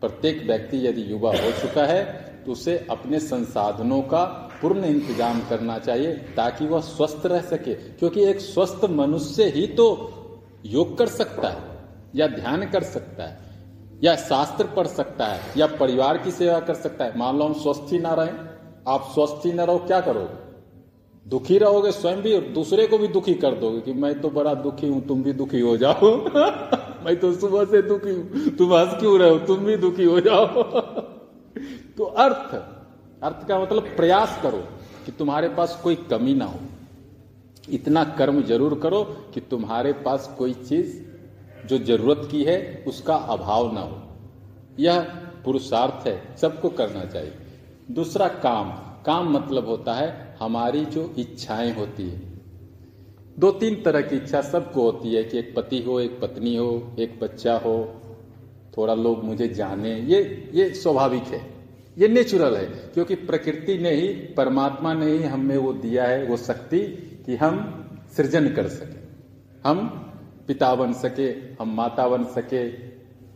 प्रत्येक 0.00 0.46
व्यक्ति 0.46 0.86
यदि 0.86 1.12
युवा 1.12 1.30
हो 1.30 1.50
चुका 1.50 1.86
है 1.86 2.04
तो 2.46 2.52
उसे 2.52 2.86
अपने 2.90 3.20
संसाधनों 3.20 4.02
का 4.02 4.47
पूर्ण 4.62 4.84
इंतज़ाम 4.84 5.40
करना 5.48 5.78
चाहिए 5.78 6.12
ताकि 6.12 6.66
वह 6.66 6.80
स्वस्थ 6.80 7.26
रह 7.26 7.40
सके। 7.40 7.74
क्योंकि 7.74 8.24
एक 8.24 8.40
स्वस्थ 8.40 8.84
मनुष्य 8.90 9.44
ही 9.44 9.66
तो 9.66 9.86
योग 10.66 10.98
कर 10.98 11.06
सकता 11.06 11.48
है, 11.48 11.62
या 12.16 12.26
ध्यान 12.26 12.70
कर 12.70 12.82
सकता 12.82 13.24
है, 13.24 13.38
या 14.04 14.16
शास्त्र 14.16 14.64
पढ़ 14.66 14.86
सकता 14.86 15.26
है, 15.26 15.40
या 15.56 15.66
परिवार 15.66 16.18
की 16.18 16.30
सेवा 16.30 16.60
कर 16.60 16.74
सकता 16.74 17.04
है। 17.04 17.18
मान 17.18 17.38
लो 17.38 17.44
हम 17.44 17.52
स्वस्थ 17.52 17.92
ही 17.92 17.98
ना 17.98 18.14
रहे, 18.14 18.30
आप 18.88 19.10
स्वस्थ 19.14 19.46
ही 19.46 19.52
ना 19.52 19.64
रहो, 19.64 19.78
क्या 19.78 20.00
करोगे? 20.00 20.46
दुखी 21.26 21.58
रहोगे 21.58 21.92
स्वयं 21.92 22.22
भी, 22.22 22.32
और 22.34 22.40
दूसरे 22.40 22.86
को 22.86 22.98
भी 22.98 23.08
दुखी 23.08 23.34
कर 23.34 23.54
दोगे 23.54 23.80
कि 23.80 23.92
मैं 23.92 24.20
तो 24.20 24.30
बड़ा 24.30 24.54
दुखी 24.54 24.88
हूँ, 24.88 25.06
तुम 25.06 25.22
भी 25.22 25.32
दुखी 25.32 25.60
हो 25.60 25.76
जाओ। 25.76 26.16
मैं 27.04 27.16
तो 27.16 27.32
सुबह 27.32 27.64
से 27.64 27.82
दुखी 27.82 28.10
हूँ, 28.10 28.50
तुम 28.50 28.74
हंस 28.74 29.00
क्यों 29.00 29.18
रहे 29.18 29.30
हो, 29.30 29.38
तुम 29.38 29.56
भी 29.56 29.76
दुखी 29.76 30.04
हो 30.04 30.20
जाओ। 30.20 30.46
तो 31.96 32.04
अर्थ 32.04 32.77
अर्थ 33.22 33.48
का 33.48 33.60
मतलब 33.60 33.82
प्रयास 33.82 34.40
करो 34.42 34.58
कि 35.06 35.12
तुम्हारे 35.12 35.48
पास 35.48 35.80
कोई 35.82 35.94
कमी 35.94 36.34
ना 36.34 36.44
हो। 36.44 36.58
इतना 37.72 38.04
कर्म 38.04 38.42
ज़रूर 38.42 38.78
करो 38.78 39.02
कि 39.04 39.40
तुम्हारे 39.40 39.92
पास 39.92 40.34
कोई 40.38 40.54
चीज़ 40.54 40.96
जो 41.66 41.78
ज़रूरत 41.78 42.28
की 42.30 42.44
है, 42.44 42.84
उसका 42.86 43.14
अभाव 43.14 43.72
ना 43.74 43.80
हो। 43.80 44.02
यह 44.78 45.00
पुरुषार्थ 45.44 46.06
है, 46.06 46.36
सबको 46.36 46.68
करना 46.68 47.04
चाहिए। 47.04 47.32
दूसरा 47.90 48.28
काम 48.28 48.70
काम 49.02 49.32
मतलब 49.32 49.66
होता 49.66 49.94
है 49.94 50.36
हमारी 50.40 50.84
जो 50.84 51.14
इच्छाएँ 51.18 51.74
होती 51.74 52.08
है। 52.10 52.20
दो 53.38 53.50
तीन 53.50 53.82
तरह 53.82 54.00
की 54.00 54.16
इच्छा 54.16 54.40
सबको 54.42 54.82
होती 54.82 55.14
है 55.14 55.24
कि 55.24 55.38
एक 55.38 55.54
पति 55.56 55.82
हो, 55.82 56.00
एक 56.00 56.20
पत्नी 56.20 56.56
हो, 56.56 56.96
एक 56.98 57.20
बच्चा 57.20 57.58
हो, 57.58 58.00
थोड़ा 58.76 58.94
लोग 58.94 59.24
मुझे 59.24 59.48
जाने, 59.48 59.94
ये 59.94 60.50
ये 60.54 60.70
स्वाभाविक 60.70 61.22
है। 61.22 61.57
ये 61.98 62.08
नेचुरल 62.08 62.56
है, 62.56 62.66
क्योंकि 62.66 63.14
प्रकृति 63.14 63.78
ने 63.78 63.90
ही, 63.90 64.08
परमात्मा 64.08 64.94
ने 64.94 65.12
ही 65.12 65.22
हमें 65.22 65.56
वो 65.56 65.72
दिया 65.72 66.04
है, 66.04 66.24
वो 66.24 66.36
शक्ति 66.36 66.80
कि 67.26 67.36
हम 67.36 67.84
सृजन 68.16 68.48
कर 68.48 68.68
सके। 68.68 68.98
हम 69.68 69.88
पिता 70.46 70.74
बन 70.74 70.92
सके, 70.92 71.30
हम 71.62 71.76
माता 71.76 72.08
बन 72.08 72.24
सके, 72.24 72.72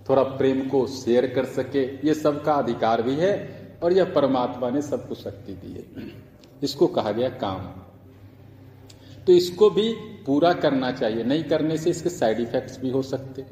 थोड़ा 0.09 0.23
प्रेम 0.23 0.69
को 0.69 0.87
शेयर 0.87 1.27
कर 1.27 1.45
सके, 1.45 2.07
ये 2.07 2.15
सबका 2.15 2.53
अधिकार 2.53 3.03
भी 3.03 3.15
है, 3.15 3.63
और 3.83 3.93
यह 3.93 4.05
परमात्मा 4.05 4.71
ने 4.71 4.83
सबको 4.83 5.15
शक्ति 5.15 5.53
दी 5.53 5.73
है। 5.73 6.13
इसको 6.63 6.87
कहा 6.87 7.13
गया 7.13 7.29
काम। 7.29 7.59
तो 9.27 9.33
इसको 9.33 9.71
भी 9.71 9.93
पूरा 10.27 10.53
करना 10.53 10.93
चाहिए, 10.93 11.25
नहीं 11.25 11.45
करने 11.45 11.79
से 11.79 11.91
इसके 11.91 12.11
साइड 12.11 12.41
इफेक्ट्स 12.41 12.81
भी 12.81 12.91
हो 12.91 13.03
सकते। 13.03 13.45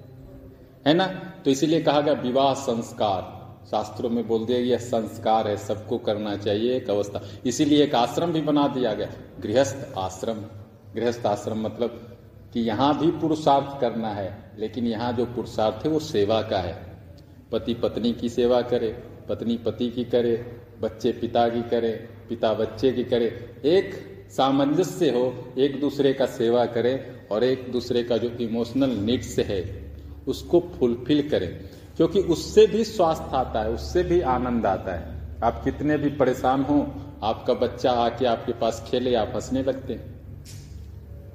है 0.87 0.95
ना? 0.95 1.07
तो 1.45 1.51
इसीलिए 1.51 1.81
कहा 1.81 2.01
गया 2.01 2.15
विवाह 2.15 2.55
संस्कार। 2.55 3.40
शास्त्रों 3.67 4.11
में 4.11 4.27
बोल 4.29 4.47
दिया 4.47 4.59
यह 4.59 4.79
संस्कार 4.79 5.49
है, 5.49 5.57
सबको 5.57 5.99
करना 5.99 6.37
चाहिए 6.37 6.77
एक 6.77 6.91
अवस्था। 6.91 7.23
इसीलिए 7.47 7.83
एक 7.83 7.95
आश्रम 7.95 8.33
भी 8.33 8.41
बना 8.41 8.67
दिया 8.69 8.95
गया। 8.95 9.09
गृहस्थ 9.41 9.99
आश्रम। 9.99 10.35
गृहस्थ 10.95 11.27
आश्रम 11.27 11.59
मतलब 11.59 12.19
कि 12.53 12.61
यहाँ 12.61 12.99
भी 12.99 13.11
पुरुषार्थ 13.11 13.81
करना 13.81 14.09
है, 14.09 14.53
लेकिन 14.59 14.87
यहाँ 14.87 15.13
जो 15.13 15.25
पुरुषार्थ 15.25 15.87
है 15.87 15.93
वो 15.93 15.99
सेवा 15.99 16.43
का 16.43 16.59
है। 16.59 16.75
पति 17.53 17.75
पत्नी 17.75 18.13
की 18.13 18.29
सेवा 18.29 18.63
करे, 18.63 18.89
पत्नी 19.29 19.57
पति 19.57 19.91
की 19.91 20.05
करे, 20.05 20.35
बच्चे 20.81 21.13
पिता 21.13 21.49
की 21.49 21.63
करे, 21.63 21.93
पिता 22.29 22.53
बच्चे 22.55 22.93
की 22.93 23.05
करे। 23.05 23.27
एक 23.65 23.95
सामंजस्य 24.31 25.11
हो, 25.11 25.55
एक 25.59 25.81
दूसरे 25.81 26.13
का 26.13 26.27
सेवा 26.27 26.67
करे 26.67 27.21
और 27.33 27.45
एक 27.45 27.73
दूसरे 27.73 28.03
का 28.03 28.17
जो 28.17 28.29
इमोशनल 28.29 28.91
नीड्स 28.91 29.39
है, 29.39 29.93
उसको 30.29 30.61
फुलफिल 30.61 31.29
करें। 31.29 31.61
क्योंकि 32.01 32.21
उससे 32.21 32.67
भी 32.67 32.85
स्वास्थ्य 32.85 33.37
आता 33.37 33.61
है, 33.61 33.71
उससे 33.71 34.03
भी 34.03 34.21
आनंद 34.21 34.67
आता 34.67 34.93
है। 34.93 35.21
आप 35.45 35.65
कितने 35.65 35.97
भी 35.97 36.09
परेशान 36.09 36.63
हो, 36.63 36.95
आपका 37.23 37.55
बच्चा 37.55 37.93
आके 37.93 38.27
आपके 38.27 38.53
पास 38.53 38.85
खेले, 38.89 39.15
आप 39.15 39.33
हंसने 39.35 39.63
लगते 39.63 39.93
हैं। 39.93 40.21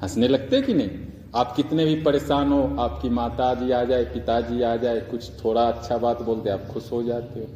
हंसने 0.04 0.28
लगते 0.28 0.62
कि 0.62 0.74
नहीं? 0.74 0.90
आप 1.36 1.56
कितने 1.56 1.86
भी 1.86 1.96
परेशान 1.96 2.52
हो, 2.52 2.76
आपकी 2.80 3.10
माता 3.10 3.54
जी 3.54 3.72
आ 3.72 3.84
जाए, 3.84 4.04
पिताजी 4.04 4.62
आ 4.62 4.76
जाए, 4.76 5.00
कुछ 5.00 5.46
थोड़ा 5.46 5.62
अच्छा 5.62 5.98
बात 5.98 6.22
बोलते 6.22 6.50
आप 6.50 6.68
खुश 6.74 6.92
हो 6.92 7.04
जाते 7.04 7.40
हो। 7.40 7.48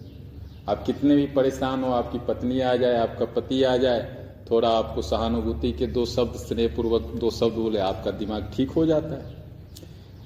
आप 0.72 0.84
कितने 0.84 1.16
भी 1.16 1.26
परेशान 1.26 1.84
हो, 1.84 1.92
आपकी 1.92 2.20
पत्नी 2.20 2.62
आ 2.62 2.76
जाए, 2.76 2.98
आपका 2.98 3.26
पति 3.26 3.64
आ 3.64 3.78
जाए, 3.78 4.16
थोड़ा 4.52 4.70
आपको 4.70 5.02
सहानुभूति 5.02 5.72
के 5.72 5.88
दो 5.88 6.06
शब्द, 6.06 6.36
स्नेहपूर्वक 6.36 7.02
दो 7.02 7.32
शब्द 7.32 7.54
बोले, 7.54 7.80
आपका 7.80 8.12
दिमाग 8.12 8.52
ठीक 8.56 8.72
हो 8.72 8.86
जाता 8.86 9.16
है। 9.16 9.36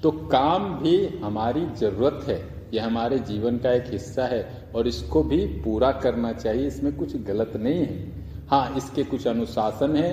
तो 0.03 0.11
काम 0.11 0.79
भी 0.79 1.07
हमारी 1.07 1.65
ज़रूरत 1.65 2.25
है। 2.27 2.52
यह 2.73 2.85
हमारे 2.85 3.19
जीवन 3.19 3.57
का 3.57 3.71
एक 3.71 3.91
हिस्सा 3.91 4.25
है 4.25 4.45
और 4.75 4.87
इसको 4.87 5.23
भी 5.23 5.45
पूरा 5.63 5.91
करना 5.91 6.31
चाहिए, 6.33 6.67
इसमें 6.67 6.95
कुछ 6.95 7.15
गलत 7.23 7.51
नहीं 7.55 7.79
है। 7.79 8.11
हाँ 8.49 8.75
इसके 8.77 9.03
कुछ 9.03 9.27
अनुशासन 9.27 9.95
है। 9.95 10.11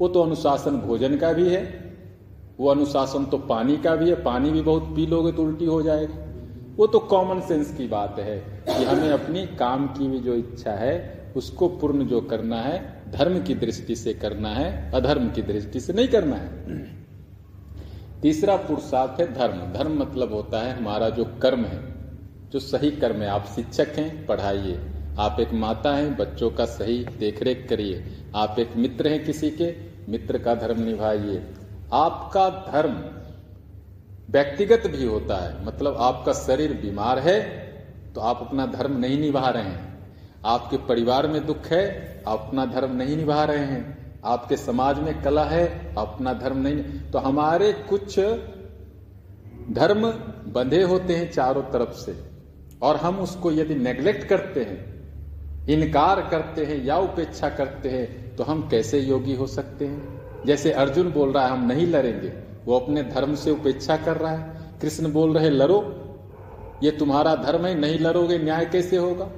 वो 0.00 0.08
तो 0.08 0.22
अनुशासन 0.22 0.76
भोजन 0.78 1.16
का 1.16 1.32
भी 1.32 1.48
है, 1.48 1.62
वो 2.60 2.68
अनुशासन 2.70 3.24
तो 3.24 3.38
पानी 3.38 3.76
का 3.76 3.94
भी 3.96 4.08
है, 4.10 4.22
पानी 4.22 4.50
भी 4.50 4.60
बहुत 4.62 4.94
पी 4.96 5.06
लोगे 5.06 5.32
तो 5.32 5.42
उल्टी 5.42 5.64
हो 5.64 5.80
जाएगी। 5.82 6.26
वो 6.76 6.86
तो 6.86 6.98
कॉमन 6.98 7.40
सेंस 7.40 7.72
की 7.76 7.86
बात 7.88 8.18
है 8.18 8.36
कि 8.68 8.84
हमें 8.84 9.10
अपनी 9.10 9.46
काम 9.56 9.86
की 9.88 10.08
भी 10.08 10.18
जो 10.18 10.34
इच्छा 10.34 10.72
है, 10.72 11.32
उसको 11.36 11.68
पूर्ण 11.68 12.06
जो 12.06 12.20
करना 12.20 12.60
है, 12.60 12.78
धर्म 13.12 13.42
की 13.42 13.54
दृष्टि 13.54 13.96
से 13.96 14.14
करना 14.14 14.48
है, 14.48 14.90
अधर्म 14.92 15.28
की 15.30 15.42
दृष्टि 15.42 15.80
से 15.80 15.92
नहीं 15.92 16.08
करना 16.08 16.36
है। 16.36 16.97
तीसरा 18.22 18.56
पुरुषार्थ 18.58 19.20
है 19.20 19.32
धर्म। 19.34 19.58
धर्म 19.72 19.98
मतलब 19.98 20.32
होता 20.32 20.60
है 20.60 20.76
हमारा 20.78 21.08
जो 21.10 21.24
कर्म 21.42 21.64
है, 21.64 21.80
जो 22.50 22.60
सही 22.60 22.90
कर्म 22.92 23.22
है। 23.22 23.28
आप 23.28 23.46
शिक्षक 23.54 23.92
हैं, 23.96 24.26
पढ़ाइए। 24.26 24.80
आप 25.18 25.40
एक 25.40 25.52
माता 25.54 25.94
हैं, 25.94 26.16
बच्चों 26.16 26.50
का 26.50 26.64
सही 26.66 26.98
देखरेख 27.18 27.66
करिए। 27.68 28.02
आप 28.36 28.58
एक 28.58 28.76
मित्र 28.76 29.08
हैं 29.08 29.24
किसी 29.24 29.50
के, 29.50 29.74
मित्र 30.08 30.38
का 30.38 30.54
धर्म 30.54 30.80
निभाइए। 30.82 31.42
आपका 31.92 32.48
धर्म 32.72 32.96
व्यक्तिगत 34.30 34.86
भी 34.86 35.04
होता 35.04 35.36
है 35.36 35.64
मतलब 35.66 35.96
आपका 36.00 36.32
शरीर 36.32 36.72
बीमार 36.72 37.18
है 37.18 37.40
तो 38.14 38.20
आप 38.20 38.40
अपना 38.40 38.66
धर्म 38.66 38.96
नहीं 38.96 39.18
निभा 39.20 39.48
रहे 39.48 39.62
हैं। 39.62 39.86
आपके 40.46 40.76
परिवार 40.86 41.26
में 41.26 41.46
दुख 41.46 41.66
है, 41.66 42.22
आप 42.28 42.38
अपना 42.40 42.64
धर्म 42.66 42.96
नहीं 42.96 43.16
निभा 43.16 43.44
रहे 43.44 43.64
हैं। 43.64 44.07
आपके 44.24 44.56
समाज 44.56 44.98
में 44.98 45.20
कला 45.22 45.44
है, 45.44 45.94
अपना 45.98 46.32
धर्म 46.34 46.58
नहीं। 46.58 46.82
तो 47.12 47.18
हमारे 47.18 47.72
कुछ 47.88 48.18
धर्म 49.72 50.06
बंधे 50.52 50.82
होते 50.82 51.16
हैं 51.16 51.30
चारों 51.32 51.62
तरफ़ 51.62 51.92
से, 51.94 52.14
और 52.82 52.96
हम 52.96 53.18
उसको 53.18 53.52
यदि 53.52 53.74
नेग्लेक्ट 53.74 54.26
करते 54.28 54.62
हैं, 54.62 55.66
इनकार 55.68 56.20
करते 56.30 56.64
हैं 56.64 56.84
या 56.84 56.96
उपेक्षा 56.98 57.48
करते 57.50 57.88
हैं 57.88 58.36
तो 58.36 58.44
हम 58.44 58.68
कैसे 58.68 59.00
योगी 59.00 59.34
हो 59.34 59.46
सकते 59.46 59.86
हैं? 59.86 60.44
जैसे 60.46 60.72
अर्जुन 60.72 61.10
बोल 61.12 61.32
रहा 61.32 61.44
है, 61.46 61.52
हम 61.52 61.66
नहीं 61.66 61.86
लड़ेंगे। 61.86 62.32
वो 62.66 62.78
अपने 62.78 63.02
धर्म 63.02 63.34
से 63.34 63.50
उपेक्षा 63.50 63.96
कर 63.96 64.16
रहा 64.16 64.32
है। 64.32 64.78
कृष्ण 64.80 65.12
बोल 65.12 65.32
रहे, 65.34 65.50
लड़ो। 65.50 65.80
ये 66.82 66.90
तुम्हारा 66.90 67.34
धर्म 67.36 67.66
है, 67.66 67.74
नहीं 67.74 67.98
लड़ोगे, 67.98 68.38
न्याय 68.38 68.64
कैसे 68.66 68.96
होगा? 68.96 69.28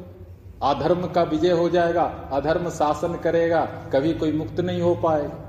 अधर्म 0.63 1.07
का 1.07 1.23
विजय 1.23 1.51
हो 1.51 1.69
जाएगा, 1.69 2.03
अधर्म 2.33 2.69
शासन 2.71 3.15
करेगा, 3.15 3.61
कभी 3.65 4.13
कोई 4.13 4.33
मुक्त 4.33 4.61
नहीं 4.61 4.83
हो 4.83 4.95
पाएगा। 4.95 5.47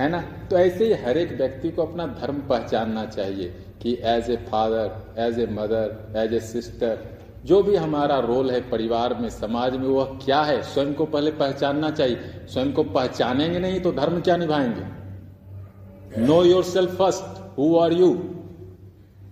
है 0.00 0.08
ना? 0.08 0.20
तो 0.50 0.58
ऐसे 0.58 0.84
ही 0.84 0.92
हर 0.92 1.18
एक 1.18 1.32
व्यक्ति 1.32 1.70
को 1.70 1.82
अपना 1.82 2.06
धर्म 2.06 2.34
पहचानना 2.34 3.04
चाहिए 3.04 3.54
कि 3.82 3.98
as 4.04 4.30
a 4.30 4.36
father 4.36 5.14
as 5.18 5.38
a 5.38 5.46
mother 5.46 6.12
as 6.16 6.34
a 6.34 6.40
sister 6.40 7.16
जो 7.44 7.62
भी 7.62 7.76
हमारा 7.76 8.18
रोल 8.18 8.50
है 8.50 8.60
परिवार 8.70 9.14
में, 9.14 9.28
समाज 9.28 9.76
में, 9.76 9.88
वह 9.88 10.04
क्या 10.04 10.42
है, 10.42 10.62
स्वयं 10.62 10.94
को 10.94 11.04
पहले 11.04 11.30
पहचानना 11.30 11.90
चाहिए। 11.90 12.16
स्वयं 12.48 12.72
को 12.72 12.82
पहचानेंगे 12.84 13.58
नहीं 13.58 13.80
तो 13.80 13.92
धर्म 13.92 14.20
क्या 14.20 14.36
निभाएँगे? 14.36 16.22
Know 16.22 16.42
your 16.44 16.64
self 16.64 16.96
first 16.98 17.58
who 17.58 17.78
are 17.78 17.92
you 17.92 18.35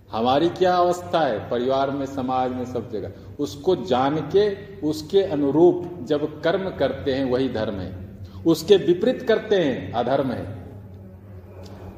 हमारी 0.09 0.49
क्या 0.49 0.75
अवस्था 0.75 1.19
है? 1.19 1.39
परिवार 1.49 1.91
में, 1.91 2.05
समाज 2.05 2.51
में, 2.51 2.65
सब 2.65 2.91
जगह। 2.91 3.11
उसको 3.39 3.75
जान 3.75 4.17
के, 4.31 4.49
उसके 4.81 5.21
अनुरूप 5.21 5.89
जब 6.03 6.41
कर्म 6.41 6.69
करते 6.69 7.13
हैं, 7.13 7.25
वही 7.25 7.49
धर्म 7.49 7.75
है। 7.75 7.93
उसके 8.45 8.77
विपरीत 8.77 9.21
करते 9.21 9.55
हैं, 9.55 9.91
अधर्म 9.93 10.31
है। 10.31 10.45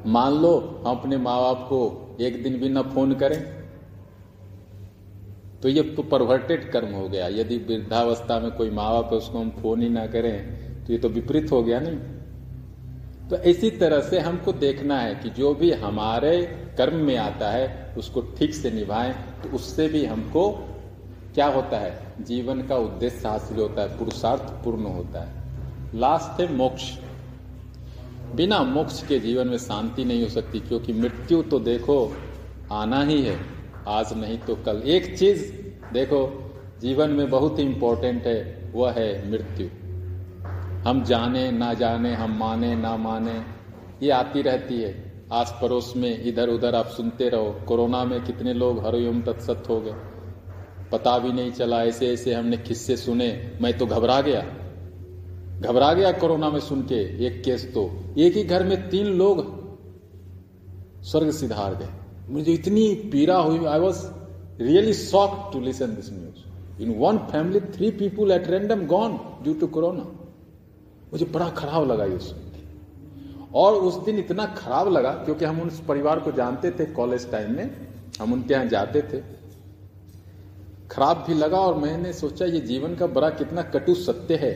मान 0.06 0.32
लो, 0.32 0.82
हम 0.86 0.96
अपने 0.96 1.16
माँ 1.16 1.40
बाप 1.40 1.66
को 1.68 2.16
एक 2.20 2.42
दिन 2.42 2.58
भी 2.58 2.68
न 2.68 2.82
फ़ोन 2.84 3.14
करें 3.14 3.40
तो 5.62 5.68
ये 5.68 5.82
तो 5.82 6.02
परवर्टेड 6.02 6.70
कर्म 6.70 6.92
हो 6.94 7.08
गया। 7.08 7.26
यदि 7.28 7.56
वृद्धावस्था 7.58 8.38
में 8.40 8.50
कोई 8.50 8.70
माँ 8.70 8.90
बाप 8.92 9.12
है, 9.12 9.18
उसको 9.18 9.38
हम 9.38 9.50
फ़ोन 9.52 9.82
ही 9.82 9.88
ना 9.88 10.06
करें 10.06 10.84
तो 10.84 10.92
ये 10.92 10.98
तो 10.98 11.08
विपरीत 11.08 11.50
हो 11.52 11.62
गया 11.62 11.80
नहीं। 11.80 13.28
तो 13.28 13.36
इसी 13.44 13.70
तरह 13.70 14.00
से 14.00 14.18
हमको 14.18 14.52
देखना 14.54 14.98
है 14.98 15.14
कि 15.14 15.30
जो 15.30 15.52
भी 15.54 15.70
हमारे 15.72 16.40
कर्म 16.78 16.96
में 16.96 17.16
आता 17.16 17.50
है 17.50 17.87
उसको 17.98 18.20
ठीक 18.20 18.54
से 18.54 18.70
निभाएँ 18.70 19.14
तो 19.42 19.48
उससे 19.48 19.88
भी 19.88 20.06
हमको 20.06 20.50
क्या 21.34 21.46
होता 21.46 21.78
है? 21.78 22.12
जीवन 22.20 22.62
का 22.62 22.76
उद्देश्य 22.76 23.28
हासिल 23.28 23.58
होता 23.58 23.82
है, 23.82 23.98
पुरुषार्थ 23.98 24.42
पूर्ण 24.42 24.84
होता 24.84 25.20
है। 25.20 25.42
लास्ट 25.94 26.40
है 26.40 26.56
मोक्ष। 26.56 26.98
बिना 28.34 28.62
मोक्ष 28.62 29.06
के 29.06 29.18
जीवन 29.18 29.48
में 29.48 29.58
शांति 29.58 30.04
नहीं 30.04 30.22
हो 30.22 30.28
सकती, 30.28 30.60
क्योंकि 30.60 30.92
मृत्यु 30.92 31.42
तो 31.42 31.60
देखो, 31.60 32.16
आना 32.72 33.02
ही 33.02 33.22
है। 33.22 33.40
आज 33.88 34.18
नहीं 34.18 34.38
तो 34.38 34.54
कल। 34.54 34.76
एक 34.76 35.18
चीज़ 35.18 35.52
देखो, 35.92 36.50
जीवन 36.80 37.10
में 37.10 37.30
बहुत 37.30 37.58
ही 37.58 37.64
इंपॉर्टेंट 37.64 38.26
है, 38.26 38.72
वह 38.74 38.92
है 38.92 39.30
मृत्यु। 39.30 39.66
हम 40.88 41.04
जाने, 41.04 41.50
ना 41.50 41.74
जाने, 41.74 42.14
हम 42.14 42.38
माने, 42.38 42.74
ना 42.74 42.96
माने, 42.96 43.42
ये 44.02 44.10
आती 44.10 44.42
रहती 44.42 44.82
है। 44.82 45.07
आस 45.32 45.58
पड़ोस 45.62 45.92
में 45.96 46.24
इधर 46.24 46.48
उधर 46.48 46.74
आप 46.74 46.86
सुनते 46.86 47.28
रहो। 47.28 47.50
कोरोना 47.68 48.04
में 48.04 48.24
कितने 48.24 48.52
लोग 48.54 48.86
हरिओम 48.86 49.22
तत्सत 49.22 49.64
हो 49.68 49.80
गए। 49.80 49.94
पता 50.92 51.18
भी 51.18 51.32
नहीं 51.32 51.50
चला 51.52 51.82
ऐसे 51.84 52.08
ऐसे 52.08 52.34
हमने 52.34 52.56
किस्से 52.56 52.96
सुने। 52.96 53.58
मैं 53.62 53.78
तो 53.78 53.86
घबरा 53.86 54.20
गया। 54.20 54.40
घबरा 55.60 55.92
गया 55.92 56.12
कोरोना 56.12 56.50
में 56.50 56.60
सुन 56.60 56.82
के, 56.82 57.26
एक 57.26 57.42
केस 57.44 57.74
तो। 57.74 57.90
एक 58.18 58.34
ही 58.34 58.44
घर 58.44 58.64
में 58.64 58.88
तीन 58.88 59.06
लोग 59.06 59.46
स्वर्ग 61.02 61.30
सिधार 61.30 61.74
गए। 61.74 61.88
मुझे 62.28 62.52
इतनी 62.52 62.94
पीड़ा 63.12 63.38
हुई। 63.38 63.64
I 63.64 63.80
was 63.80 64.04
really 64.60 64.94
shock 64.94 65.50
to 65.52 65.60
listen 65.60 65.86
this 65.86 66.12
news 66.12 66.82
in 66.82 66.98
one 66.98 67.18
family 67.18 67.60
three 67.60 67.90
people 67.90 68.32
at 68.32 68.48
random 68.48 68.86
gone 68.86 69.20
due 69.42 69.54
to 69.54 69.66
corona 69.66 70.02
मुझे 71.12 71.24
बड़ा 71.24 71.48
खराब 71.48 71.90
लगा 71.92 72.04
ये 72.04 72.18
सुन। 72.18 72.47
और 73.54 73.74
उस 73.74 74.04
दिन 74.04 74.18
इतना 74.18 74.46
खराब 74.46 74.88
लगा 74.88 75.12
क्योंकि 75.12 75.44
हम 75.44 75.60
उस 75.60 75.80
परिवार 75.80 76.20
को 76.20 76.32
जानते 76.32 76.70
थे 76.70 76.84
कॉलेज 76.84 77.30
टाइम 77.30 77.56
में, 77.56 77.88
हम 78.20 78.32
उनके 78.32 78.54
यहाँ 78.54 78.66
जाते 78.66 79.02
थे। 79.02 79.20
खराब 80.90 81.24
भी 81.26 81.34
लगा 81.34 81.58
और 81.58 81.74
मैंने 81.74 82.12
सोचा, 82.12 82.44
ये 82.44 82.60
जीवन 82.60 82.94
का 82.94 83.06
बड़ा 83.06 83.30
कितना 83.30 83.62
कटु 83.62 83.94
सत्य 83.94 84.36
है 84.36 84.52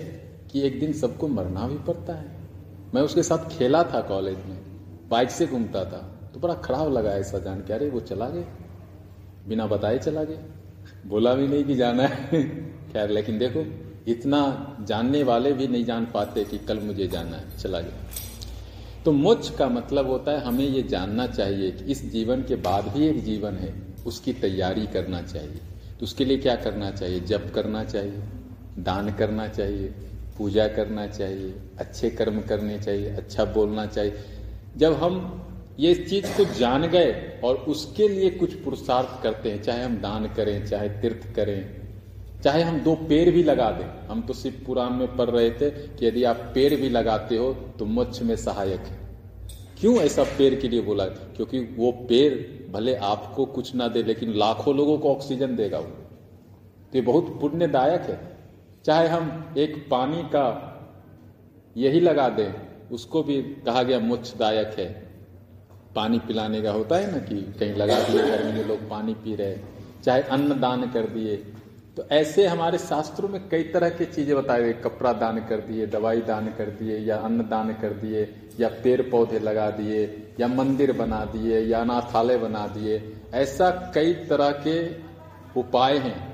कि 0.53 0.63
एक 0.63 0.81
दिन 0.81 0.93
सबको 0.93 1.29
मरना 1.29 1.69
भी 1.69 1.79
पड़ता 1.79 2.15
है। 2.15 2.31
मैं 2.95 3.03
उसके 3.03 3.23
साथ 3.23 3.59
खेला 3.59 3.83
था 3.85 4.01
कॉलेज 4.01 4.37
में, 4.37 4.59
बाइक 5.09 5.31
से 5.31 5.47
घूमता 5.47 5.85
था 5.85 6.31
तो 6.35 6.41
बड़ा 6.41 6.55
खराब 6.55 6.93
लगा 6.93 7.11
ऐसा 7.11 7.39
जान 7.39 7.61
के, 7.61 7.73
अरे 7.73 7.91
वो 7.91 8.01
चला 8.01 8.29
गया। 8.29 8.45
बिना 9.49 9.67
बताए 9.67 9.99
चला 9.99 10.25
गया। 10.25 10.39
बोला 11.07 11.35
भी 11.35 11.49
नहीं 11.49 11.65
कि 11.65 11.75
जाना 11.75 12.03
है। 12.03 12.43
खैर, 12.93 13.09
लेकिन 13.11 13.39
देखो, 13.39 13.65
इतना 14.11 14.41
जानने 14.81 15.23
वाले 15.23 15.53
भी 15.53 15.67
नहीं 15.69 15.85
जान 15.85 16.07
पाते 16.07 16.45
कि 16.45 16.59
कल 16.59 16.79
मुझे 16.79 17.07
जाना 17.07 17.37
है, 17.37 17.59
चला 17.59 17.81
गया। 17.81 18.32
तो 19.05 19.13
मोक्ष 19.13 19.51
का 19.51 19.69
मतलब 19.69 20.07
होता 20.07 20.33
है 20.33 20.41
हमें 20.41 20.69
ये 20.69 20.83
जानना 20.83 21.27
चाहिए 21.27 21.71
कि 21.71 21.85
इस 21.85 22.13
जीवन 22.13 22.43
के 22.43 22.57
बाद 22.57 22.89
भी 22.89 23.07
एक 23.07 23.25
जीवन 23.25 23.55
है, 23.55 23.75
उसकी 24.07 24.33
तैयारी 24.33 24.87
करना 24.87 25.23
चाहिए। 25.23 25.61
तो 26.01 26.03
उसके 26.03 26.25
लिए 26.25 26.39
क्या 26.39 26.55
करना 26.57 26.91
चाहिए? 26.91 27.21
जप 27.21 27.53
करना 27.55 27.85
चाहिए, 27.85 28.23
दान 28.79 29.13
करना 29.13 29.49
चाहिए, 29.49 29.95
पूजा 30.39 30.69
करना 30.69 31.07
चाहिए, 31.07 31.55
अच्छे 31.79 32.11
कर्म 32.11 32.41
करने 32.41 32.79
चाहिए 32.79 33.11
अच्छा 33.11 33.45
बोलना 33.45 33.87
चाहिए। 33.87 34.15
जब 34.77 34.93
हम 34.93 35.39
ये 35.81 35.95
चीज़ 35.95 36.27
को 36.27 36.45
जान 36.45 36.87
गए 36.87 37.41
और 37.45 37.55
उसके 37.55 38.09
लिए 38.09 38.31
कुछ 38.31 38.55
पुरुषार्थ 38.55 39.23
करते 39.23 39.51
हैं, 39.51 39.63
चाहे 39.63 39.85
हम 39.85 39.97
दान 39.97 40.27
करें, 40.27 40.67
चाहे 40.67 40.89
तीर्थ 40.89 41.35
करें 41.37 41.82
चाहे 42.45 42.63
हम 42.63 42.79
दो 42.81 42.95
पेड़ 43.09 43.31
भी 43.31 43.43
लगा 43.43 43.71
दें। 43.71 43.87
हम 44.09 44.23
तो 44.23 44.35
शिव 44.35 44.63
पुराण 44.67 44.91
में 44.91 45.17
पढ़ 45.17 45.31
रहे 45.31 45.51
थे 45.51 45.71
कि 45.71 46.07
यदि 46.07 46.25
आप 46.25 46.37
पेड़ 46.55 46.75
भी 46.75 46.89
लगाते 46.89 47.37
हो 47.37 47.53
तो 47.79 47.85
मोक्ष 47.87 48.23
में 48.23 48.35
सहायक 48.37 48.81
है। 48.81 49.01
क्यों 49.81 49.97
ऐसा 49.97 50.25
पेड़ 50.39 50.55
के 50.55 50.69
लिए 50.69 50.81
बोला? 50.81 51.05
क्योंकि 51.05 51.61
वो 51.77 51.93
पेड़ 52.09 52.35
भले 52.73 52.95
आपको 52.95 53.45
कुछ 53.47 53.75
ना 53.75 53.89
दे, 53.89 54.03
लेकिन 54.03 54.33
लाखों 54.35 54.77
लोगों 54.77 54.99
को 54.99 55.11
ऑक्सीजन 55.11 55.57
देगा 55.57 55.79
वो। 55.79 55.85
तो 55.85 56.95
ये 56.95 57.01
बहुत 57.01 57.39
पुण्यदायक 57.41 58.01
है। 58.01 58.19
चाहे 58.85 59.09
हम 59.09 59.55
एक 59.59 59.77
पानी 59.91 60.23
का 60.35 60.47
यही 61.77 62.01
लगा 62.01 62.29
दें, 62.29 62.53
उसको 62.91 63.23
भी 63.23 63.41
कहा 63.67 63.83
गया 63.83 63.99
मोक्षदायक 64.01 64.79
है। 64.79 64.91
पानी 65.95 66.19
पिलाने 66.19 66.61
का 66.63 66.71
होता 66.71 66.97
है 66.97 67.11
ना 67.13 67.19
कि 67.19 67.35
कहीं 67.59 67.75
लगा 67.75 67.99
दिए 68.01 68.23
गर्मी 68.23 68.53
में 68.53 68.65
लोग 68.65 68.89
पानी 68.91 69.15
पी 69.15 69.35
रहे 69.35 69.57
चाहे 70.05 70.23
अन्न 70.23 70.61
दान 70.61 70.91
कर 70.91 71.07
दिए 71.07 71.37
तो 71.97 72.05
ऐसे 72.13 72.47
हमारे 72.47 72.79
शास्त्रों 72.79 73.29
में 73.29 73.49
कई 73.49 73.63
तरह 73.63 73.91
की 73.91 74.05
चीज़ें 74.05 74.37
बताई 74.37 74.63
गई। 74.63 74.73
कपड़ा 74.73 75.13
दान 75.13 75.39
कर 75.39 75.57
दिए, 75.57 75.87
दवाई 75.87 76.21
दान 76.21 76.47
कर 76.47 76.67
दिए, 76.67 76.99
या 76.99 77.17
अन्न 77.17 77.41
दान 77.41 77.73
कर 77.73 77.89
दिए, 77.89 78.35
या 78.61 78.69
पेड़ 78.69 79.03
पौधे 79.03 79.39
लगा 79.39 79.71
दिए, 79.71 80.27
या 80.41 80.49
मंदिर 80.49 80.93
बना 80.93 81.25
दिए, 81.25 81.61
या 81.61 81.81
अनाथालय 81.81 82.39
बना 82.39 82.67
दिए। 82.67 83.17
ऐसा 83.35 83.93
कई 83.95 84.15
तरह 84.15 84.51
के 84.51 84.89
उपाय 85.61 85.99
हैं। 85.99 86.33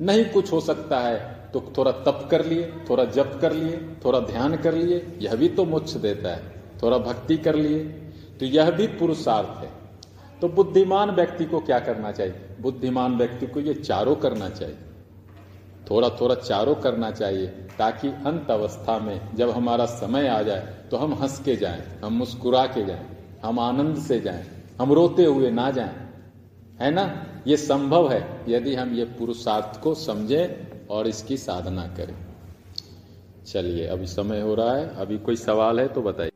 नहीं 0.00 0.24
कुछ 0.24 0.52
हो 0.52 0.60
सकता 0.60 0.98
है 0.98 1.44
तो 1.52 1.72
थोड़ा 1.78 1.92
तप 1.92 2.28
कर 2.30 2.44
लिए, 2.44 2.72
थोड़ा 2.90 3.04
जप 3.04 3.38
कर 3.40 3.52
लिए, 3.52 3.96
थोड़ा 4.04 4.20
ध्यान 4.20 4.56
कर 4.56 4.74
लिए, 4.74 5.18
यह 5.20 5.34
भी 5.34 5.48
तो 5.48 5.64
मोक्ष 5.64 5.92
देता 5.92 6.28
है। 6.28 6.42
थोड़ा 6.82 6.98
भक्ति 6.98 7.36
कर 7.36 7.54
लिए। 7.54 7.84
तो 8.40 8.46
यह 8.46 8.70
भी 8.70 8.86
पुरुषार्थ 8.86 9.64
है। 9.64 9.83
तो 10.44 10.48
बुद्धिमान 10.48 11.10
व्यक्ति 11.10 11.44
को 11.44 11.58
क्या 11.60 11.78
करना 11.80 12.10
चाहिए? 12.12 12.34
बुद्धिमान 12.60 13.16
व्यक्ति 13.16 13.46
को 13.46 13.60
ये 13.60 13.74
चारों 13.74 14.14
करना 14.14 14.48
चाहिए। 14.48 14.76
थोड़ा 15.90 16.08
थोड़ा 16.10 16.34
चारों 16.34 16.74
करना 16.74 17.10
चाहिए, 17.10 17.46
ताकि 17.78 18.08
अंत 18.08 18.50
अवस्था 18.50 18.98
में 18.98 19.36
जब 19.36 19.50
हमारा 19.50 19.86
समय 19.86 20.28
आ 20.28 20.40
जाए 20.42 20.66
तो 20.90 20.96
हम 20.96 21.14
हंस 21.14 21.38
के 21.40 21.54
जाएँ, 21.56 21.82
हम 22.04 22.12
मुस्कुरा 22.12 22.66
के 22.66 22.84
जाएँ, 22.84 23.06
हम 23.44 23.58
आनंद 23.58 23.98
से 23.98 24.20
जाएँ, 24.20 24.44
हम 24.80 24.92
रोते 24.92 25.24
हुए 25.24 25.50
ना 25.50 25.70
जाएँ। 25.70 25.96
है 26.80 26.90
ना? 26.90 27.06
ये 27.46 27.56
संभव 27.56 28.10
है, 28.12 28.22
यदि 28.48 28.74
हम 28.74 28.94
ये 28.94 29.04
पुरुषार्थ 29.16 29.80
को 29.80 29.94
समझें 29.94 30.86
और 30.88 31.06
इसकी 31.06 31.36
साधना 31.36 31.86
करें। 31.96 32.14
चलिए, 33.46 33.86
अभी 33.86 34.06
समय 34.06 34.40
हो 34.40 34.54
रहा 34.54 34.76
है, 34.76 34.94
अभी 34.96 35.18
कोई 35.18 35.36
सवाल 35.38 35.80
है 35.80 35.88
तो 35.88 36.02
बताइए। 36.02 36.30